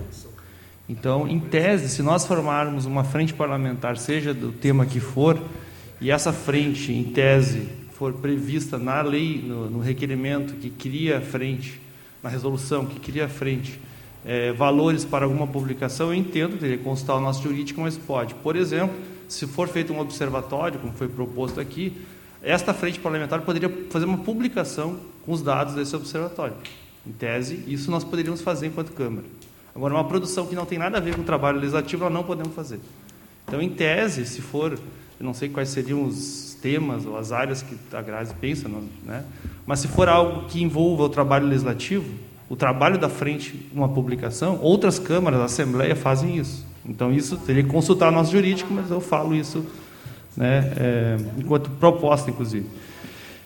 Então, 0.89 1.27
em 1.27 1.39
tese, 1.39 1.89
se 1.89 2.01
nós 2.01 2.25
formarmos 2.25 2.85
uma 2.85 3.03
frente 3.03 3.33
parlamentar, 3.33 3.97
seja 3.97 4.33
do 4.33 4.51
tema 4.51 4.85
que 4.85 4.99
for, 4.99 5.41
e 5.99 6.11
essa 6.11 6.31
frente, 6.31 6.93
em 6.93 7.03
tese, 7.05 7.67
for 7.91 8.13
prevista 8.13 8.77
na 8.77 9.01
lei, 9.01 9.41
no, 9.41 9.69
no 9.69 9.79
requerimento 9.79 10.53
que 10.55 10.69
cria 10.69 11.17
a 11.17 11.21
frente, 11.21 11.81
na 12.21 12.29
resolução 12.29 12.85
que 12.85 12.99
cria 12.99 13.25
a 13.25 13.29
frente, 13.29 13.79
é, 14.27 14.51
valores 14.51 15.05
para 15.05 15.23
alguma 15.23 15.47
publicação, 15.47 16.07
eu 16.07 16.13
entendo, 16.13 16.59
teria 16.59 16.77
que 16.77 16.83
consultar 16.83 17.15
o 17.15 17.21
nosso 17.21 17.41
jurídico, 17.41 17.79
mas 17.79 17.95
pode. 17.97 18.35
Por 18.35 18.57
exemplo, 18.57 18.93
se 19.25 19.47
for 19.47 19.69
feito 19.69 19.93
um 19.93 20.01
observatório, 20.01 20.77
como 20.81 20.91
foi 20.91 21.07
proposto 21.07 21.61
aqui, 21.61 21.93
esta 22.43 22.73
frente 22.73 22.99
parlamentar 22.99 23.41
poderia 23.43 23.71
fazer 23.89 24.03
uma 24.03 24.17
publicação 24.17 24.99
com 25.25 25.31
os 25.31 25.41
dados 25.41 25.75
desse 25.75 25.95
observatório. 25.95 26.55
Em 27.07 27.11
tese, 27.13 27.63
isso 27.67 27.89
nós 27.89 28.03
poderíamos 28.03 28.41
fazer 28.41 28.67
enquanto 28.67 28.91
Câmara. 28.91 29.25
Agora, 29.73 29.93
uma 29.93 30.03
produção 30.03 30.45
que 30.45 30.55
não 30.55 30.65
tem 30.65 30.77
nada 30.77 30.97
a 30.97 31.01
ver 31.01 31.15
com 31.15 31.21
o 31.21 31.25
trabalho 31.25 31.57
legislativo, 31.57 32.03
nós 32.03 32.13
não 32.13 32.23
podemos 32.23 32.53
fazer. 32.53 32.81
Então, 33.47 33.61
em 33.61 33.69
tese, 33.69 34.25
se 34.25 34.41
for, 34.41 34.73
eu 34.73 35.25
não 35.25 35.33
sei 35.33 35.47
quais 35.47 35.69
seriam 35.69 36.03
os 36.03 36.57
temas 36.61 37.05
ou 37.05 37.17
as 37.17 37.31
áreas 37.31 37.61
que 37.61 37.77
a 37.95 38.01
Grazi 38.01 38.33
pensa, 38.33 38.67
né? 39.05 39.23
mas 39.65 39.79
se 39.79 39.87
for 39.87 40.09
algo 40.09 40.49
que 40.49 40.61
envolva 40.61 41.03
o 41.03 41.09
trabalho 41.09 41.47
legislativo, 41.47 42.26
o 42.49 42.55
trabalho 42.55 42.97
da 42.97 43.09
frente, 43.09 43.69
uma 43.73 43.89
publicação, 43.89 44.59
outras 44.61 44.99
câmaras, 44.99 45.39
a 45.39 45.45
Assembleia 45.45 45.95
fazem 45.95 46.37
isso. 46.37 46.65
Então, 46.85 47.11
isso 47.13 47.37
teria 47.37 47.63
que 47.63 47.69
consultar 47.69 48.09
o 48.09 48.11
nosso 48.11 48.31
jurídico, 48.31 48.73
mas 48.73 48.89
eu 48.89 49.01
falo 49.01 49.35
isso 49.35 49.65
né, 50.35 50.71
é, 50.77 51.17
enquanto 51.37 51.69
proposta, 51.71 52.29
inclusive. 52.29 52.65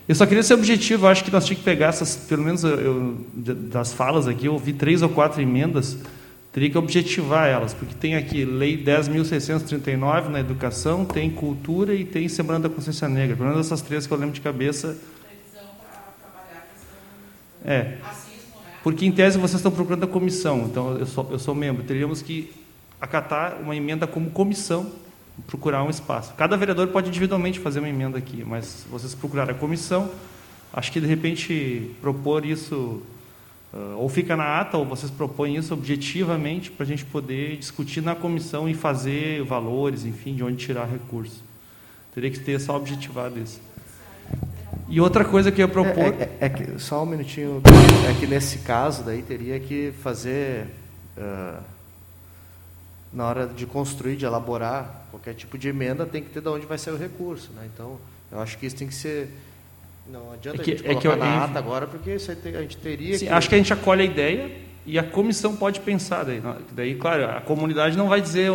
Eu 0.08 0.16
só 0.16 0.26
queria 0.26 0.44
ser 0.44 0.54
objetivo, 0.54 1.08
acho 1.08 1.24
que 1.24 1.32
nós 1.32 1.46
tínhamos 1.46 1.64
que 1.64 1.70
pegar 1.70 1.88
essas, 1.88 2.16
pelo 2.16 2.44
menos 2.44 2.64
eu, 2.64 3.18
das 3.34 3.94
falas 3.94 4.28
aqui, 4.28 4.46
eu 4.46 4.54
ouvi 4.54 4.74
três 4.74 5.02
ou 5.02 5.10
quatro 5.10 5.42
emendas 5.42 5.98
teria 6.52 6.70
que 6.70 6.78
objetivar 6.78 7.48
elas, 7.48 7.74
porque 7.74 7.96
tem 7.96 8.16
aqui 8.16 8.44
Lei 8.44 8.78
10.639 8.84 10.28
na 10.28 10.40
educação, 10.40 11.06
tem 11.06 11.30
cultura 11.30 11.96
e 11.96 12.04
tem 12.04 12.28
Semana 12.28 12.60
da 12.60 12.70
Consciência 12.70 13.08
Negra. 13.08 13.36
Pelo 13.36 13.50
menos 13.50 13.66
essas 13.66 13.82
três 13.82 14.06
que 14.06 14.14
eu 14.14 14.18
lembro 14.18 14.34
de 14.34 14.42
cabeça. 14.42 14.98
É. 17.64 17.98
Porque, 18.84 19.06
em 19.06 19.12
tese, 19.12 19.38
vocês 19.38 19.60
estão 19.60 19.72
procurando 19.72 20.04
a 20.04 20.08
comissão, 20.08 20.62
então 20.62 20.98
eu 20.98 21.06
sou, 21.06 21.28
eu 21.32 21.40
sou 21.40 21.54
membro. 21.54 21.84
Teríamos 21.84 22.22
que 22.22 22.52
acatar 23.00 23.60
uma 23.62 23.76
emenda 23.76 24.08
como 24.08 24.30
comissão, 24.32 24.92
procurar 25.48 25.84
um 25.84 25.90
espaço. 25.90 26.34
Cada 26.36 26.58
vereador 26.58 26.88
pode 26.88 27.10
individualmente 27.10 27.60
fazer 27.60 27.80
uma 27.80 27.90
emenda 27.90 28.18
aqui, 28.18 28.44
mas 28.46 28.86
vocês 28.90 29.14
procurarem 29.14 29.56
a 29.56 29.58
comissão, 29.58 30.10
acho 30.74 30.92
que, 30.92 31.00
de 31.00 31.08
repente, 31.08 31.92
propor 32.02 32.46
isso 32.46 33.02
Uh, 33.74 33.96
ou 33.98 34.10
fica 34.10 34.36
na 34.36 34.60
ata, 34.60 34.78
ou 34.78 34.86
vocês 34.86 35.10
propõem 35.10 35.56
isso 35.56 35.74
objetivamente 35.74 36.70
para 36.70 36.84
a 36.84 36.88
gente 36.88 37.06
poder 37.06 37.56
discutir 37.56 38.02
na 38.02 38.14
comissão 38.14 38.68
e 38.68 38.74
fazer 38.74 39.44
valores, 39.44 40.04
enfim, 40.04 40.36
de 40.36 40.44
onde 40.44 40.58
tirar 40.58 40.86
recurso. 40.86 41.42
Teria 42.14 42.30
que 42.30 42.40
ter 42.40 42.60
só 42.60 42.76
objetivado 42.76 43.40
isso. 43.40 43.62
E 44.92 45.00
outra 45.00 45.24
coisa 45.24 45.52
que 45.52 45.62
eu 45.62 45.68
ia 45.68 45.72
propor. 45.72 46.14
É, 46.14 46.24
é, 46.24 46.38
é 46.42 46.50
que, 46.50 46.80
só 46.80 47.02
um 47.02 47.06
minutinho. 47.06 47.62
É 48.10 48.20
que 48.20 48.28
nesse 48.28 48.60
caso, 48.60 49.04
daí 49.04 49.22
teria 49.22 49.60
que 49.60 49.94
fazer. 50.04 50.68
Uh, 51.18 51.64
na 53.14 53.26
hora 53.26 53.48
de 53.48 53.66
construir, 53.66 54.16
de 54.16 54.26
elaborar 54.26 55.06
qualquer 55.12 55.34
tipo 55.34 55.58
de 55.58 55.68
emenda, 55.70 56.06
tem 56.06 56.24
que 56.24 56.30
ter 56.30 56.42
de 56.42 56.48
onde 56.48 56.66
vai 56.66 56.78
sair 56.78 56.94
o 56.94 56.98
recurso. 56.98 57.52
Né? 57.54 57.70
Então, 57.74 57.98
eu 58.32 58.40
acho 58.40 58.58
que 58.58 58.66
isso 58.66 58.76
tem 58.76 58.88
que 58.88 58.94
ser 58.94 59.30
não 60.08 60.32
adianta 60.34 60.62
é 60.62 60.64
que, 60.64 60.72
a 60.72 60.76
gente 60.76 60.84
colocar 60.84 60.98
é 60.98 61.02
que 61.02 61.08
eu, 61.08 61.16
na 61.18 61.44
ata 61.46 61.60
agora, 61.60 61.88
porque 61.88 62.16
isso 62.16 62.32
a 62.32 62.62
gente 62.62 62.78
teria 62.78 63.18
sim, 63.18 63.26
que... 63.28 63.32
Acho 63.32 63.50
que 63.50 63.56
a 63.56 63.58
gente 63.58 63.72
acolhe 63.72 64.02
a 64.02 64.06
ideia 64.06 64.52
e 64.86 64.98
a 64.98 65.04
comissão 65.04 65.56
pode 65.56 65.80
pensar. 65.80 66.24
Daí, 66.24 66.42
daí 66.72 66.96
claro, 66.96 67.26
a 67.26 67.42
comunidade 67.42 67.98
não 67.98 68.10
vai 68.10 68.22
dizer... 68.22 68.50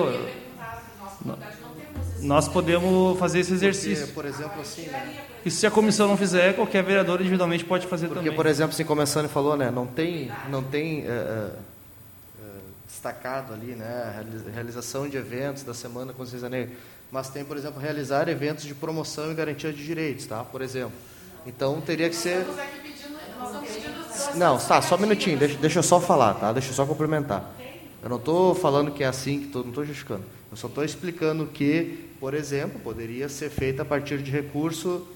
Nós 2.20 2.48
podemos 2.48 3.18
fazer 3.18 3.40
esse 3.40 3.52
exercício. 3.52 4.06
Porque, 4.06 4.14
por 4.14 4.24
exemplo, 4.26 4.60
assim... 4.60 4.86
Né? 4.86 5.24
E 5.46 5.50
se 5.50 5.64
a 5.64 5.70
comissão 5.70 6.08
não 6.08 6.16
fizer, 6.16 6.56
qualquer 6.56 6.82
vereador 6.82 7.20
individualmente 7.20 7.64
pode 7.64 7.86
fazer 7.86 8.08
porque, 8.08 8.18
também. 8.18 8.32
Porque, 8.32 8.36
por 8.36 8.50
exemplo, 8.50 8.74
assim, 8.74 8.84
como 8.84 9.00
a 9.00 9.06
falou, 9.28 9.56
né, 9.56 9.70
não 9.70 9.86
tem, 9.86 10.28
não 10.50 10.60
tem 10.60 11.02
uh, 11.02 11.52
uh, 11.52 12.50
destacado 12.84 13.54
ali, 13.54 13.76
né, 13.76 14.26
realização 14.52 15.08
de 15.08 15.16
eventos 15.16 15.62
da 15.62 15.72
Semana 15.72 16.12
Consciência 16.12 16.48
Negra, 16.48 16.74
mas 17.12 17.28
tem, 17.28 17.44
por 17.44 17.56
exemplo, 17.56 17.80
realizar 17.80 18.28
eventos 18.28 18.64
de 18.64 18.74
promoção 18.74 19.30
e 19.30 19.34
garantia 19.36 19.72
de 19.72 19.84
direitos, 19.84 20.26
tá? 20.26 20.42
Por 20.42 20.62
exemplo, 20.62 20.94
então 21.46 21.80
teria 21.80 22.08
que 22.08 22.16
ser. 22.16 22.44
Não, 24.34 24.58
tá, 24.58 24.82
só 24.82 24.96
um 24.96 24.98
minutinho, 24.98 25.38
deixa, 25.38 25.56
deixa 25.58 25.78
eu 25.78 25.82
só 25.84 26.00
falar, 26.00 26.34
tá? 26.34 26.52
Deixa 26.52 26.70
eu 26.70 26.74
só 26.74 26.84
complementar. 26.84 27.54
Eu 28.02 28.08
não 28.08 28.16
estou 28.16 28.52
falando 28.52 28.90
que 28.90 29.04
é 29.04 29.06
assim, 29.06 29.42
que 29.42 29.46
tô, 29.46 29.60
não 29.60 29.68
estou 29.68 29.84
justificando. 29.84 30.24
Eu 30.50 30.56
só 30.56 30.66
estou 30.66 30.82
explicando 30.82 31.46
que, 31.46 32.10
por 32.18 32.34
exemplo, 32.34 32.80
poderia 32.80 33.28
ser 33.28 33.48
feita 33.48 33.82
a 33.82 33.84
partir 33.84 34.18
de 34.18 34.32
recurso 34.32 35.06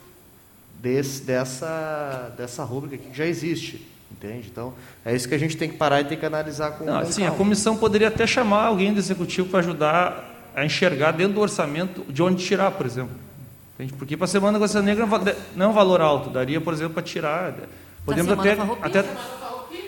desse, 0.81 1.23
dessa, 1.23 2.33
dessa 2.37 2.65
rúbrica 2.65 2.97
que 2.97 3.17
já 3.17 3.27
existe. 3.27 3.87
Entende? 4.11 4.49
Então, 4.51 4.75
é 5.05 5.15
isso 5.15 5.29
que 5.29 5.35
a 5.35 5.39
gente 5.39 5.57
tem 5.57 5.69
que 5.69 5.77
parar 5.77 6.01
e 6.01 6.05
tem 6.05 6.19
que 6.19 6.27
analisar 6.27 6.73
com. 6.73 6.85
Não, 6.85 7.05
sim, 7.07 7.25
a 7.25 7.31
comissão 7.31 7.77
poderia 7.77 8.09
até 8.09 8.27
chamar 8.27 8.65
alguém 8.65 8.93
do 8.93 8.99
executivo 8.99 9.49
para 9.49 9.61
ajudar 9.61 10.51
a 10.55 10.65
enxergar 10.65 11.13
dentro 11.13 11.35
do 11.35 11.41
orçamento 11.41 12.05
de 12.13 12.23
onde 12.23 12.45
tirar, 12.45 12.73
por 12.73 12.85
exemplo. 12.85 13.15
Entende? 13.75 13.93
Porque 13.95 14.17
para 14.17 14.25
a 14.25 14.29
Semana 14.29 14.59
Consciência 14.59 14.83
Negra 14.83 15.07
não 15.55 15.67
é 15.67 15.69
um 15.69 15.73
valor 15.73 16.01
alto. 16.01 16.29
Daria, 16.29 16.61
por 16.61 16.75
exemplo, 16.75 16.95
para 16.95 17.03
tirar. 17.03 17.55
Podemos 18.05 18.33
até, 18.33 18.57
até, 18.83 19.05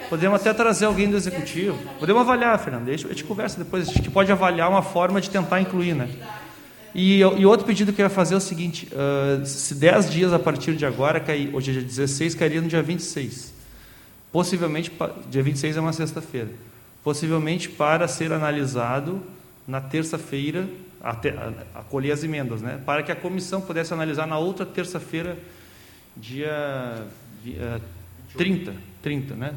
podemos 0.09 0.41
até 0.41 0.55
trazer 0.55 0.87
alguém 0.87 1.11
do 1.11 1.17
executivo. 1.17 1.77
Podemos 1.99 2.23
avaliar, 2.23 2.59
Fernando. 2.59 2.89
A 2.89 2.97
gente 2.97 3.25
conversa 3.25 3.59
depois. 3.59 3.89
A 3.89 3.93
gente 3.93 4.11
pode 4.11 4.31
avaliar 4.31 4.71
uma 4.71 4.83
forma 4.83 5.21
de 5.21 5.29
tentar 5.29 5.61
incluir, 5.61 5.95
né? 5.95 6.09
E, 6.95 7.21
e 7.21 7.47
outro 7.47 7.67
pedido 7.67 7.93
que 7.93 8.01
eu 8.01 8.07
ia 8.07 8.11
fazer 8.11 8.35
é 8.35 8.37
o 8.37 8.41
seguinte: 8.41 8.89
uh, 8.93 9.45
se 9.47 9.75
10 9.75 10.11
dias 10.11 10.33
a 10.33 10.39
partir 10.39 10.75
de 10.75 10.85
agora, 10.85 11.21
cair, 11.21 11.55
hoje 11.55 11.71
é 11.71 11.75
dia 11.75 11.83
16, 11.83 12.35
cairia 12.35 12.61
no 12.61 12.69
dia 12.69 12.83
26. 12.83 13.53
Possivelmente, 14.31 14.91
dia 15.31 15.43
26 15.43 15.77
é 15.77 15.81
uma 15.81 15.93
sexta-feira. 15.93 16.49
Possivelmente 17.05 17.69
para 17.69 18.07
ser 18.09 18.33
analisado 18.33 19.23
na 19.67 19.81
terça-feira 19.81 20.69
acolher 21.75 22.13
as 22.13 22.23
emendas, 22.23 22.63
né? 22.63 22.81
para 22.87 23.03
que 23.03 23.11
a 23.11 23.17
comissão 23.17 23.61
pudesse 23.61 23.93
analisar 23.93 24.27
na 24.27 24.39
outra 24.39 24.65
terça-feira, 24.65 25.37
dia 26.17 27.05
30, 28.37 28.73
30, 29.03 29.35
né? 29.35 29.55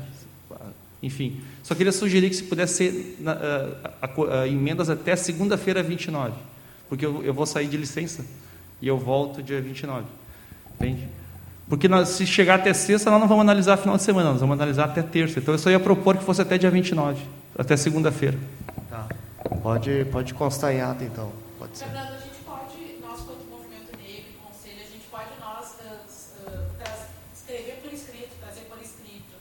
Enfim, 1.03 1.39
só 1.61 1.75
queria 1.75 1.91
sugerir 1.91 2.29
que 2.29 2.35
se 2.35 2.43
pudesse 2.43 2.73
ser 2.73 3.17
a, 3.27 4.47
emendas 4.47 4.89
até 4.89 5.15
segunda-feira 5.15 5.83
29, 5.83 6.33
porque 6.89 7.05
eu, 7.05 7.23
eu, 7.23 7.33
vou 7.33 7.45
sair 7.45 7.67
de 7.67 7.77
licença 7.77 8.25
e 8.81 8.87
eu 8.87 8.97
volto 8.97 9.41
dia 9.41 9.61
29, 9.61 10.05
entende? 10.75 11.07
Porque 11.67 11.87
nós, 11.87 12.09
se 12.09 12.27
chegar 12.27 12.55
até 12.55 12.73
sexta, 12.73 13.09
nós 13.09 13.19
não 13.19 13.27
vamos 13.27 13.41
analisar 13.41 13.77
final 13.77 13.97
de 13.97 14.03
semana, 14.03 14.31
nós 14.31 14.39
vamos 14.39 14.53
analisar 14.53 14.85
até 14.85 15.01
terça. 15.01 15.39
Então 15.39 15.53
eu 15.53 15.57
só 15.57 15.69
ia 15.69 15.79
propor 15.79 16.17
que 16.17 16.23
fosse 16.23 16.41
até 16.41 16.57
dia 16.57 16.69
29, 16.69 17.23
até 17.57 17.75
segunda-feira. 17.75 18.37
Tá. 18.89 19.07
Pode, 19.61 20.05
pode 20.11 20.33
constar 20.33 20.73
em 20.73 20.81
ata, 20.81 21.03
então. 21.03 21.31
Pode 21.57 21.77
ser. 21.77 21.85
Fernando, 21.85 22.13
a 22.13 22.19
gente 22.19 22.37
pode, 22.45 22.99
nós, 23.01 23.21
quanto 23.21 23.45
movimento 23.49 23.97
negro, 23.97 24.33
conselho, 24.43 24.77
a 24.77 24.91
gente 24.91 25.07
pode, 25.09 25.29
nós, 25.39 25.77
uh, 25.81 26.65
escrever 27.33 27.79
por 27.81 27.93
escrito, 27.93 28.29
trazer 28.39 28.61
por 28.69 28.77
escrito 28.81 29.33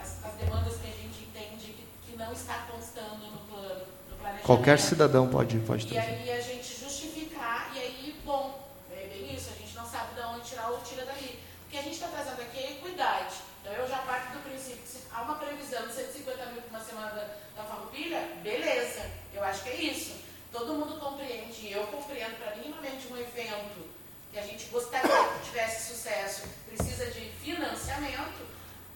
as, 0.00 0.24
as, 0.24 0.32
demandas 0.34 0.74
que 0.76 0.86
a 0.86 0.90
gente 0.90 1.28
entende 1.30 1.74
que, 1.74 2.10
que 2.10 2.16
não 2.16 2.32
está 2.32 2.66
constando 2.70 3.22
no 3.30 3.38
plano, 3.46 3.84
no 4.10 4.16
planejamento. 4.16 4.46
Qualquer 4.46 4.78
cidadão 4.80 5.28
pode, 5.28 5.58
pode 5.60 5.86
trazer. 5.86 6.08
E 6.08 6.30
aí 6.30 6.38
a 6.38 6.40
gente 6.40 6.80
justificar, 6.80 7.70
e 7.74 7.78
aí, 7.78 8.16
bom, 8.24 8.58
é 8.90 9.06
bem 9.06 9.34
isso, 9.34 9.50
a 9.54 9.58
gente 9.60 9.76
não 9.76 9.86
sabe 9.86 10.14
de 10.14 10.20
onde 10.20 10.48
tirar 10.48 10.70
ou 10.70 10.78
tira 10.80 11.04
dali. 11.04 11.38
O 11.66 11.70
que 11.70 11.78
a 11.78 11.82
gente 11.82 11.94
está 11.94 12.08
trazendo 12.08 12.40
aqui 12.40 12.58
é 12.58 12.70
equidade. 12.72 13.34
Então, 13.60 13.72
eu 13.72 13.86
já 13.86 13.98
parto 13.98 14.32
do 14.32 14.42
princípio 14.48 14.82
que 14.82 14.88
se 14.88 14.98
há 15.12 15.22
uma 15.22 15.34
previsão 15.34 15.86
de 15.86 15.92
150 15.92 16.46
mil 16.46 16.62
para 16.62 16.78
uma 16.78 16.84
semana 16.84 17.10
da, 17.10 17.28
da 17.56 17.64
farroupilha, 17.68 18.20
beleza. 18.42 19.04
Eu 19.34 19.44
acho 19.44 19.62
que 19.62 19.68
é 19.68 19.76
isso. 19.76 20.16
Todo 20.50 20.74
mundo 20.74 20.98
compreende, 20.98 21.66
e 21.66 21.72
eu 21.72 21.86
compreendo, 21.88 22.38
para 22.38 22.56
minimamente 22.56 23.06
um 23.12 23.16
evento 23.16 23.86
que 24.32 24.38
a 24.38 24.42
gente 24.42 24.57
gostaria 24.70 25.28
que 25.28 25.50
tivesse 25.50 25.94
sucesso, 25.94 26.42
precisa 26.66 27.06
de 27.06 27.20
financiamento. 27.42 28.46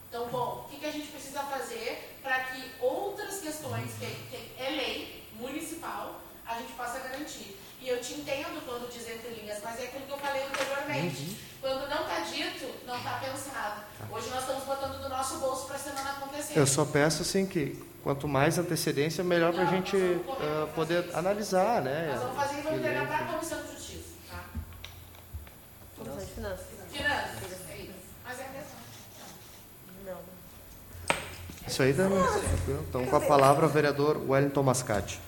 Então, 0.08 0.28
bom, 0.28 0.64
o 0.66 0.70
que, 0.70 0.78
que 0.78 0.86
a 0.86 0.92
gente 0.92 1.08
precisa 1.08 1.40
fazer 1.44 2.18
para 2.22 2.40
que 2.44 2.70
outras 2.80 3.40
questões, 3.40 3.92
que, 3.98 4.52
é 4.58 4.70
lei 4.70 5.28
municipal, 5.34 6.20
a 6.46 6.58
gente 6.58 6.72
possa 6.72 6.98
garantir? 6.98 7.58
E 7.80 7.88
eu 7.88 8.00
te 8.00 8.14
entendo 8.14 8.64
quando 8.64 8.92
diz 8.92 9.08
entre 9.08 9.30
linhas, 9.30 9.58
mas 9.62 9.80
é 9.80 9.84
aquilo 9.84 10.06
que 10.06 10.12
eu 10.12 10.18
falei 10.18 10.44
anteriormente. 10.44 11.22
Uhum. 11.22 11.36
Quando 11.60 11.88
não 11.88 12.02
está 12.02 12.20
dito, 12.20 12.86
não 12.86 12.96
está 12.96 13.18
pensado. 13.18 13.82
Hoje 14.10 14.28
nós 14.30 14.40
estamos 14.40 14.64
botando 14.64 15.02
do 15.02 15.08
nosso 15.08 15.38
bolso 15.38 15.66
para 15.66 15.76
a 15.76 15.78
semana 15.78 16.10
acontecer. 16.10 16.58
Eu 16.58 16.66
só 16.66 16.84
peço 16.84 17.22
assim 17.22 17.46
que 17.46 17.82
quanto 18.02 18.26
mais 18.26 18.58
antecedência, 18.58 19.22
melhor 19.22 19.52
para 19.52 19.62
a 19.62 19.66
gente 19.66 19.96
uh, 19.96 20.68
poder 20.74 21.08
analisar, 21.14 21.80
né? 21.82 22.10
Nós 22.12 22.22
vamos 22.22 22.36
fazer 22.36 22.58
e 22.58 22.62
vamos 22.62 22.78
entregar 22.80 23.06
para 23.06 23.16
a 23.16 23.24
Comissão 23.32 23.62
de 23.62 23.72
Justiça, 23.72 24.01
tá? 24.01 24.01
Comissão 26.02 26.24
de 26.24 26.32
Finanças. 26.32 26.66
Finanças, 26.90 27.60
é 27.70 27.82
isso. 27.82 27.92
Mas 28.24 28.40
é 28.40 28.44
questão. 28.44 28.78
Não. 30.06 30.16
Isso 31.68 31.82
aí 31.82 31.94
também. 31.94 32.18
Então, 32.88 33.06
com 33.06 33.16
a 33.16 33.20
palavra, 33.20 33.66
o 33.66 33.68
vereador 33.68 34.20
Wellington 34.28 34.62
Mascate. 34.64 35.20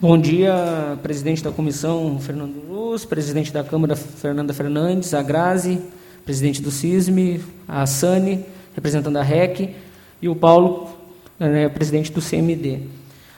Bom 0.00 0.18
dia, 0.18 0.98
presidente 1.02 1.44
da 1.44 1.52
comissão, 1.52 2.18
Fernando 2.18 2.56
Luz, 2.66 3.04
presidente 3.04 3.52
da 3.52 3.62
Câmara, 3.62 3.94
Fernanda 3.94 4.52
Fernandes, 4.52 5.14
a 5.14 5.22
Grazi, 5.22 5.80
presidente 6.24 6.60
do 6.60 6.70
CISME, 6.70 7.44
a 7.68 7.86
Sani, 7.86 8.44
representando 8.74 9.16
a 9.18 9.22
REC, 9.22 9.76
e 10.20 10.28
o 10.28 10.34
Paulo, 10.34 10.90
né, 11.38 11.68
presidente 11.68 12.10
do 12.10 12.20
CMD. 12.20 12.80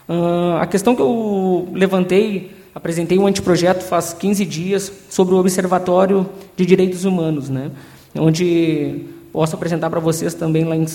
Uh, 0.09 0.57
a 0.61 0.67
questão 0.67 0.95
que 0.97 1.03
eu 1.03 1.69
levantei, 1.73 2.62
apresentei 2.75 3.19
um 3.19 3.27
anteprojeto 3.27 3.85
faz 3.85 4.13
15 4.13 4.45
dias 4.45 4.93
sobre 5.11 5.35
o 5.35 5.39
Observatório 5.39 6.29
de 6.57 6.65
Direitos 6.65 7.05
Humanos, 7.05 7.49
né, 7.49 7.71
onde 8.17 9.07
posso 9.33 9.55
apresentar 9.55 9.89
para 9.89 10.01
vocês 10.01 10.35
também, 10.35 10.65
lá 10.65 10.77
em, 10.77 10.87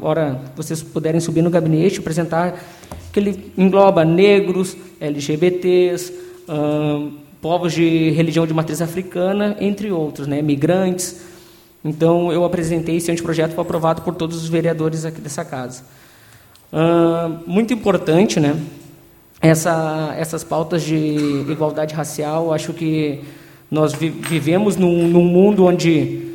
hora 0.00 0.40
vocês 0.54 0.82
puderem 0.82 1.20
subir 1.20 1.42
no 1.42 1.50
gabinete, 1.50 1.98
apresentar 1.98 2.62
que 3.12 3.18
ele 3.18 3.52
engloba 3.58 4.04
negros, 4.04 4.76
LGBTs, 5.00 6.12
uh, 6.48 7.10
povos 7.40 7.72
de 7.72 8.10
religião 8.10 8.46
de 8.46 8.54
matriz 8.54 8.80
africana, 8.80 9.56
entre 9.60 9.90
outros, 9.90 10.26
né, 10.26 10.40
migrantes. 10.42 11.22
Então, 11.84 12.32
eu 12.32 12.44
apresentei 12.44 12.96
esse 12.96 13.10
anteprojeto, 13.10 13.54
foi 13.54 13.62
aprovado 13.62 14.02
por 14.02 14.14
todos 14.14 14.36
os 14.42 14.48
vereadores 14.48 15.04
aqui 15.04 15.20
dessa 15.20 15.44
casa. 15.44 15.84
Muito 17.46 17.72
importante, 17.72 18.40
né? 18.40 18.56
Essa, 19.46 20.12
essas 20.18 20.42
pautas 20.42 20.82
de 20.82 20.96
igualdade 21.48 21.94
racial, 21.94 22.52
acho 22.52 22.72
que 22.72 23.20
nós 23.70 23.92
vi, 23.92 24.10
vivemos 24.10 24.76
num, 24.76 25.06
num 25.06 25.24
mundo 25.24 25.64
onde 25.64 26.32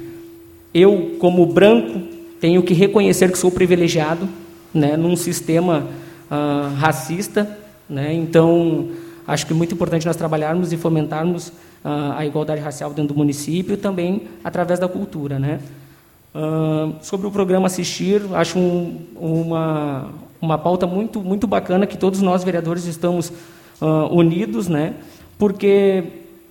eu, 0.73 1.17
como 1.19 1.45
branco, 1.45 2.01
tenho 2.39 2.63
que 2.63 2.73
reconhecer 2.73 3.29
que 3.29 3.37
sou 3.37 3.51
privilegiado, 3.51 4.29
né? 4.73 4.95
Num 4.95 5.17
sistema 5.17 5.87
uh, 6.31 6.73
racista. 6.75 7.57
Né? 7.89 8.13
Então, 8.13 8.91
acho 9.27 9.45
que 9.45 9.51
é 9.51 9.55
muito 9.55 9.75
importante 9.75 10.05
nós 10.05 10.15
trabalharmos 10.15 10.71
e 10.71 10.77
fomentarmos 10.77 11.49
uh, 11.49 12.13
a 12.15 12.25
igualdade 12.25 12.61
racial 12.61 12.91
dentro 12.91 13.13
do 13.13 13.17
município, 13.17 13.75
também 13.75 14.23
através 14.41 14.79
da 14.79 14.87
cultura. 14.87 15.37
Né? 15.37 15.59
Uh, 16.33 16.95
sobre 17.01 17.27
o 17.27 17.31
programa 17.31 17.67
Assistir, 17.67 18.21
acho 18.33 18.57
um, 18.57 19.05
uma, 19.19 20.09
uma 20.41 20.57
pauta 20.57 20.87
muito, 20.87 21.19
muito 21.21 21.45
bacana 21.47 21.85
que 21.85 21.97
todos 21.97 22.21
nós, 22.21 22.43
vereadores, 22.43 22.85
estamos 22.85 23.31
unidos, 24.11 24.67
né? 24.67 24.95
porque 25.37 26.03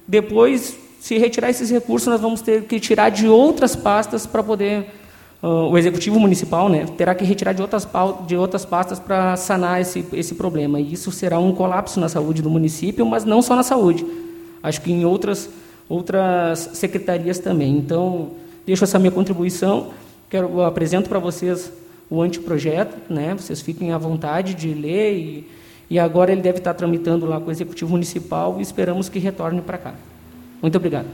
depois, 0.09 0.76
se 0.99 1.16
retirar 1.16 1.49
esses 1.49 1.70
recursos, 1.70 2.09
nós 2.09 2.20
vamos 2.20 2.41
ter 2.41 2.64
que 2.64 2.80
tirar 2.80 3.09
de 3.09 3.28
outras 3.28 3.76
pastas 3.76 4.26
para 4.26 4.43
poder 4.43 4.86
Uh, 5.43 5.70
o 5.70 5.78
executivo 5.78 6.20
municipal 6.20 6.68
né, 6.68 6.84
terá 6.99 7.14
que 7.14 7.24
retirar 7.24 7.55
de 7.55 7.62
outras, 7.62 7.88
de 8.26 8.36
outras 8.36 8.66
pastas 8.66 9.01
para 9.01 9.38
sanar 9.38 9.80
esse, 9.80 10.05
esse 10.12 10.34
problema. 10.34 10.78
E 10.78 10.93
isso 10.93 11.11
será 11.11 11.38
um 11.38 11.55
colapso 11.55 11.99
na 11.99 12.11
saúde 12.11 12.43
do 12.43 12.51
município, 12.51 13.07
mas 13.07 13.24
não 13.24 13.41
só 13.41 13.57
na 13.57 13.62
saúde. 13.62 14.05
Acho 14.62 14.82
que 14.82 14.93
em 14.93 15.07
outras, 15.07 15.49
outras 15.88 16.68
secretarias 16.74 17.38
também. 17.38 17.74
Então, 17.74 18.32
deixo 18.66 18.84
essa 18.84 18.99
minha 18.99 19.11
contribuição. 19.11 19.93
Quero 20.28 20.61
apresento 20.61 21.09
para 21.09 21.18
vocês 21.18 21.72
o 22.11 22.20
anteprojeto, 22.20 23.12
né? 23.12 23.34
Vocês 23.34 23.62
fiquem 23.62 23.92
à 23.92 23.98
vontade 23.98 24.52
de 24.52 24.74
ler 24.74 25.16
e, 25.16 25.50
e 25.88 25.98
agora 25.98 26.32
ele 26.32 26.42
deve 26.42 26.58
estar 26.58 26.74
tramitando 26.74 27.24
lá 27.24 27.40
com 27.40 27.46
o 27.46 27.50
executivo 27.52 27.92
municipal 27.92 28.58
e 28.58 28.62
esperamos 28.62 29.08
que 29.08 29.20
retorne 29.20 29.62
para 29.62 29.78
cá. 29.78 29.94
Muito 30.61 30.76
obrigado. 30.76 31.08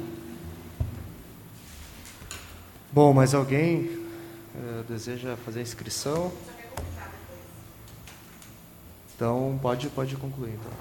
Bom, 2.91 3.13
mais 3.13 3.35
alguém 3.35 3.91
uh, 4.55 4.83
deseja 4.89 5.37
fazer 5.45 5.59
a 5.59 5.63
inscrição? 5.63 6.33
Então, 9.15 9.59
pode, 9.61 9.89
pode 9.89 10.17
concluir. 10.17 10.55
Então. 10.55 10.73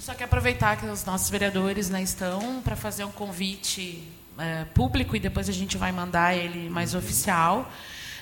Só 0.00 0.14
quero 0.14 0.24
aproveitar 0.24 0.76
que 0.76 0.86
os 0.86 1.04
nossos 1.04 1.30
vereadores 1.30 1.88
né, 1.88 2.02
estão 2.02 2.60
para 2.62 2.74
fazer 2.74 3.04
um 3.04 3.12
convite 3.12 4.02
é, 4.36 4.64
público 4.74 5.14
e 5.14 5.20
depois 5.20 5.48
a 5.48 5.52
gente 5.52 5.76
vai 5.76 5.92
mandar 5.92 6.36
ele 6.36 6.68
mais 6.68 6.92
oficial. 6.92 7.70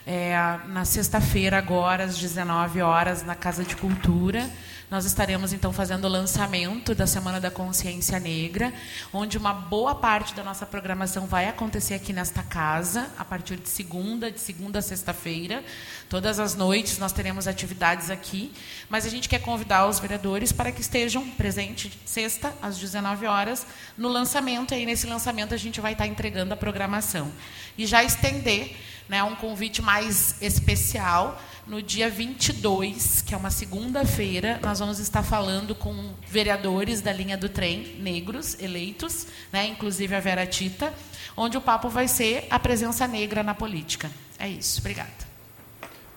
É, 0.07 0.35
na 0.69 0.85
sexta-feira, 0.85 1.59
agora, 1.59 2.05
às 2.05 2.19
19 2.19 2.81
horas, 2.81 3.23
na 3.23 3.35
Casa 3.35 3.65
de 3.65 3.77
Cultura. 3.77 4.51
Nós 4.91 5.05
estaremos 5.05 5.53
então 5.53 5.73
fazendo 5.73 6.07
o 6.07 6.09
lançamento 6.09 6.97
da 6.97 7.07
Semana 7.07 7.39
da 7.39 7.49
Consciência 7.49 8.19
Negra, 8.19 8.73
onde 9.13 9.39
uma 9.39 9.53
boa 9.53 9.95
parte 9.95 10.35
da 10.35 10.43
nossa 10.43 10.67
programação 10.67 11.27
vai 11.27 11.47
acontecer 11.47 11.95
aqui 11.95 12.13
nesta 12.13 12.43
casa, 12.43 13.09
a 13.17 13.25
partir 13.25 13.57
de 13.57 13.69
segunda, 13.69 14.33
de 14.33 14.41
segunda 14.41 14.81
a 14.81 14.83
sexta-feira. 14.83 15.63
Todas 16.09 16.41
as 16.41 16.57
noites 16.57 16.99
nós 16.99 17.13
teremos 17.13 17.47
atividades 17.47 18.11
aqui, 18.11 18.53
mas 18.89 19.07
a 19.07 19.09
gente 19.09 19.29
quer 19.29 19.41
convidar 19.41 19.87
os 19.87 20.01
vereadores 20.01 20.51
para 20.51 20.73
que 20.73 20.81
estejam 20.81 21.25
presentes 21.31 21.93
sexta 22.05 22.53
às 22.61 22.77
19 22.77 23.27
horas 23.27 23.65
no 23.97 24.09
lançamento, 24.09 24.73
e 24.73 24.79
aí 24.79 24.87
nesse 24.87 25.07
lançamento 25.07 25.55
a 25.55 25.57
gente 25.57 25.81
vai 25.81 25.93
estar 25.93 26.09
entregando 26.09 26.53
a 26.53 26.57
programação. 26.57 27.31
E 27.79 27.87
já 27.87 28.03
estender 28.03 28.77
né, 29.11 29.25
um 29.25 29.35
convite 29.35 29.83
mais 29.83 30.37
especial 30.41 31.43
no 31.67 31.83
dia 31.83 32.09
22, 32.09 33.23
que 33.23 33.35
é 33.35 33.37
uma 33.37 33.51
segunda-feira, 33.51 34.61
nós 34.63 34.79
vamos 34.79 35.01
estar 35.01 35.25
falando 35.25 35.75
com 35.75 36.15
vereadores 36.29 37.01
da 37.01 37.13
linha 37.13 37.37
do 37.37 37.49
trem 37.49 37.97
negros 37.99 38.57
eleitos, 38.61 39.27
né, 39.53 39.67
inclusive 39.67 40.15
a 40.15 40.21
Vera 40.21 40.47
Tita, 40.47 40.95
onde 41.37 41.57
o 41.57 41.61
papo 41.61 41.89
vai 41.89 42.07
ser 42.07 42.47
a 42.51 42.59
presença 42.61 43.09
negra 43.09 43.43
na 43.43 43.53
política. 43.53 44.09
É 44.39 44.49
isso. 44.49 44.79
Obrigada. 44.79 45.11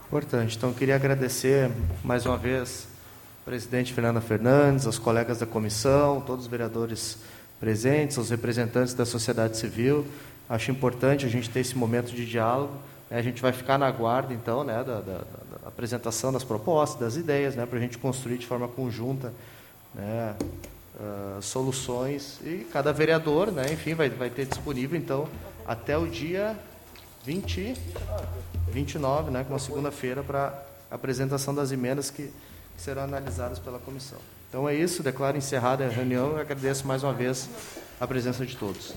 Importante. 0.05 0.55
Então, 0.55 0.71
queria 0.71 0.95
agradecer 0.95 1.71
mais 2.03 2.27
uma 2.27 2.37
vez 2.37 2.87
presidente 3.43 3.91
Fernanda 3.91 4.21
Fernandes, 4.21 4.85
aos 4.85 4.99
colegas 4.99 5.39
da 5.39 5.47
comissão, 5.47 6.21
todos 6.21 6.45
os 6.45 6.51
vereadores 6.51 7.17
presentes, 7.59 8.19
aos 8.19 8.29
representantes 8.29 8.93
da 8.93 9.03
sociedade 9.03 9.57
civil. 9.57 10.05
Acho 10.49 10.71
importante 10.71 11.25
a 11.25 11.29
gente 11.29 11.49
ter 11.49 11.61
esse 11.61 11.77
momento 11.77 12.11
de 12.13 12.25
diálogo 12.25 12.73
a 13.13 13.21
gente 13.21 13.41
vai 13.41 13.51
ficar 13.51 13.77
na 13.77 13.91
guarda, 13.91 14.33
então, 14.33 14.63
né, 14.63 14.83
da, 14.83 14.99
da, 14.99 15.17
da 15.19 15.67
apresentação 15.67 16.33
das 16.33 16.43
propostas, 16.43 16.99
das 16.99 17.15
ideias, 17.15 17.55
né, 17.55 17.63
para 17.63 17.77
a 17.77 17.81
gente 17.81 17.97
construir 17.99 18.39
de 18.39 18.47
forma 18.47 18.67
conjunta 18.67 19.31
né, 19.93 20.35
uh, 20.95 21.39
soluções. 21.39 22.39
E 22.43 22.67
cada 22.73 22.91
vereador, 22.91 23.51
né, 23.51 23.71
enfim, 23.71 23.93
vai, 23.93 24.09
vai 24.09 24.31
ter 24.31 24.47
disponível, 24.47 24.97
então, 24.97 25.27
até 25.63 25.95
o 25.95 26.07
dia 26.07 26.57
20, 27.23 27.75
29, 28.69 29.29
né, 29.29 29.45
com 29.47 29.53
a 29.53 29.59
segunda-feira, 29.59 30.23
para 30.23 30.59
apresentação 30.89 31.53
das 31.53 31.71
emendas 31.71 32.09
que, 32.09 32.23
que 32.23 32.81
serão 32.81 33.03
analisadas 33.03 33.59
pela 33.59 33.77
comissão. 33.77 34.17
Então 34.49 34.67
é 34.67 34.73
isso, 34.73 35.03
declaro 35.03 35.37
encerrada 35.37 35.85
a 35.85 35.89
reunião 35.89 36.37
e 36.37 36.41
agradeço 36.41 36.87
mais 36.87 37.03
uma 37.03 37.13
vez 37.13 37.47
a 37.99 38.07
presença 38.07 38.43
de 38.43 38.55
todos. 38.55 38.93